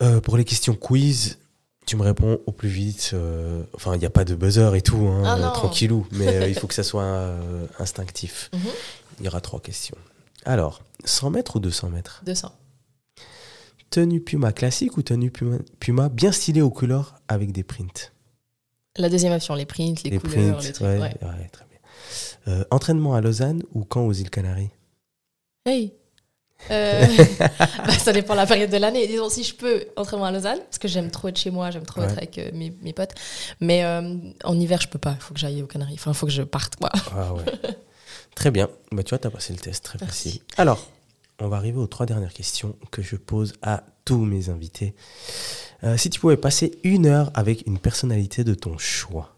Euh, 0.01 0.19
pour 0.21 0.35
les 0.35 0.43
questions 0.45 0.75
quiz, 0.75 1.37
tu 1.85 1.95
me 1.97 2.03
réponds 2.03 2.39
au 2.45 2.51
plus 2.51 2.69
vite. 2.69 3.11
euh, 3.13 3.63
enfin, 3.73 3.95
il 3.95 3.99
n'y 3.99 4.05
a 4.05 4.09
pas 4.09 4.23
de 4.25 4.35
buzzer 4.35 4.75
et 4.75 4.81
tout, 4.81 5.07
hein, 5.07 5.23
Ah 5.25 5.37
euh, 5.49 5.51
tranquillou. 5.53 6.05
Mais 6.11 6.27
euh, 6.27 6.47
il 6.49 6.55
faut 6.55 6.67
que 6.67 6.73
ça 6.73 6.83
soit 6.91 7.35
instinctif. 7.79 8.49
Mhm. 8.53 8.59
Il 9.20 9.26
y 9.26 9.28
aura 9.28 9.41
trois 9.41 9.59
questions. 9.59 9.97
Alors, 10.45 10.82
100 11.05 11.32
mètres 11.32 11.55
ou 11.57 11.59
200 11.59 11.89
mètres? 11.89 12.22
200. 12.26 12.51
Tenue 13.89 14.22
Puma 14.22 14.51
classique 14.53 14.97
ou 14.97 15.01
tenue 15.01 15.32
Puma, 15.32 15.57
Puma 15.80 16.09
bien 16.09 16.32
stylée 16.32 16.61
aux 16.61 16.70
couleurs 16.70 17.15
avec 17.28 17.51
des 17.51 17.63
prints? 17.63 18.11
La 18.97 19.09
deuxième 19.09 19.34
option, 19.34 19.55
les 19.55 19.65
prints, 19.65 19.95
les, 20.03 20.20
couleurs, 20.20 20.61
les 20.61 20.72
trucs. 20.72 20.86
ouais, 20.88 20.99
ouais. 20.99 21.15
ouais, 21.22 21.49
très 21.51 21.65
bien. 21.65 21.80
Euh, 22.47 22.63
entraînement 22.72 23.15
à 23.15 23.22
Lausanne 23.22 23.63
ou 23.74 23.84
camp 23.84 24.05
aux 24.05 24.13
îles 24.13 24.30
Canaries? 24.30 24.70
Hey. 25.65 25.93
Euh, 26.72 27.05
bah, 27.39 27.91
ça 27.93 28.11
dépend 28.11 28.34
de 28.34 28.39
la 28.39 28.45
période 28.45 28.70
de 28.70 28.78
l'année. 28.78 29.07
Disons, 29.07 29.30
si 29.30 29.43
je 29.43 29.55
peux, 29.55 29.86
entraînement 29.95 30.26
à 30.26 30.32
Lausanne, 30.32 30.59
parce 30.59 30.78
que 30.78 30.88
j'aime 30.88 31.09
trop 31.09 31.30
être 31.30 31.38
chez 31.38 31.51
moi, 31.51 31.72
j'aime 31.72 31.86
trop 31.86 32.01
Ouais. 32.01 32.07
être 32.07 32.17
avec 32.17 32.38
euh, 32.38 32.51
mes, 32.53 32.72
mes 32.82 32.93
potes. 32.93 33.13
Mais 33.61 33.84
euh, 33.86 34.15
en 34.43 34.59
hiver, 34.59 34.80
je 34.82 34.88
peux 34.89 34.99
pas. 34.99 35.13
Il 35.17 35.22
faut 35.22 35.34
que 35.34 35.39
j'aille 35.39 35.63
aux 35.63 35.67
Canaries. 35.67 35.95
Enfin, 35.95 36.11
il 36.11 36.17
faut 36.17 36.26
que 36.26 36.32
je 36.32 36.43
parte, 36.43 36.76
quoi. 36.76 36.91
Ah 37.15 37.34
ouais. 37.34 37.43
Très 38.36 38.51
bien. 38.51 38.69
Bah, 38.91 39.03
tu 39.03 39.09
vois, 39.09 39.19
tu 39.19 39.27
as 39.27 39.32
passé 39.32 39.53
le 39.53 39.59
test, 39.59 39.84
très 39.84 39.97
Merci. 40.01 40.30
facile. 40.30 40.41
Alors, 40.57 40.86
on 41.39 41.47
va 41.47 41.57
arriver 41.57 41.77
aux 41.77 41.88
trois 41.88 42.05
dernières 42.05 42.34
questions 42.34 42.75
que 42.91 43.01
je 43.01 43.15
pose 43.15 43.53
à 43.61 43.84
tous 44.05 44.19
mes 44.19 44.49
invités. 44.49 44.93
Euh, 45.84 45.97
si 45.97 46.09
tu 46.09 46.19
pouvais 46.19 46.38
passer 46.38 46.80
une 46.84 47.05
heure 47.05 47.32
avec 47.34 47.65
une 47.67 47.80
personnalité 47.80 48.43
de 48.43 48.53
ton 48.53 48.77
choix, 48.77 49.36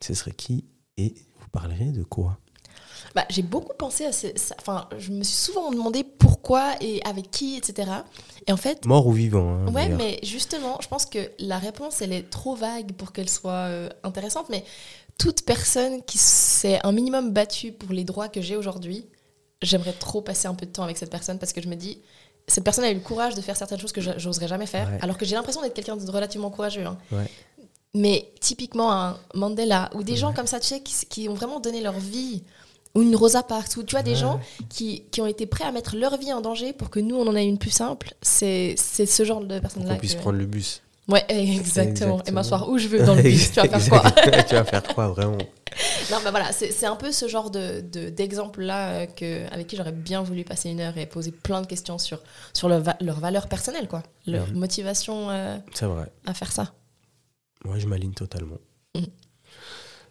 ce 0.00 0.14
serait 0.14 0.32
qui 0.32 0.64
et 0.96 1.14
vous 1.40 1.48
parlerez 1.50 1.86
de 1.92 2.02
quoi? 2.04 2.38
Bah, 3.14 3.24
j'ai 3.28 3.42
beaucoup 3.42 3.74
pensé 3.76 4.06
à 4.06 4.12
ces- 4.12 4.36
ça. 4.38 4.54
Enfin, 4.60 4.88
je 4.98 5.10
me 5.10 5.22
suis 5.22 5.36
souvent 5.36 5.70
demandé 5.70 6.02
pourquoi 6.04 6.76
et 6.80 7.02
avec 7.04 7.30
qui, 7.30 7.56
etc. 7.56 7.90
Et 8.46 8.52
en 8.52 8.56
fait, 8.56 8.84
Mort 8.86 9.06
ou 9.06 9.12
vivant 9.12 9.54
hein, 9.66 9.72
ouais, 9.72 9.88
mais 9.90 10.18
justement, 10.22 10.78
je 10.80 10.88
pense 10.88 11.04
que 11.06 11.30
la 11.38 11.58
réponse, 11.58 12.00
elle 12.00 12.12
est 12.12 12.30
trop 12.30 12.54
vague 12.54 12.92
pour 12.92 13.12
qu'elle 13.12 13.28
soit 13.28 13.52
euh, 13.68 13.88
intéressante. 14.02 14.46
Mais 14.50 14.64
toute 15.18 15.42
personne 15.42 16.02
qui 16.04 16.18
s'est 16.18 16.80
un 16.84 16.92
minimum 16.92 17.30
battue 17.32 17.72
pour 17.72 17.92
les 17.92 18.04
droits 18.04 18.28
que 18.28 18.40
j'ai 18.40 18.56
aujourd'hui, 18.56 19.06
j'aimerais 19.62 19.92
trop 19.92 20.20
passer 20.20 20.48
un 20.48 20.54
peu 20.54 20.66
de 20.66 20.72
temps 20.72 20.82
avec 20.82 20.98
cette 20.98 21.10
personne 21.10 21.38
parce 21.38 21.52
que 21.52 21.62
je 21.62 21.68
me 21.68 21.76
dis, 21.76 22.00
cette 22.48 22.64
personne 22.64 22.84
a 22.84 22.90
eu 22.90 22.94
le 22.94 23.00
courage 23.00 23.34
de 23.36 23.40
faire 23.40 23.56
certaines 23.56 23.78
choses 23.78 23.92
que 23.92 24.00
j'oserais 24.18 24.48
jamais 24.48 24.66
faire, 24.66 24.88
Ouais. 24.88 24.98
alors 25.00 25.16
que 25.16 25.24
j'ai 25.24 25.36
l'impression 25.36 25.62
d'être 25.62 25.74
quelqu'un 25.74 25.96
de 25.96 26.10
relativement 26.10 26.50
courageux. 26.50 26.84
hein. 26.86 26.98
Ouais. 27.12 27.26
Mais 27.94 28.32
typiquement 28.40 28.90
un 28.92 29.18
Mandela 29.34 29.90
ou 29.94 30.02
des 30.02 30.16
gens 30.16 30.32
comme 30.32 30.46
ça, 30.46 30.58
tu 30.58 30.66
sais, 30.68 30.80
qui, 30.80 30.94
qui 31.06 31.28
ont 31.28 31.34
vraiment 31.34 31.60
donné 31.60 31.80
leur 31.82 31.98
vie, 31.98 32.42
ou 32.94 33.02
une 33.02 33.14
Rosa 33.16 33.42
Parks, 33.42 33.76
ou 33.76 33.82
tu 33.84 33.92
vois, 33.94 34.02
des 34.02 34.14
gens 34.16 34.40
qui, 34.68 35.04
qui 35.10 35.20
ont 35.22 35.26
été 35.26 35.46
prêts 35.46 35.64
à 35.64 35.72
mettre 35.72 35.96
leur 35.96 36.16
vie 36.18 36.32
en 36.32 36.40
danger 36.42 36.72
pour 36.74 36.90
que 36.90 37.00
nous, 37.00 37.16
on 37.16 37.26
en 37.26 37.36
ait 37.36 37.46
une 37.46 37.58
plus 37.58 37.70
simple. 37.70 38.14
C'est 38.22 38.74
ce 38.76 39.24
genre 39.24 39.40
de 39.40 39.46
Pour 39.54 39.60
personne-là. 39.60 39.94
qu'on 39.94 39.98
puisse 40.00 40.14
que- 40.14 40.20
prendre 40.20 40.38
le 40.38 40.46
bus. 40.46 40.82
Ouais, 41.12 41.24
exactement. 41.28 41.40
Et 41.40 41.52
Exactement. 42.20 42.32
m'asseoir 42.32 42.68
où 42.68 42.78
je 42.78 42.88
veux 42.88 43.04
dans 43.04 43.14
le 43.14 43.22
bus. 43.22 43.52
tu 43.52 43.60
vas 43.60 43.78
faire 43.78 43.88
quoi? 44.02 44.10
Tu 44.48 44.54
vas 44.54 44.64
faire 44.64 44.82
quoi, 44.82 45.08
vraiment 45.08 45.36
Non, 46.10 46.18
mais 46.24 46.30
voilà, 46.30 46.52
c'est 46.52 46.70
c'est 46.72 46.86
un 46.86 46.96
peu 46.96 47.12
ce 47.12 47.28
genre 47.28 47.50
de- 47.50 47.80
de- 47.82 48.08
d'exemple-là 48.08 48.88
euh, 49.02 49.06
que 49.06 49.46
avec 49.52 49.66
qui 49.66 49.76
j'aurais 49.76 49.92
bien 49.92 50.22
voulu 50.22 50.42
passer 50.44 50.70
une 50.70 50.80
heure 50.80 50.96
et 50.98 51.06
poser 51.06 51.30
plein 51.30 51.60
de 51.60 51.66
questions 51.66 51.98
sur, 51.98 52.20
sur 52.54 52.68
leur, 52.68 52.80
va- 52.80 52.96
leur 53.00 53.20
valeur 53.20 53.46
personnelle, 53.48 53.88
quoi. 53.88 54.02
Leur 54.26 54.50
motivation 54.54 55.30
euh, 55.30 55.58
vrai. 55.82 56.10
à 56.26 56.34
faire 56.34 56.50
ça. 56.50 56.72
Moi, 57.64 57.78
je 57.78 57.86
m'aligne 57.86 58.14
totalement. 58.14 58.58
Mhm. 58.96 59.06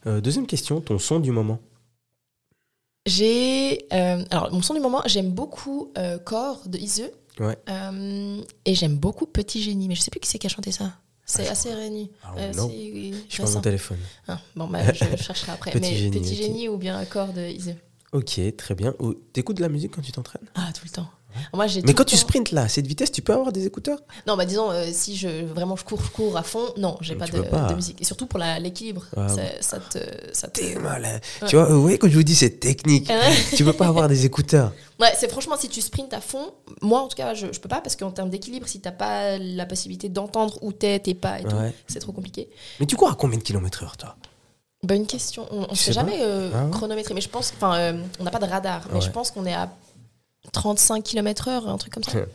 Euh, 0.08 0.22
deuxième 0.22 0.47
question, 0.47 0.82
ton 0.82 0.97
son 0.99 1.20
du 1.20 1.32
moment? 1.32 1.60
J'ai. 3.06 3.88
euh, 3.93 4.24
alors, 4.30 4.52
mon 4.54 4.62
son 4.62 4.74
du 4.76 4.80
moment, 4.80 5.02
j'aime 5.06 5.32
beaucoup 5.32 5.91
euh, 5.97 6.20
Corps 6.20 6.62
de 6.68 6.78
Iseux. 6.78 7.12
Ouais. 7.41 7.57
Euh, 7.69 8.41
et 8.65 8.75
j'aime 8.75 8.97
beaucoup 8.97 9.25
Petit 9.25 9.61
Génie, 9.61 9.87
mais 9.87 9.95
je 9.95 10.01
sais 10.01 10.11
plus 10.11 10.19
qui 10.19 10.29
c'est 10.29 10.39
qui 10.39 10.47
a 10.47 10.49
chanté 10.49 10.71
ça. 10.71 10.93
C'est 11.25 11.47
Ah, 11.47 11.51
assez 11.51 11.73
réuni. 11.73 12.11
Ah, 12.23 12.33
Euh, 12.37 12.51
Je 13.29 13.33
suis 13.35 13.43
mon 13.43 13.61
téléphone. 13.61 13.97
Ah, 14.27 14.39
bon, 14.55 14.67
bah, 14.67 14.79
je 14.93 15.15
chercherai 15.23 15.51
après. 15.53 15.71
Petit 15.71 15.81
mais 15.91 15.95
Génie, 15.97 16.19
Petit 16.19 16.33
ok. 16.33 16.37
Génie 16.37 16.69
ou 16.69 16.77
bien 16.77 17.03
Corps 17.05 17.31
de 17.33 17.41
Iseux. 17.41 17.75
Ok, 18.11 18.39
très 18.57 18.75
bien. 18.75 18.93
T'écoutes 19.31 19.55
de 19.57 19.61
la 19.61 19.69
musique 19.69 19.91
quand 19.95 20.01
tu 20.01 20.11
t'entraînes? 20.11 20.47
Ah, 20.55 20.69
tout 20.73 20.81
le 20.83 20.89
temps. 20.89 21.07
Moi, 21.53 21.65
Mais 21.84 21.93
quand 21.93 22.03
tu 22.05 22.17
sprintes 22.17 22.51
là, 22.51 22.63
à 22.63 22.67
cette 22.67 22.88
vitesse, 22.88 23.11
tu 23.11 23.21
peux 23.21 23.34
avoir 23.34 23.51
des 23.51 23.65
écouteurs? 23.65 23.99
Non, 24.27 24.38
bah 24.38 24.45
disons, 24.45 24.69
euh, 24.71 24.88
si 24.91 25.15
je 25.15 25.45
vraiment 25.45 25.75
je 25.75 25.84
cours, 25.84 26.01
je 26.03 26.09
cours 26.09 26.38
à 26.38 26.43
fond, 26.43 26.65
non, 26.77 26.97
j'ai 27.01 27.15
pas 27.15 27.27
pas. 27.27 27.69
de 27.69 27.73
musique. 27.75 28.01
Et 28.01 28.05
surtout 28.05 28.25
pour 28.25 28.39
l'équilibre, 28.59 29.05
Ah, 29.17 29.27
ça 29.59 29.79
te. 29.79 29.99
Ça 30.34 30.47
te... 30.47 30.59
T'es 30.59 30.75
mal. 30.75 31.03
hein. 31.05 31.19
Ouais. 31.41 31.47
Tu 31.47 31.55
vois, 31.55 31.69
euh, 31.71 31.77
ouais, 31.77 31.97
quand 31.97 32.07
je 32.09 32.15
vous 32.15 32.23
dis 32.23 32.36
c'est 32.36 32.59
technique, 32.59 33.11
tu 33.55 33.63
peux 33.63 33.73
pas 33.73 33.88
avoir 33.88 34.07
des 34.07 34.25
écouteurs. 34.25 34.73
Ouais, 34.99 35.11
c'est 35.17 35.29
franchement, 35.32 35.55
si 35.57 35.67
tu 35.69 35.82
sprintes 35.82 36.13
à 36.13 36.21
fond, 36.21 36.51
moi 36.82 37.01
en 37.01 37.07
tout 37.07 37.15
cas, 37.17 37.34
je, 37.34 37.47
je 37.51 37.59
peux 37.59 37.69
pas 37.69 37.82
parce 37.82 37.95
qu'en 37.95 38.11
termes 38.11 38.29
d'équilibre, 38.29 38.67
si 38.67 38.79
t'as 38.82 38.91
pas 38.91 39.38
la 39.38 39.65
possibilité 39.65 40.09
d'entendre 40.09 40.59
où 40.61 40.71
t'es, 40.71 40.99
t'es 40.99 41.13
pas 41.15 41.39
et 41.39 41.43
tout, 41.43 41.55
c'est 41.88 41.99
trop 41.99 42.11
compliqué. 42.11 42.49
Mais 42.79 42.86
tu 42.86 42.95
cours 42.95 43.09
à 43.09 43.15
combien 43.15 43.38
de 43.38 43.43
kilomètres 43.43 43.84
heure, 43.84 43.97
toi? 43.97 44.15
Bonne 44.84 45.05
question. 45.05 45.45
On, 45.51 45.75
sais 45.75 45.91
pas 45.91 46.01
jamais 46.01 46.17
euh, 46.21 46.49
Ah 46.55 46.65
ouais? 46.65 46.71
chronométré, 46.71 47.13
mais 47.13 47.21
je 47.21 47.29
pense. 47.29 47.53
Enfin, 47.55 47.75
euh, 47.75 48.03
on 48.19 48.23
n'a 48.23 48.32
pas 48.32 48.39
de 48.39 48.45
radar, 48.47 48.88
mais 48.91 48.99
je 48.99 49.11
pense 49.11 49.29
qu'on 49.29 49.45
est 49.45 49.53
à 49.53 49.69
35 50.51 51.03
km/h, 51.03 51.67
un 51.67 51.77
truc 51.77 51.93
comme 51.93 52.03
ça. 52.03 52.19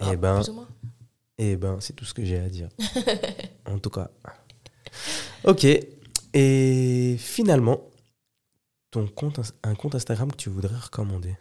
Eh 0.00 0.04
Ah, 0.04 0.16
ben, 0.16 0.34
Plus 0.40 0.48
ou 0.50 0.54
moins. 0.54 0.68
eh 1.38 1.54
ben, 1.56 1.76
c'est 1.80 1.92
tout 1.92 2.04
ce 2.04 2.12
que 2.12 2.24
j'ai 2.24 2.36
à 2.38 2.48
dire. 2.48 2.68
en 3.70 3.78
tout 3.78 3.90
cas. 3.90 4.10
Ok. 5.44 5.64
Et 6.34 7.16
finalement, 7.18 7.80
ton 8.90 9.06
compte, 9.06 9.38
un 9.62 9.74
compte 9.76 9.94
Instagram 9.94 10.32
que 10.32 10.36
tu 10.36 10.48
voudrais 10.50 10.76
recommander? 10.76 11.36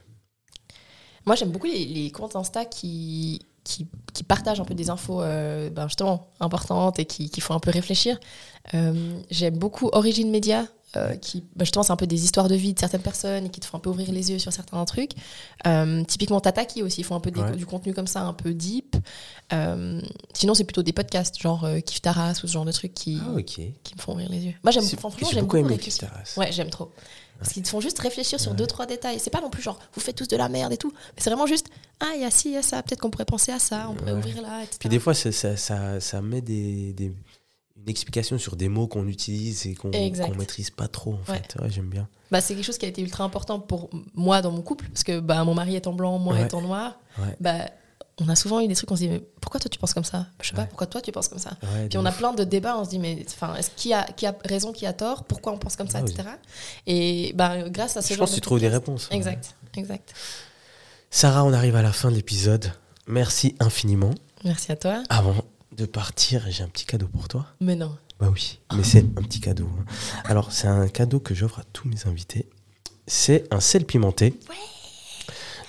Moi, 1.25 1.35
j'aime 1.35 1.49
beaucoup 1.49 1.65
les, 1.67 1.85
les 1.85 2.11
comptes 2.11 2.35
Insta 2.35 2.65
qui, 2.65 3.41
qui, 3.63 3.87
qui 4.13 4.23
partagent 4.23 4.59
un 4.59 4.65
peu 4.65 4.73
des 4.75 4.89
infos 4.91 5.21
euh, 5.23 5.69
ben, 5.71 5.87
justement 5.87 6.27
importantes 6.39 6.99
et 6.99 7.05
qui, 7.05 7.29
qui 7.31 7.41
font 7.41 7.55
un 7.55 7.59
peu 7.59 7.71
réfléchir. 7.71 8.19
Euh, 8.75 9.19
j'aime 9.31 9.57
beaucoup 9.57 9.89
Origin 9.91 10.29
Media, 10.29 10.67
euh, 10.97 11.15
qui 11.15 11.41
ben, 11.55 11.63
justement, 11.65 11.83
c'est 11.83 11.91
un 11.93 11.95
peu 11.97 12.07
des 12.07 12.23
histoires 12.23 12.47
de 12.49 12.55
vie 12.55 12.73
de 12.73 12.79
certaines 12.79 13.01
personnes 13.01 13.45
et 13.45 13.49
qui 13.49 13.59
te 13.59 13.65
font 13.65 13.77
un 13.77 13.79
peu 13.79 13.89
ouvrir 13.89 14.11
les 14.11 14.31
yeux 14.31 14.39
sur 14.39 14.51
certains 14.51 14.83
trucs. 14.85 15.11
Euh, 15.65 16.03
typiquement, 16.03 16.39
Tataki 16.41 16.83
aussi, 16.83 17.01
ils 17.01 17.03
font 17.03 17.15
un 17.15 17.19
peu 17.19 17.31
des- 17.31 17.39
Ouais. 17.41 17.55
du 17.55 17.65
contenu 17.65 17.93
comme 17.93 18.07
ça, 18.07 18.21
un 18.23 18.33
peu 18.33 18.53
deep. 18.53 18.95
Euh, 19.53 20.01
sinon, 20.33 20.53
c'est 20.53 20.63
plutôt 20.63 20.83
des 20.83 20.93
podcasts, 20.93 21.39
genre 21.41 21.63
euh, 21.65 21.79
Kif 21.79 22.01
Taras 22.01 22.39
ou 22.43 22.47
ce 22.47 22.51
genre 22.53 22.65
de 22.65 22.71
trucs 22.71 22.93
qui, 22.93 23.19
Ah, 23.21 23.41
qui 23.41 23.73
me 23.95 24.01
font 24.01 24.13
ouvrir 24.13 24.29
les 24.29 24.39
yeux. 24.45 24.53
Moi, 24.63 24.71
j'aime 24.71 24.83
franchement, 24.83 25.27
J'ai 25.29 25.35
j'aime 25.35 25.45
beaucoup 25.45 25.57
aimé 25.57 25.69
réfléchir. 25.75 26.09
Kiftaras. 26.09 26.33
Ouais, 26.37 26.51
j'aime 26.51 26.69
trop. 26.69 26.91
Parce 27.39 27.53
qu'ils 27.53 27.63
te 27.63 27.69
font 27.69 27.79
juste 27.81 27.97
réfléchir 27.97 28.39
sur 28.39 28.51
Ouais. 28.51 28.57
deux, 28.57 28.67
trois 28.67 28.85
détails. 28.85 29.19
C'est 29.19 29.31
pas 29.31 29.41
non 29.41 29.49
plus 29.49 29.63
genre, 29.63 29.79
vous 29.95 29.99
faites 30.01 30.15
tous 30.15 30.27
de 30.27 30.37
la 30.37 30.47
merde 30.47 30.71
et 30.73 30.77
tout. 30.77 30.93
C'est 31.17 31.31
vraiment 31.31 31.47
juste, 31.47 31.67
ah, 31.99 32.11
il 32.15 32.21
y 32.21 32.25
a 32.25 32.29
ci, 32.29 32.49
il 32.49 32.53
y 32.53 32.57
a 32.57 32.61
ça. 32.61 32.83
Peut-être 32.83 32.99
qu'on 33.01 33.09
pourrait 33.09 33.25
penser 33.25 33.51
à 33.51 33.57
ça, 33.57 33.87
on 33.89 33.95
pourrait 33.95 34.11
Ouais. 34.11 34.17
ouvrir 34.19 34.41
là, 34.43 34.59
etc. 34.61 34.77
Puis 34.79 34.89
des 34.89 34.99
fois, 34.99 35.15
ça, 35.15 35.31
ça, 35.31 35.57
ça, 35.57 35.99
ça 35.99 36.21
met 36.21 36.41
des, 36.41 36.93
des- 36.93 37.11
une 37.83 37.89
explication 37.89 38.37
sur 38.37 38.55
des 38.55 38.69
mots 38.69 38.87
qu'on 38.87 39.07
utilise 39.07 39.65
et 39.65 39.75
qu'on 39.75 39.91
qu'on 39.91 40.35
maîtrise 40.35 40.69
pas 40.69 40.87
trop, 40.87 41.13
en 41.13 41.31
Ouais. 41.31 41.37
fait. 41.37 41.55
Ouais, 41.61 41.69
j'aime 41.69 41.89
bien. 41.89 42.07
Bah, 42.31 42.39
c'est 42.41 42.53
quelque 42.55 42.63
chose 42.65 42.77
qui 42.77 42.85
a 42.85 42.89
été 42.89 43.01
ultra 43.01 43.23
important 43.23 43.59
pour 43.59 43.89
moi 44.13 44.41
dans 44.41 44.51
mon 44.51 44.61
couple. 44.61 44.87
Parce 44.89 45.03
que 45.03 45.19
bah, 45.19 45.43
mon 45.43 45.53
mari 45.53 45.75
étant 45.75 45.93
blanc, 45.93 46.17
moi 46.19 46.35
Ouais. 46.35 46.43
étant 46.45 46.61
noir, 46.61 46.99
bah, 47.39 47.69
on 48.19 48.29
a 48.29 48.35
souvent 48.35 48.59
eu 48.59 48.67
des 48.67 48.75
trucs, 48.75 48.91
on 48.91 48.95
se 48.95 49.01
dit, 49.01 49.09
mais 49.09 49.19
pourquoi 49.41 49.59
toi 49.59 49.69
tu 49.69 49.79
penses 49.79 49.93
comme 49.95 50.03
ça? 50.03 50.27
Je 50.41 50.49
sais 50.49 50.55
pas, 50.55 50.65
pourquoi 50.65 50.85
toi 50.85 51.01
tu 51.01 51.11
penses 51.11 51.27
comme 51.27 51.39
ça? 51.39 51.51
Puis 51.89 51.97
on 51.97 52.05
a 52.05 52.11
plein 52.11 52.33
de 52.33 52.43
débats, 52.43 52.77
on 52.77 52.85
se 52.85 52.89
dit, 52.91 52.99
mais 52.99 53.25
enfin, 53.27 53.55
est-ce 53.55 53.71
qui 53.75 53.93
a, 53.93 54.03
qui 54.03 54.25
a 54.27 54.35
raison, 54.45 54.71
qui 54.71 54.85
a 54.85 54.93
tort? 54.93 55.23
Pourquoi 55.23 55.53
on 55.53 55.57
pense 55.57 55.75
comme 55.75 55.89
ça, 55.89 55.99
Ah 55.99 56.03
oui. 56.05 56.11
etc. 56.11 56.29
Et 56.87 57.33
bah, 57.35 57.67
grâce 57.69 57.97
à 57.97 58.01
ce 58.01 58.09
Je 58.09 58.13
genre 58.13 58.19
pense 58.25 58.29
que 58.31 58.35
de 58.35 58.41
tu 58.41 58.41
trouves 58.41 58.59
des 58.59 58.67
réponses. 58.69 59.07
Exact, 59.11 59.55
exact. 59.75 60.13
Sarah, 61.09 61.43
on 61.43 61.51
arrive 61.53 61.75
à 61.75 61.81
la 61.81 61.91
fin 61.91 62.09
de 62.11 62.15
l'épisode. 62.15 62.71
Merci 63.07 63.55
infiniment. 63.59 64.11
Merci 64.45 64.71
à 64.71 64.75
toi. 64.75 65.03
Avant 65.09 65.35
de 65.75 65.85
partir, 65.85 66.45
j'ai 66.49 66.63
un 66.63 66.67
petit 66.67 66.85
cadeau 66.85 67.07
pour 67.07 67.27
toi. 67.27 67.45
Mais 67.59 67.75
non. 67.75 67.97
Bah 68.19 68.29
oui, 68.31 68.59
mais 68.75 68.83
c'est 68.83 68.99
un 68.99 69.21
petit 69.23 69.39
cadeau. 69.39 69.67
hein. 69.79 69.85
Alors, 70.25 70.51
c'est 70.51 70.67
un 70.67 70.87
cadeau 70.87 71.19
que 71.19 71.33
j'offre 71.33 71.59
à 71.59 71.63
tous 71.73 71.87
mes 71.87 72.05
invités. 72.05 72.47
C'est 73.07 73.51
un 73.51 73.59
sel 73.59 73.85
pimenté 73.85 74.35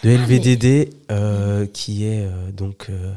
de 0.05 0.11
LVDD 0.11 0.90
euh, 1.11 1.66
qui 1.66 2.05
est 2.05 2.26
euh, 2.26 2.50
donc 2.53 2.86
euh, 2.90 3.14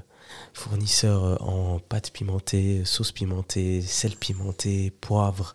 fournisseur 0.54 1.42
en 1.46 1.80
pâte 1.80 2.12
pimentée, 2.12 2.84
sauce 2.86 3.12
pimentée, 3.12 3.82
sel 3.82 4.16
pimenté, 4.16 4.92
poivre 5.02 5.54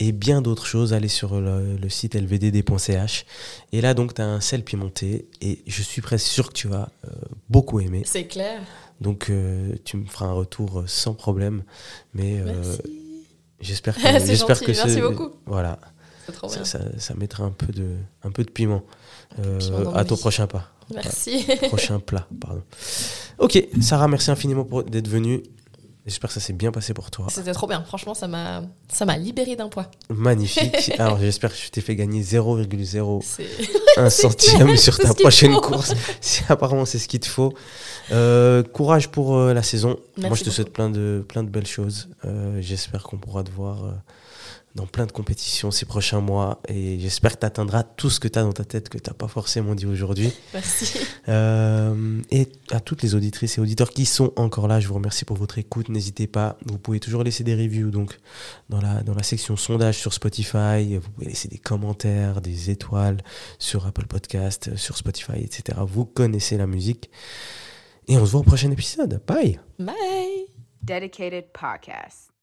et 0.00 0.12
bien 0.12 0.42
d'autres 0.42 0.66
choses. 0.66 0.92
Allez 0.92 1.08
sur 1.08 1.40
le, 1.40 1.76
le 1.76 1.88
site 1.88 2.14
lvdd.ch. 2.14 3.24
Et 3.72 3.80
là, 3.80 3.94
donc, 3.94 4.14
tu 4.14 4.20
as 4.20 4.26
un 4.26 4.40
sel 4.40 4.64
pimenté 4.64 5.28
et 5.40 5.62
je 5.66 5.82
suis 5.82 6.02
presque 6.02 6.26
sûr 6.26 6.48
que 6.48 6.52
tu 6.54 6.68
vas 6.68 6.90
beaucoup 7.48 7.80
aimer. 7.80 8.02
C'est 8.04 8.26
clair. 8.26 8.60
Donc, 9.00 9.28
euh, 9.30 9.74
tu 9.84 9.96
me 9.96 10.06
feras 10.06 10.26
un 10.26 10.32
retour 10.32 10.80
euh, 10.80 10.84
sans 10.86 11.14
problème. 11.14 11.64
Mais 12.14 12.40
euh, 12.40 12.44
Merci. 12.44 12.82
j'espère 13.60 13.94
que, 13.96 14.00
j'espère 14.24 14.60
que 14.60 14.72
merci 14.72 15.00
beaucoup. 15.00 15.30
Voilà, 15.46 15.78
trop 16.32 16.48
ça, 16.48 16.56
bien. 16.56 16.64
ça, 16.64 16.78
ça 16.98 17.14
mettra 17.14 17.44
un 17.44 17.50
peu 17.50 17.72
de, 17.72 17.96
un 18.22 18.30
peu 18.30 18.44
de 18.44 18.50
piment. 18.50 18.82
À 19.94 20.04
ton 20.04 20.16
prochain 20.16 20.46
pas. 20.46 20.70
Merci. 20.94 21.46
prochain 21.68 21.98
plat, 21.98 22.28
pardon. 22.40 22.62
Ok, 23.38 23.62
Sarah, 23.80 24.06
merci 24.06 24.30
infiniment 24.30 24.66
d'être 24.82 25.08
venue. 25.08 25.42
J'espère 26.06 26.28
que 26.28 26.34
ça 26.34 26.40
s'est 26.40 26.52
bien 26.52 26.70
passé 26.70 26.92
pour 26.92 27.10
toi. 27.10 27.28
C'était 27.30 27.54
trop 27.54 27.66
bien. 27.66 27.82
Franchement, 27.82 28.12
ça 28.12 28.28
m'a 28.28 28.62
ça 28.92 29.06
m'a 29.06 29.16
libéré 29.16 29.56
d'un 29.56 29.68
poids. 29.68 29.90
Magnifique. 30.10 30.92
Alors 30.98 31.18
j'espère 31.18 31.50
que 31.50 31.56
je 31.56 31.70
t'ai 31.70 31.80
fait 31.80 31.96
gagner 31.96 32.22
0,01 32.22 33.22
C'est 33.22 34.10
centime 34.10 34.64
clair, 34.66 34.78
sur 34.78 34.98
ta 34.98 35.14
prochaine 35.14 35.54
course. 35.54 35.94
Si 36.20 36.42
apparemment 36.48 36.84
c'est 36.84 36.98
ce 36.98 37.08
qu'il 37.08 37.20
te 37.20 37.26
faut. 37.26 37.54
Euh, 38.12 38.62
courage 38.62 39.08
pour 39.08 39.36
euh, 39.36 39.54
la 39.54 39.62
saison. 39.62 39.98
Moi 40.18 40.34
je 40.34 40.44
te 40.44 40.50
souhaite 40.50 40.72
plein 40.74 40.90
de, 40.90 41.24
plein 41.26 41.42
de 41.42 41.48
belles 41.48 41.66
choses. 41.66 42.08
Euh, 42.26 42.58
j'espère 42.60 43.02
qu'on 43.04 43.16
pourra 43.16 43.42
te 43.42 43.50
voir 43.50 43.84
dans 44.74 44.86
plein 44.86 45.06
de 45.06 45.12
compétitions 45.12 45.70
ces 45.70 45.86
prochains 45.86 46.20
mois. 46.20 46.60
Et 46.68 46.98
j'espère 46.98 47.34
que 47.34 47.40
tu 47.40 47.46
atteindras 47.46 47.84
tout 47.84 48.10
ce 48.10 48.18
que 48.18 48.26
tu 48.26 48.38
as 48.38 48.42
dans 48.42 48.52
ta 48.52 48.64
tête 48.64 48.88
que 48.88 48.98
tu 48.98 49.08
n'as 49.08 49.14
pas 49.14 49.28
forcément 49.28 49.74
dit 49.74 49.86
aujourd'hui. 49.86 50.32
Merci. 50.52 50.98
Euh, 51.26 52.20
et 52.30 52.48
à 52.70 52.80
toutes 52.80 53.02
les 53.02 53.14
auditrices 53.14 53.56
et 53.56 53.60
auditeurs 53.60 53.88
qui 53.88 54.04
sont 54.04 54.34
encore 54.36 54.68
là, 54.68 54.78
je 54.78 54.88
vous 54.88 54.94
remercie 54.94 55.24
pour 55.24 55.38
votre 55.38 55.56
écoute. 55.56 55.88
N'hésitez 55.88 56.26
pas, 56.26 56.58
vous 56.66 56.76
pouvez 56.76 57.00
toujours 57.00 57.22
laisser 57.22 57.44
des 57.44 57.54
reviews 57.54 57.90
donc 57.90 58.18
dans 58.68 58.80
la, 58.80 59.02
dans 59.02 59.14
la 59.14 59.22
section 59.22 59.56
sondage 59.56 59.96
sur 59.96 60.12
Spotify. 60.12 60.98
Vous 60.98 61.10
pouvez 61.12 61.28
laisser 61.28 61.48
des 61.48 61.56
commentaires, 61.56 62.42
des 62.42 62.68
étoiles 62.68 63.22
sur 63.58 63.86
Apple 63.86 64.06
Podcast, 64.06 64.76
sur 64.76 64.98
Spotify, 64.98 65.38
etc. 65.42 65.78
Vous 65.86 66.04
connaissez 66.04 66.58
la 66.58 66.66
musique. 66.66 67.08
Et 68.06 68.18
on 68.18 68.26
se 68.26 68.32
voit 68.32 68.40
au 68.40 68.44
prochain 68.44 68.70
épisode. 68.70 69.22
Bye 69.26 69.58
Bye. 69.78 70.46
Dedicated 70.82 71.46
Podcast. 71.52 72.33